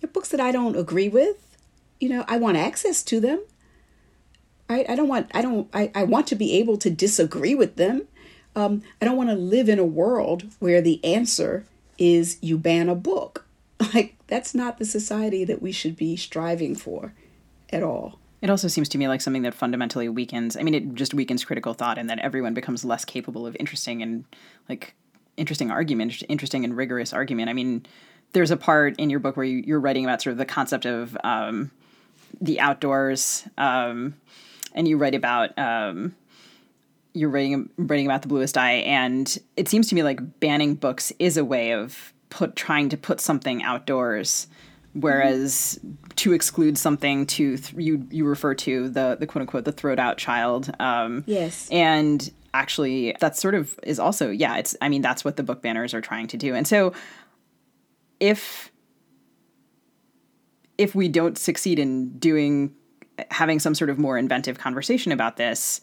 They're 0.00 0.10
books 0.10 0.28
that 0.28 0.40
I 0.40 0.52
don't 0.52 0.76
agree 0.76 1.08
with. 1.08 1.56
You 1.98 2.10
know, 2.10 2.24
I 2.28 2.36
want 2.36 2.56
access 2.56 3.02
to 3.04 3.18
them. 3.18 3.40
I, 4.68 4.84
I 4.88 4.96
don't 4.96 5.08
want 5.08 5.30
I 5.34 5.42
don't 5.42 5.68
I, 5.72 5.90
I 5.94 6.04
want 6.04 6.26
to 6.28 6.34
be 6.34 6.54
able 6.54 6.76
to 6.78 6.90
disagree 6.90 7.54
with 7.54 7.76
them. 7.76 8.08
Um, 8.54 8.82
I 9.00 9.04
don't 9.04 9.16
want 9.16 9.28
to 9.30 9.36
live 9.36 9.68
in 9.68 9.78
a 9.78 9.84
world 9.84 10.44
where 10.58 10.80
the 10.80 11.04
answer 11.04 11.66
is 11.98 12.38
you 12.40 12.58
ban 12.58 12.88
a 12.88 12.94
book. 12.94 13.44
Like 13.94 14.16
that's 14.26 14.54
not 14.54 14.78
the 14.78 14.86
society 14.86 15.44
that 15.44 15.60
we 15.60 15.70
should 15.70 15.96
be 15.96 16.16
striving 16.16 16.74
for 16.74 17.12
at 17.70 17.82
all. 17.82 18.18
It 18.40 18.50
also 18.50 18.68
seems 18.68 18.88
to 18.90 18.98
me 18.98 19.06
like 19.06 19.20
something 19.20 19.42
that 19.42 19.54
fundamentally 19.54 20.08
weakens. 20.08 20.56
I 20.56 20.62
mean, 20.62 20.74
it 20.74 20.94
just 20.94 21.12
weakens 21.14 21.44
critical 21.44 21.74
thought, 21.74 21.98
and 21.98 22.08
that 22.08 22.18
everyone 22.20 22.54
becomes 22.54 22.84
less 22.84 23.04
capable 23.04 23.46
of 23.46 23.56
interesting 23.60 24.02
and 24.02 24.24
like 24.68 24.94
interesting 25.36 25.70
argument, 25.70 26.22
interesting 26.28 26.64
and 26.64 26.76
rigorous 26.76 27.12
argument. 27.12 27.50
I 27.50 27.52
mean, 27.52 27.86
there's 28.32 28.50
a 28.50 28.56
part 28.56 28.96
in 28.98 29.10
your 29.10 29.20
book 29.20 29.36
where 29.36 29.46
you, 29.46 29.74
are 29.74 29.80
writing 29.80 30.04
about 30.04 30.22
sort 30.22 30.32
of 30.32 30.38
the 30.38 30.46
concept 30.46 30.86
of 30.86 31.16
um, 31.24 31.70
the 32.40 32.60
outdoors. 32.60 33.48
Um, 33.58 34.14
and 34.76 34.86
you 34.86 34.96
write 34.96 35.14
about 35.14 35.58
um, 35.58 36.14
you're 37.14 37.30
writing 37.30 37.68
writing 37.76 38.06
about 38.06 38.22
the 38.22 38.28
bluest 38.28 38.56
eye, 38.56 38.74
and 38.74 39.38
it 39.56 39.68
seems 39.68 39.88
to 39.88 39.94
me 39.94 40.02
like 40.02 40.40
banning 40.40 40.74
books 40.74 41.12
is 41.18 41.36
a 41.36 41.44
way 41.44 41.72
of 41.72 42.12
put 42.28 42.54
trying 42.54 42.88
to 42.90 42.96
put 42.96 43.20
something 43.20 43.62
outdoors 43.62 44.46
whereas 44.96 45.78
mm-hmm. 45.84 45.94
to 46.16 46.32
exclude 46.32 46.78
something 46.78 47.26
to 47.26 47.58
th- 47.58 47.74
you 47.76 48.06
you 48.10 48.24
refer 48.24 48.54
to 48.54 48.88
the 48.88 49.16
the 49.20 49.26
quote 49.26 49.42
unquote 49.42 49.64
the 49.64 49.72
throat 49.72 49.98
out 49.98 50.16
child 50.16 50.74
um, 50.80 51.22
yes 51.26 51.68
and 51.70 52.32
actually 52.54 53.14
that 53.20 53.36
sort 53.36 53.54
of 53.54 53.78
is 53.82 53.98
also 53.98 54.30
yeah 54.30 54.56
it's 54.56 54.74
i 54.80 54.88
mean 54.88 55.02
that's 55.02 55.24
what 55.24 55.36
the 55.36 55.42
book 55.42 55.60
banners 55.60 55.92
are 55.92 56.00
trying 56.00 56.26
to 56.26 56.38
do 56.38 56.54
and 56.54 56.66
so 56.66 56.92
if 58.18 58.72
if 60.78 60.94
we 60.94 61.08
don't 61.08 61.36
succeed 61.36 61.78
in 61.78 62.18
doing 62.18 62.74
having 63.30 63.58
some 63.58 63.74
sort 63.74 63.90
of 63.90 63.98
more 63.98 64.18
inventive 64.18 64.58
conversation 64.58 65.12
about 65.12 65.36
this, 65.36 65.80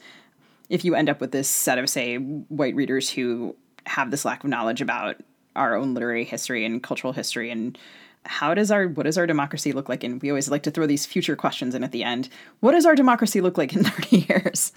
if 0.69 0.85
you 0.85 0.95
end 0.95 1.09
up 1.09 1.21
with 1.21 1.31
this 1.31 1.49
set 1.49 1.77
of, 1.77 1.89
say, 1.89 2.17
white 2.17 2.75
readers 2.75 3.09
who 3.09 3.55
have 3.85 4.11
this 4.11 4.25
lack 4.25 4.43
of 4.43 4.49
knowledge 4.49 4.81
about 4.81 5.17
our 5.55 5.75
own 5.75 5.93
literary 5.93 6.23
history 6.23 6.65
and 6.65 6.81
cultural 6.81 7.13
history 7.13 7.51
and 7.51 7.77
how 8.25 8.53
does 8.53 8.71
our 8.71 8.87
what 8.87 9.03
does 9.03 9.17
our 9.17 9.27
democracy 9.27 9.73
look 9.73 9.89
like? 9.89 10.03
And 10.03 10.21
we 10.21 10.29
always 10.29 10.49
like 10.49 10.63
to 10.63 10.71
throw 10.71 10.87
these 10.87 11.05
future 11.05 11.35
questions 11.35 11.75
in 11.75 11.83
at 11.83 11.91
the 11.91 12.03
end. 12.03 12.29
What 12.61 12.71
does 12.71 12.85
our 12.85 12.95
democracy 12.95 13.41
look 13.41 13.57
like 13.57 13.73
in 13.75 13.83
30 13.83 14.25
years? 14.29 14.71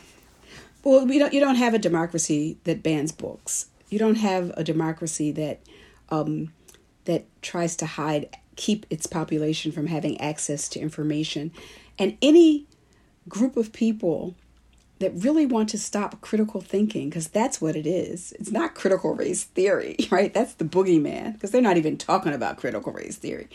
Well 0.82 1.06
we 1.06 1.18
don't 1.18 1.32
you 1.32 1.40
don't 1.40 1.56
have 1.56 1.74
a 1.74 1.78
democracy 1.78 2.58
that 2.64 2.82
bans 2.82 3.12
books. 3.12 3.66
You 3.88 3.98
don't 3.98 4.16
have 4.16 4.52
a 4.56 4.64
democracy 4.64 5.30
that 5.32 5.60
um, 6.08 6.52
that 7.04 7.24
tries 7.42 7.76
to 7.76 7.86
hide 7.86 8.36
keep 8.56 8.86
its 8.90 9.06
population 9.06 9.70
from 9.70 9.86
having 9.86 10.20
access 10.20 10.68
to 10.70 10.80
information 10.80 11.52
and 11.98 12.16
any 12.22 12.66
group 13.28 13.56
of 13.56 13.72
people 13.72 14.34
that 14.98 15.12
really 15.14 15.44
want 15.44 15.68
to 15.70 15.78
stop 15.78 16.20
critical 16.20 16.60
thinking 16.60 17.08
because 17.08 17.28
that's 17.28 17.60
what 17.60 17.76
it 17.76 17.86
is. 17.86 18.32
It's 18.38 18.50
not 18.50 18.74
critical 18.74 19.14
race 19.14 19.44
theory, 19.44 19.96
right? 20.10 20.32
That's 20.32 20.54
the 20.54 20.64
boogeyman 20.64 21.34
because 21.34 21.50
they're 21.50 21.60
not 21.60 21.76
even 21.76 21.98
talking 21.98 22.32
about 22.32 22.56
critical 22.56 22.92
race 22.92 23.16
theory. 23.16 23.48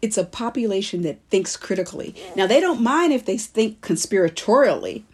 It's 0.00 0.18
a 0.18 0.24
population 0.24 1.02
that 1.02 1.20
thinks 1.30 1.56
critically. 1.56 2.16
Now, 2.34 2.48
they 2.48 2.60
don't 2.60 2.82
mind 2.82 3.12
if 3.12 3.24
they 3.24 3.38
think 3.38 3.80
conspiratorially, 3.80 5.04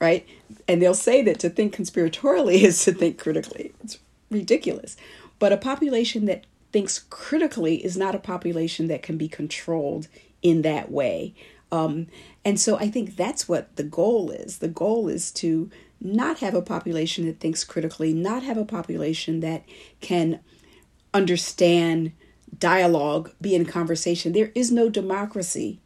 right? 0.00 0.24
And 0.68 0.80
they'll 0.80 0.94
say 0.94 1.22
that 1.22 1.40
to 1.40 1.50
think 1.50 1.74
conspiratorially 1.74 2.54
is 2.62 2.84
to 2.84 2.92
think 2.92 3.18
critically. 3.18 3.72
It's 3.82 3.98
ridiculous. 4.30 4.96
But 5.40 5.52
a 5.52 5.56
population 5.56 6.26
that 6.26 6.44
thinks 6.72 7.00
critically 7.10 7.84
is 7.84 7.96
not 7.96 8.14
a 8.14 8.20
population 8.20 8.86
that 8.86 9.02
can 9.02 9.16
be 9.16 9.28
controlled 9.28 10.06
in 10.42 10.62
that 10.62 10.92
way. 10.92 11.34
Um, 11.76 12.06
and 12.44 12.58
so 12.58 12.76
I 12.76 12.88
think 12.88 13.16
that's 13.16 13.48
what 13.48 13.76
the 13.76 13.84
goal 13.84 14.30
is. 14.30 14.58
The 14.58 14.68
goal 14.68 15.08
is 15.08 15.30
to 15.32 15.70
not 16.00 16.38
have 16.38 16.54
a 16.54 16.62
population 16.62 17.26
that 17.26 17.40
thinks 17.40 17.64
critically, 17.64 18.12
not 18.12 18.42
have 18.42 18.56
a 18.56 18.64
population 18.64 19.40
that 19.40 19.64
can 20.00 20.40
understand 21.12 22.12
dialogue, 22.58 23.32
be 23.40 23.54
in 23.54 23.66
conversation. 23.66 24.32
There 24.32 24.52
is 24.54 24.70
no 24.70 24.88
democracy 24.88 25.80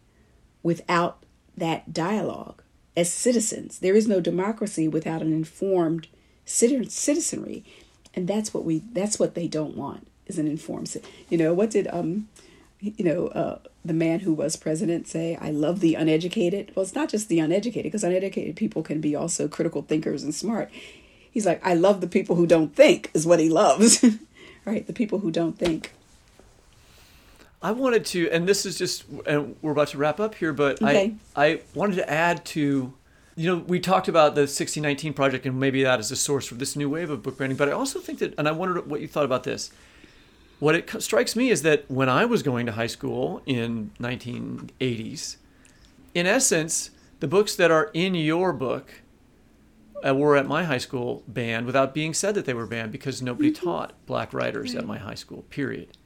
without 0.62 1.24
that 1.56 1.92
dialogue. 1.92 2.62
As 2.96 3.12
citizens, 3.12 3.78
there 3.78 3.94
is 3.94 4.08
no 4.08 4.20
democracy 4.20 4.88
without 4.88 5.22
an 5.22 5.32
informed 5.32 6.08
citizenry, 6.44 7.64
and 8.14 8.26
that's 8.26 8.52
what 8.52 8.64
we 8.64 8.82
that's 8.92 9.18
what 9.18 9.34
they 9.34 9.46
don't 9.46 9.76
want 9.76 10.08
is 10.26 10.38
an 10.38 10.48
informed. 10.48 10.96
You 11.28 11.38
know 11.38 11.54
what 11.54 11.70
did 11.70 11.86
um 11.92 12.28
you 12.80 13.04
know, 13.04 13.28
uh, 13.28 13.58
the 13.84 13.92
man 13.92 14.20
who 14.20 14.32
was 14.32 14.56
president 14.56 15.06
say, 15.06 15.36
I 15.40 15.50
love 15.50 15.80
the 15.80 15.94
uneducated. 15.94 16.72
Well, 16.74 16.82
it's 16.82 16.94
not 16.94 17.08
just 17.08 17.28
the 17.28 17.38
uneducated, 17.38 17.84
because 17.84 18.04
uneducated 18.04 18.56
people 18.56 18.82
can 18.82 19.00
be 19.00 19.14
also 19.14 19.48
critical 19.48 19.82
thinkers 19.82 20.22
and 20.22 20.34
smart. 20.34 20.70
He's 21.30 21.46
like, 21.46 21.64
I 21.64 21.74
love 21.74 22.00
the 22.00 22.08
people 22.08 22.36
who 22.36 22.46
don't 22.46 22.74
think, 22.74 23.10
is 23.14 23.26
what 23.26 23.38
he 23.38 23.48
loves. 23.48 24.04
right? 24.64 24.86
The 24.86 24.92
people 24.92 25.20
who 25.20 25.30
don't 25.30 25.58
think. 25.58 25.92
I 27.62 27.72
wanted 27.72 28.06
to, 28.06 28.30
and 28.30 28.48
this 28.48 28.64
is 28.64 28.78
just, 28.78 29.04
and 29.26 29.54
we're 29.60 29.72
about 29.72 29.88
to 29.88 29.98
wrap 29.98 30.18
up 30.18 30.34
here, 30.34 30.52
but 30.52 30.80
okay. 30.80 31.14
I, 31.36 31.46
I 31.46 31.60
wanted 31.74 31.96
to 31.96 32.10
add 32.10 32.44
to, 32.46 32.94
you 33.36 33.46
know, 33.54 33.62
we 33.62 33.78
talked 33.78 34.08
about 34.08 34.34
the 34.34 34.42
1619 34.42 35.12
project 35.12 35.44
and 35.44 35.60
maybe 35.60 35.82
that 35.82 36.00
is 36.00 36.10
a 36.10 36.16
source 36.16 36.46
for 36.46 36.54
this 36.54 36.74
new 36.74 36.88
wave 36.88 37.10
of 37.10 37.22
book 37.22 37.36
branding, 37.36 37.58
but 37.58 37.68
I 37.68 37.72
also 37.72 37.98
think 38.00 38.20
that, 38.20 38.34
and 38.38 38.48
I 38.48 38.52
wondered 38.52 38.88
what 38.88 39.02
you 39.02 39.08
thought 39.08 39.26
about 39.26 39.44
this 39.44 39.70
what 40.60 40.74
it 40.74 41.02
strikes 41.02 41.34
me 41.34 41.50
is 41.50 41.62
that 41.62 41.90
when 41.90 42.08
I 42.08 42.24
was 42.24 42.42
going 42.42 42.66
to 42.66 42.72
high 42.72 42.86
school 42.86 43.42
in 43.46 43.90
1980s, 43.98 45.36
in 46.14 46.26
essence, 46.26 46.90
the 47.20 47.26
books 47.26 47.56
that 47.56 47.70
are 47.70 47.90
in 47.94 48.14
your 48.14 48.52
book 48.52 49.02
uh, 50.06 50.14
were 50.14 50.36
at 50.36 50.46
my 50.46 50.64
high 50.64 50.78
school 50.78 51.22
banned 51.26 51.66
without 51.66 51.94
being 51.94 52.14
said 52.14 52.34
that 52.34 52.44
they 52.44 52.54
were 52.54 52.66
banned 52.66 52.92
because 52.92 53.22
nobody 53.22 53.50
mm-hmm. 53.50 53.64
taught 53.64 53.94
black 54.06 54.32
writers 54.32 54.74
at 54.74 54.86
my 54.86 54.98
high 54.98 55.14
school. 55.14 55.42
Period. 55.50 55.96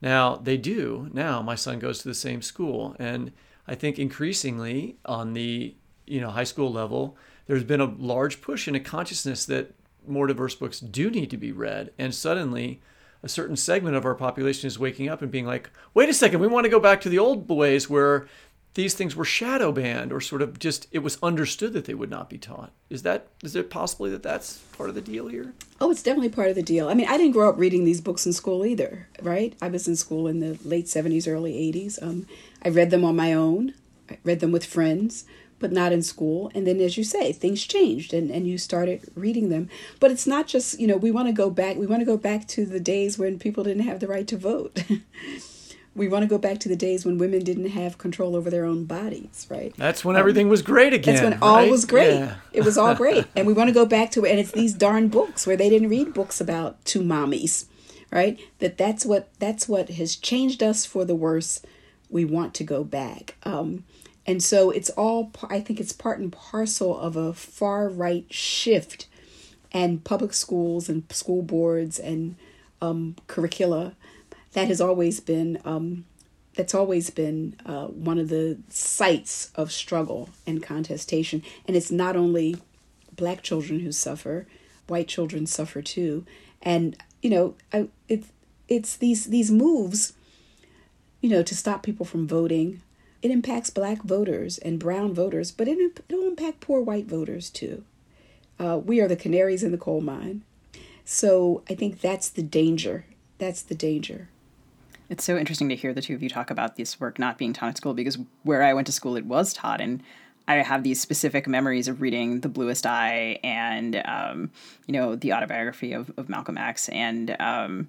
Now 0.00 0.36
they 0.36 0.56
do. 0.56 1.08
Now 1.12 1.40
my 1.40 1.54
son 1.54 1.78
goes 1.78 2.00
to 2.00 2.08
the 2.08 2.14
same 2.14 2.42
school, 2.42 2.94
and 2.98 3.32
I 3.66 3.74
think 3.74 3.98
increasingly 3.98 4.96
on 5.04 5.34
the 5.34 5.74
you 6.06 6.20
know 6.20 6.30
high 6.30 6.44
school 6.44 6.70
level, 6.70 7.16
there's 7.46 7.64
been 7.64 7.80
a 7.80 7.94
large 7.98 8.40
push 8.40 8.66
and 8.66 8.76
a 8.76 8.80
consciousness 8.80 9.46
that 9.46 9.74
more 10.06 10.26
diverse 10.26 10.54
books 10.54 10.80
do 10.80 11.10
need 11.10 11.30
to 11.30 11.36
be 11.36 11.52
read, 11.52 11.92
and 11.98 12.14
suddenly 12.14 12.80
a 13.24 13.28
certain 13.28 13.56
segment 13.56 13.96
of 13.96 14.04
our 14.04 14.14
population 14.14 14.66
is 14.66 14.78
waking 14.78 15.08
up 15.08 15.22
and 15.22 15.30
being 15.30 15.46
like, 15.46 15.70
wait 15.94 16.10
a 16.10 16.14
second, 16.14 16.40
we 16.40 16.46
want 16.46 16.64
to 16.64 16.70
go 16.70 16.78
back 16.78 17.00
to 17.00 17.08
the 17.08 17.18
old 17.18 17.48
ways 17.48 17.88
where 17.88 18.26
these 18.74 18.94
things 18.94 19.16
were 19.16 19.24
shadow 19.24 19.72
banned 19.72 20.12
or 20.12 20.20
sort 20.20 20.42
of 20.42 20.58
just 20.58 20.88
it 20.90 20.98
was 20.98 21.16
understood 21.22 21.72
that 21.72 21.86
they 21.86 21.94
would 21.94 22.10
not 22.10 22.28
be 22.28 22.36
taught. 22.36 22.72
Is 22.90 23.02
that 23.02 23.28
is 23.42 23.56
it 23.56 23.70
possibly 23.70 24.10
that 24.10 24.22
that's 24.22 24.58
part 24.76 24.90
of 24.90 24.94
the 24.94 25.00
deal 25.00 25.28
here? 25.28 25.54
Oh, 25.80 25.90
it's 25.90 26.02
definitely 26.02 26.28
part 26.28 26.48
of 26.48 26.54
the 26.54 26.62
deal. 26.62 26.88
I 26.88 26.94
mean, 26.94 27.08
I 27.08 27.16
didn't 27.16 27.32
grow 27.32 27.48
up 27.48 27.58
reading 27.58 27.84
these 27.84 28.00
books 28.00 28.26
in 28.26 28.32
school 28.32 28.66
either, 28.66 29.08
right? 29.22 29.54
I 29.62 29.68
was 29.68 29.88
in 29.88 29.96
school 29.96 30.26
in 30.26 30.40
the 30.40 30.58
late 30.64 30.86
70s, 30.86 31.26
early 31.26 31.52
80s. 31.72 32.02
Um, 32.02 32.26
I 32.62 32.68
read 32.68 32.90
them 32.90 33.04
on 33.04 33.16
my 33.16 33.32
own. 33.32 33.74
I 34.10 34.18
read 34.22 34.40
them 34.40 34.52
with 34.52 34.66
friends 34.66 35.24
but 35.64 35.72
not 35.72 35.92
in 35.92 36.02
school. 36.02 36.52
And 36.54 36.66
then, 36.66 36.78
as 36.82 36.98
you 36.98 37.04
say, 37.04 37.32
things 37.32 37.64
changed 37.64 38.12
and, 38.12 38.30
and 38.30 38.46
you 38.46 38.58
started 38.58 39.08
reading 39.14 39.48
them. 39.48 39.70
But 39.98 40.10
it's 40.10 40.26
not 40.26 40.46
just, 40.46 40.78
you 40.78 40.86
know, 40.86 40.98
we 40.98 41.10
want 41.10 41.26
to 41.28 41.32
go 41.32 41.48
back, 41.48 41.78
we 41.78 41.86
want 41.86 42.02
to 42.02 42.04
go 42.04 42.18
back 42.18 42.46
to 42.48 42.66
the 42.66 42.78
days 42.78 43.16
when 43.16 43.38
people 43.38 43.64
didn't 43.64 43.84
have 43.84 43.98
the 43.98 44.06
right 44.06 44.28
to 44.28 44.36
vote. 44.36 44.84
we 45.94 46.06
want 46.06 46.22
to 46.22 46.26
go 46.26 46.36
back 46.36 46.58
to 46.58 46.68
the 46.68 46.76
days 46.76 47.06
when 47.06 47.16
women 47.16 47.42
didn't 47.42 47.70
have 47.70 47.96
control 47.96 48.36
over 48.36 48.50
their 48.50 48.66
own 48.66 48.84
bodies, 48.84 49.46
right? 49.48 49.74
That's 49.78 50.04
when 50.04 50.16
um, 50.16 50.20
everything 50.20 50.50
was 50.50 50.60
great 50.60 50.92
again. 50.92 51.14
That's 51.14 51.24
when 51.24 51.32
right? 51.32 51.42
all 51.42 51.70
was 51.70 51.86
great. 51.86 52.12
Yeah. 52.12 52.34
It 52.52 52.62
was 52.62 52.76
all 52.76 52.94
great. 52.94 53.24
and 53.34 53.46
we 53.46 53.54
want 53.54 53.68
to 53.68 53.74
go 53.74 53.86
back 53.86 54.10
to 54.10 54.26
it. 54.26 54.32
And 54.32 54.38
it's 54.38 54.52
these 54.52 54.74
darn 54.74 55.08
books 55.08 55.46
where 55.46 55.56
they 55.56 55.70
didn't 55.70 55.88
read 55.88 56.12
books 56.12 56.42
about 56.42 56.84
two 56.84 57.00
mommies, 57.00 57.64
right? 58.10 58.38
That 58.58 58.76
that's 58.76 59.06
what 59.06 59.30
that's 59.38 59.66
what 59.66 59.88
has 59.88 60.14
changed 60.14 60.62
us 60.62 60.84
for 60.84 61.06
the 61.06 61.14
worse. 61.14 61.62
We 62.10 62.26
want 62.26 62.52
to 62.56 62.64
go 62.64 62.84
back. 62.84 63.36
Um, 63.44 63.84
and 64.26 64.42
so 64.42 64.70
it's 64.70 64.90
all, 64.90 65.30
I 65.50 65.60
think 65.60 65.80
it's 65.80 65.92
part 65.92 66.18
and 66.18 66.32
parcel 66.32 66.98
of 66.98 67.16
a 67.16 67.32
far 67.32 67.88
right 67.88 68.24
shift 68.32 69.06
and 69.72 70.02
public 70.02 70.32
schools 70.32 70.88
and 70.88 71.04
school 71.12 71.42
boards 71.42 71.98
and 71.98 72.36
um, 72.80 73.16
curricula. 73.26 73.94
That 74.52 74.68
has 74.68 74.80
always 74.80 75.20
been, 75.20 75.60
um, 75.64 76.04
that's 76.54 76.74
always 76.74 77.10
been 77.10 77.56
uh, 77.66 77.86
one 77.88 78.18
of 78.18 78.28
the 78.28 78.58
sites 78.70 79.50
of 79.56 79.72
struggle 79.72 80.30
and 80.46 80.62
contestation. 80.62 81.42
And 81.66 81.76
it's 81.76 81.90
not 81.90 82.16
only 82.16 82.56
black 83.14 83.42
children 83.42 83.80
who 83.80 83.92
suffer, 83.92 84.46
white 84.86 85.08
children 85.08 85.46
suffer 85.46 85.82
too. 85.82 86.24
And, 86.62 86.96
you 87.20 87.30
know, 87.30 87.54
I, 87.72 87.88
it's, 88.08 88.28
it's 88.68 88.96
these, 88.96 89.26
these 89.26 89.50
moves, 89.50 90.14
you 91.20 91.28
know, 91.28 91.42
to 91.42 91.54
stop 91.54 91.82
people 91.82 92.06
from 92.06 92.26
voting, 92.26 92.80
it 93.24 93.30
impacts 93.30 93.70
black 93.70 94.02
voters 94.02 94.58
and 94.58 94.78
brown 94.78 95.14
voters, 95.14 95.50
but 95.50 95.66
it, 95.66 96.04
it'll 96.10 96.28
impact 96.28 96.60
poor 96.60 96.82
white 96.82 97.06
voters 97.06 97.48
too. 97.48 97.82
Uh, 98.60 98.78
we 98.84 99.00
are 99.00 99.08
the 99.08 99.16
canaries 99.16 99.62
in 99.62 99.72
the 99.72 99.78
coal 99.78 100.02
mine. 100.02 100.42
So 101.06 101.62
I 101.68 101.74
think 101.74 102.02
that's 102.02 102.28
the 102.28 102.42
danger. 102.42 103.06
That's 103.38 103.62
the 103.62 103.74
danger. 103.74 104.28
It's 105.08 105.24
so 105.24 105.38
interesting 105.38 105.70
to 105.70 105.74
hear 105.74 105.94
the 105.94 106.02
two 106.02 106.14
of 106.14 106.22
you 106.22 106.28
talk 106.28 106.50
about 106.50 106.76
this 106.76 107.00
work 107.00 107.18
not 107.18 107.38
being 107.38 107.54
taught 107.54 107.70
at 107.70 107.78
school 107.78 107.94
because 107.94 108.18
where 108.42 108.62
I 108.62 108.74
went 108.74 108.86
to 108.88 108.92
school, 108.92 109.16
it 109.16 109.24
was 109.24 109.54
taught. 109.54 109.80
And 109.80 110.02
I 110.46 110.56
have 110.56 110.82
these 110.82 111.00
specific 111.00 111.48
memories 111.48 111.88
of 111.88 112.02
reading 112.02 112.40
The 112.40 112.50
Bluest 112.50 112.84
Eye 112.84 113.38
and, 113.42 114.02
um, 114.04 114.50
you 114.86 114.92
know, 114.92 115.16
the 115.16 115.32
autobiography 115.32 115.94
of, 115.94 116.12
of 116.18 116.28
Malcolm 116.28 116.58
X. 116.58 116.90
And, 116.90 117.34
um, 117.40 117.88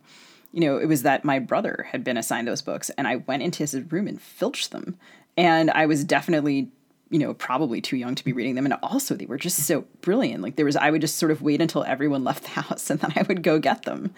you 0.53 0.61
know, 0.61 0.77
it 0.77 0.85
was 0.85 1.03
that 1.03 1.25
my 1.25 1.39
brother 1.39 1.87
had 1.91 2.05
been 2.05 2.15
assigned 2.15 2.47
those 2.47 2.61
books 2.61 2.89
and 2.91 3.05
I 3.05 3.17
went 3.17 3.43
into 3.43 3.59
his 3.59 3.75
room 3.91 4.07
and 4.07 4.21
filched 4.21 4.71
them 4.71 4.97
and 5.37 5.71
I 5.71 5.85
was 5.85 6.03
definitely 6.03 6.69
you 7.09 7.19
know 7.19 7.33
probably 7.35 7.81
too 7.81 7.97
young 7.97 8.15
to 8.15 8.23
be 8.23 8.33
reading 8.33 8.55
them. 8.55 8.65
And 8.65 8.73
also 8.81 9.15
they 9.15 9.25
were 9.25 9.37
just 9.37 9.59
so 9.59 9.85
brilliant. 10.01 10.41
Like 10.41 10.55
there 10.55 10.65
was 10.65 10.75
i 10.75 10.89
would 10.89 11.01
just 11.01 11.17
sort 11.17 11.31
of 11.31 11.41
wait 11.41 11.61
until 11.61 11.83
everyone 11.83 12.23
left 12.23 12.43
the 12.43 12.49
house 12.61 12.89
and 12.89 12.99
then 12.99 13.13
i 13.15 13.23
would 13.23 13.43
go 13.43 13.59
get 13.59 13.83
them. 13.83 14.13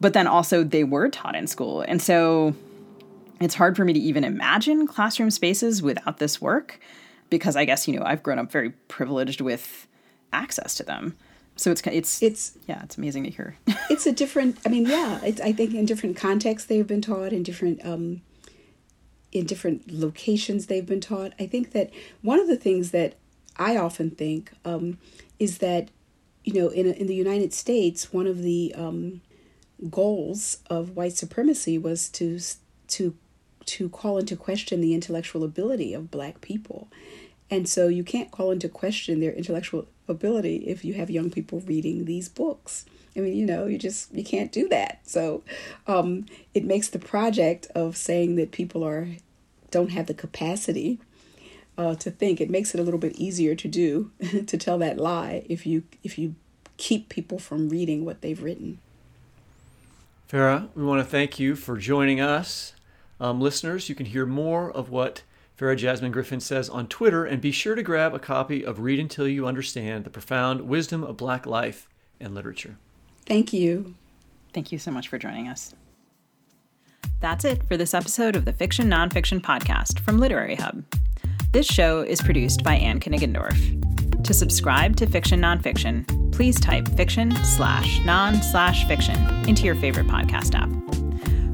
But 0.00 0.12
then 0.12 0.26
also 0.26 0.62
they 0.62 0.84
were 0.84 1.08
taught 1.08 1.34
in 1.34 1.46
school. 1.46 1.82
And 1.82 2.00
so 2.00 2.54
it's 3.40 3.54
hard 3.54 3.76
for 3.76 3.84
me 3.84 3.92
to 3.92 4.00
even 4.00 4.22
imagine 4.24 4.86
classroom 4.86 5.30
spaces 5.30 5.82
without 5.82 6.18
this 6.18 6.40
work 6.40 6.78
because 7.30 7.56
i 7.56 7.64
guess 7.64 7.86
you 7.88 7.98
know 7.98 8.04
i've 8.04 8.22
grown 8.22 8.38
up 8.38 8.50
very 8.50 8.70
privileged 8.88 9.40
with 9.40 9.86
access 10.32 10.74
to 10.76 10.82
them. 10.84 11.16
So 11.56 11.70
it's 11.70 11.82
it's 11.86 12.22
it's 12.22 12.58
yeah 12.68 12.82
it's 12.84 12.96
amazing 12.96 13.24
to 13.24 13.30
hear. 13.30 13.56
It's 13.90 14.06
a 14.06 14.12
different 14.12 14.56
i 14.64 14.68
mean 14.68 14.86
yeah 14.86 15.20
It's 15.24 15.40
i 15.40 15.52
think 15.52 15.74
in 15.74 15.84
different 15.84 16.16
contexts 16.16 16.68
they've 16.68 16.86
been 16.86 17.02
taught 17.02 17.32
in 17.32 17.42
different 17.42 17.84
um 17.84 18.22
in 19.32 19.46
different 19.46 19.90
locations 19.90 20.66
they've 20.66 20.86
been 20.86 21.00
taught. 21.00 21.32
I 21.38 21.46
think 21.46 21.72
that 21.72 21.90
one 22.22 22.40
of 22.40 22.48
the 22.48 22.56
things 22.56 22.90
that 22.90 23.14
I 23.56 23.76
often 23.76 24.10
think 24.10 24.52
um, 24.64 24.98
is 25.38 25.58
that, 25.58 25.90
you 26.44 26.54
know, 26.54 26.68
in, 26.68 26.86
in 26.86 27.06
the 27.06 27.14
United 27.14 27.52
States, 27.52 28.12
one 28.12 28.26
of 28.26 28.42
the 28.42 28.74
um, 28.76 29.20
goals 29.88 30.58
of 30.68 30.96
white 30.96 31.16
supremacy 31.16 31.78
was 31.78 32.08
to 32.10 32.38
to 32.88 33.14
to 33.66 33.88
call 33.88 34.18
into 34.18 34.36
question 34.36 34.80
the 34.80 34.94
intellectual 34.94 35.44
ability 35.44 35.94
of 35.94 36.10
black 36.10 36.40
people. 36.40 36.88
And 37.50 37.68
so 37.68 37.88
you 37.88 38.04
can't 38.04 38.30
call 38.30 38.50
into 38.50 38.68
question 38.68 39.20
their 39.20 39.32
intellectual 39.32 39.86
ability 40.08 40.68
if 40.68 40.84
you 40.84 40.94
have 40.94 41.10
young 41.10 41.30
people 41.30 41.60
reading 41.60 42.04
these 42.04 42.28
books. 42.28 42.84
I 43.16 43.20
mean, 43.20 43.34
you 43.34 43.46
know, 43.46 43.66
you 43.66 43.78
just 43.78 44.14
you 44.14 44.24
can't 44.24 44.52
do 44.52 44.68
that. 44.68 45.00
So 45.04 45.42
um, 45.86 46.26
it 46.54 46.64
makes 46.64 46.88
the 46.88 46.98
project 46.98 47.66
of 47.74 47.96
saying 47.96 48.36
that 48.36 48.52
people 48.52 48.84
are 48.84 49.08
don't 49.70 49.90
have 49.90 50.06
the 50.06 50.14
capacity 50.14 51.00
uh, 51.76 51.94
to 51.96 52.10
think. 52.10 52.40
It 52.40 52.50
makes 52.50 52.74
it 52.74 52.80
a 52.80 52.82
little 52.82 53.00
bit 53.00 53.16
easier 53.16 53.54
to 53.54 53.68
do 53.68 54.10
to 54.46 54.56
tell 54.56 54.78
that 54.78 54.98
lie 54.98 55.44
if 55.48 55.66
you 55.66 55.84
if 56.02 56.18
you 56.18 56.34
keep 56.76 57.08
people 57.08 57.38
from 57.38 57.68
reading 57.68 58.04
what 58.04 58.22
they've 58.22 58.42
written. 58.42 58.78
Farah, 60.30 60.68
we 60.74 60.84
want 60.84 61.00
to 61.00 61.10
thank 61.10 61.38
you 61.38 61.56
for 61.56 61.76
joining 61.76 62.20
us. 62.20 62.74
Um, 63.18 63.40
listeners, 63.40 63.88
you 63.88 63.94
can 63.94 64.06
hear 64.06 64.24
more 64.24 64.70
of 64.70 64.88
what 64.88 65.22
Farah 65.58 65.76
Jasmine 65.76 66.12
Griffin 66.12 66.40
says 66.40 66.70
on 66.70 66.86
Twitter, 66.86 67.24
and 67.24 67.42
be 67.42 67.50
sure 67.50 67.74
to 67.74 67.82
grab 67.82 68.14
a 68.14 68.18
copy 68.18 68.64
of 68.64 68.78
Read 68.80 68.98
Until 68.98 69.28
You 69.28 69.46
Understand 69.46 70.04
The 70.04 70.10
Profound 70.10 70.62
Wisdom 70.62 71.04
of 71.04 71.18
Black 71.18 71.44
Life 71.44 71.88
and 72.18 72.34
Literature. 72.34 72.78
Thank 73.30 73.52
you. 73.52 73.94
Thank 74.52 74.72
you 74.72 74.78
so 74.80 74.90
much 74.90 75.06
for 75.06 75.16
joining 75.16 75.46
us. 75.46 75.72
That's 77.20 77.44
it 77.44 77.62
for 77.68 77.76
this 77.76 77.94
episode 77.94 78.34
of 78.34 78.44
the 78.44 78.52
Fiction 78.52 78.90
Nonfiction 78.90 79.40
Podcast 79.40 80.00
from 80.00 80.18
Literary 80.18 80.56
Hub. 80.56 80.82
This 81.52 81.64
show 81.64 82.00
is 82.00 82.20
produced 82.20 82.64
by 82.64 82.74
Anne 82.74 82.98
Kniggendorf. 82.98 84.24
To 84.24 84.34
subscribe 84.34 84.96
to 84.96 85.06
Fiction 85.06 85.40
Nonfiction, 85.40 86.32
please 86.32 86.58
type 86.58 86.88
fiction 86.96 87.30
slash 87.44 88.04
non 88.04 88.42
slash 88.42 88.84
fiction 88.88 89.16
into 89.48 89.62
your 89.62 89.76
favorite 89.76 90.08
podcast 90.08 90.56
app. 90.56 90.68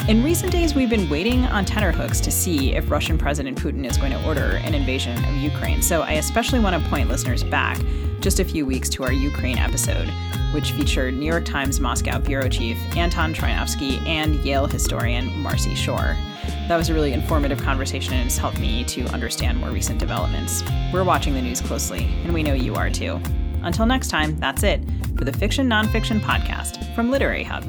In 0.07 0.23
recent 0.23 0.51
days, 0.51 0.73
we've 0.73 0.89
been 0.89 1.09
waiting 1.09 1.45
on 1.45 1.63
tenterhooks 1.63 2.19
to 2.21 2.31
see 2.31 2.73
if 2.75 2.89
Russian 2.89 3.17
President 3.17 3.57
Putin 3.57 3.85
is 3.85 3.97
going 3.97 4.11
to 4.11 4.25
order 4.25 4.57
an 4.63 4.73
invasion 4.73 5.17
of 5.25 5.35
Ukraine. 5.35 5.81
So 5.81 6.01
I 6.01 6.13
especially 6.13 6.59
want 6.59 6.81
to 6.81 6.89
point 6.89 7.07
listeners 7.07 7.43
back 7.43 7.79
just 8.19 8.39
a 8.39 8.45
few 8.45 8.65
weeks 8.65 8.89
to 8.89 9.03
our 9.03 9.11
Ukraine 9.11 9.57
episode, 9.57 10.07
which 10.53 10.71
featured 10.71 11.13
New 11.13 11.25
York 11.25 11.45
Times 11.45 11.79
Moscow 11.79 12.19
bureau 12.19 12.49
chief 12.49 12.77
Anton 12.95 13.33
Troianovski 13.33 14.05
and 14.07 14.35
Yale 14.43 14.67
historian 14.67 15.29
Marci 15.43 15.75
Shore. 15.75 16.17
That 16.67 16.77
was 16.77 16.89
a 16.89 16.93
really 16.93 17.13
informative 17.13 17.61
conversation 17.61 18.13
and 18.13 18.23
has 18.23 18.37
helped 18.37 18.59
me 18.59 18.83
to 18.85 19.05
understand 19.07 19.59
more 19.59 19.69
recent 19.69 19.99
developments. 19.99 20.63
We're 20.91 21.03
watching 21.03 21.33
the 21.33 21.41
news 21.41 21.61
closely, 21.61 22.05
and 22.23 22.33
we 22.33 22.43
know 22.43 22.53
you 22.53 22.75
are 22.75 22.89
too. 22.89 23.19
Until 23.61 23.85
next 23.85 24.09
time, 24.09 24.37
that's 24.37 24.63
it 24.63 24.81
for 25.17 25.25
the 25.25 25.33
Fiction 25.33 25.69
Nonfiction 25.69 26.19
Podcast 26.19 26.93
from 26.95 27.11
Literary 27.11 27.43
Hub. 27.43 27.63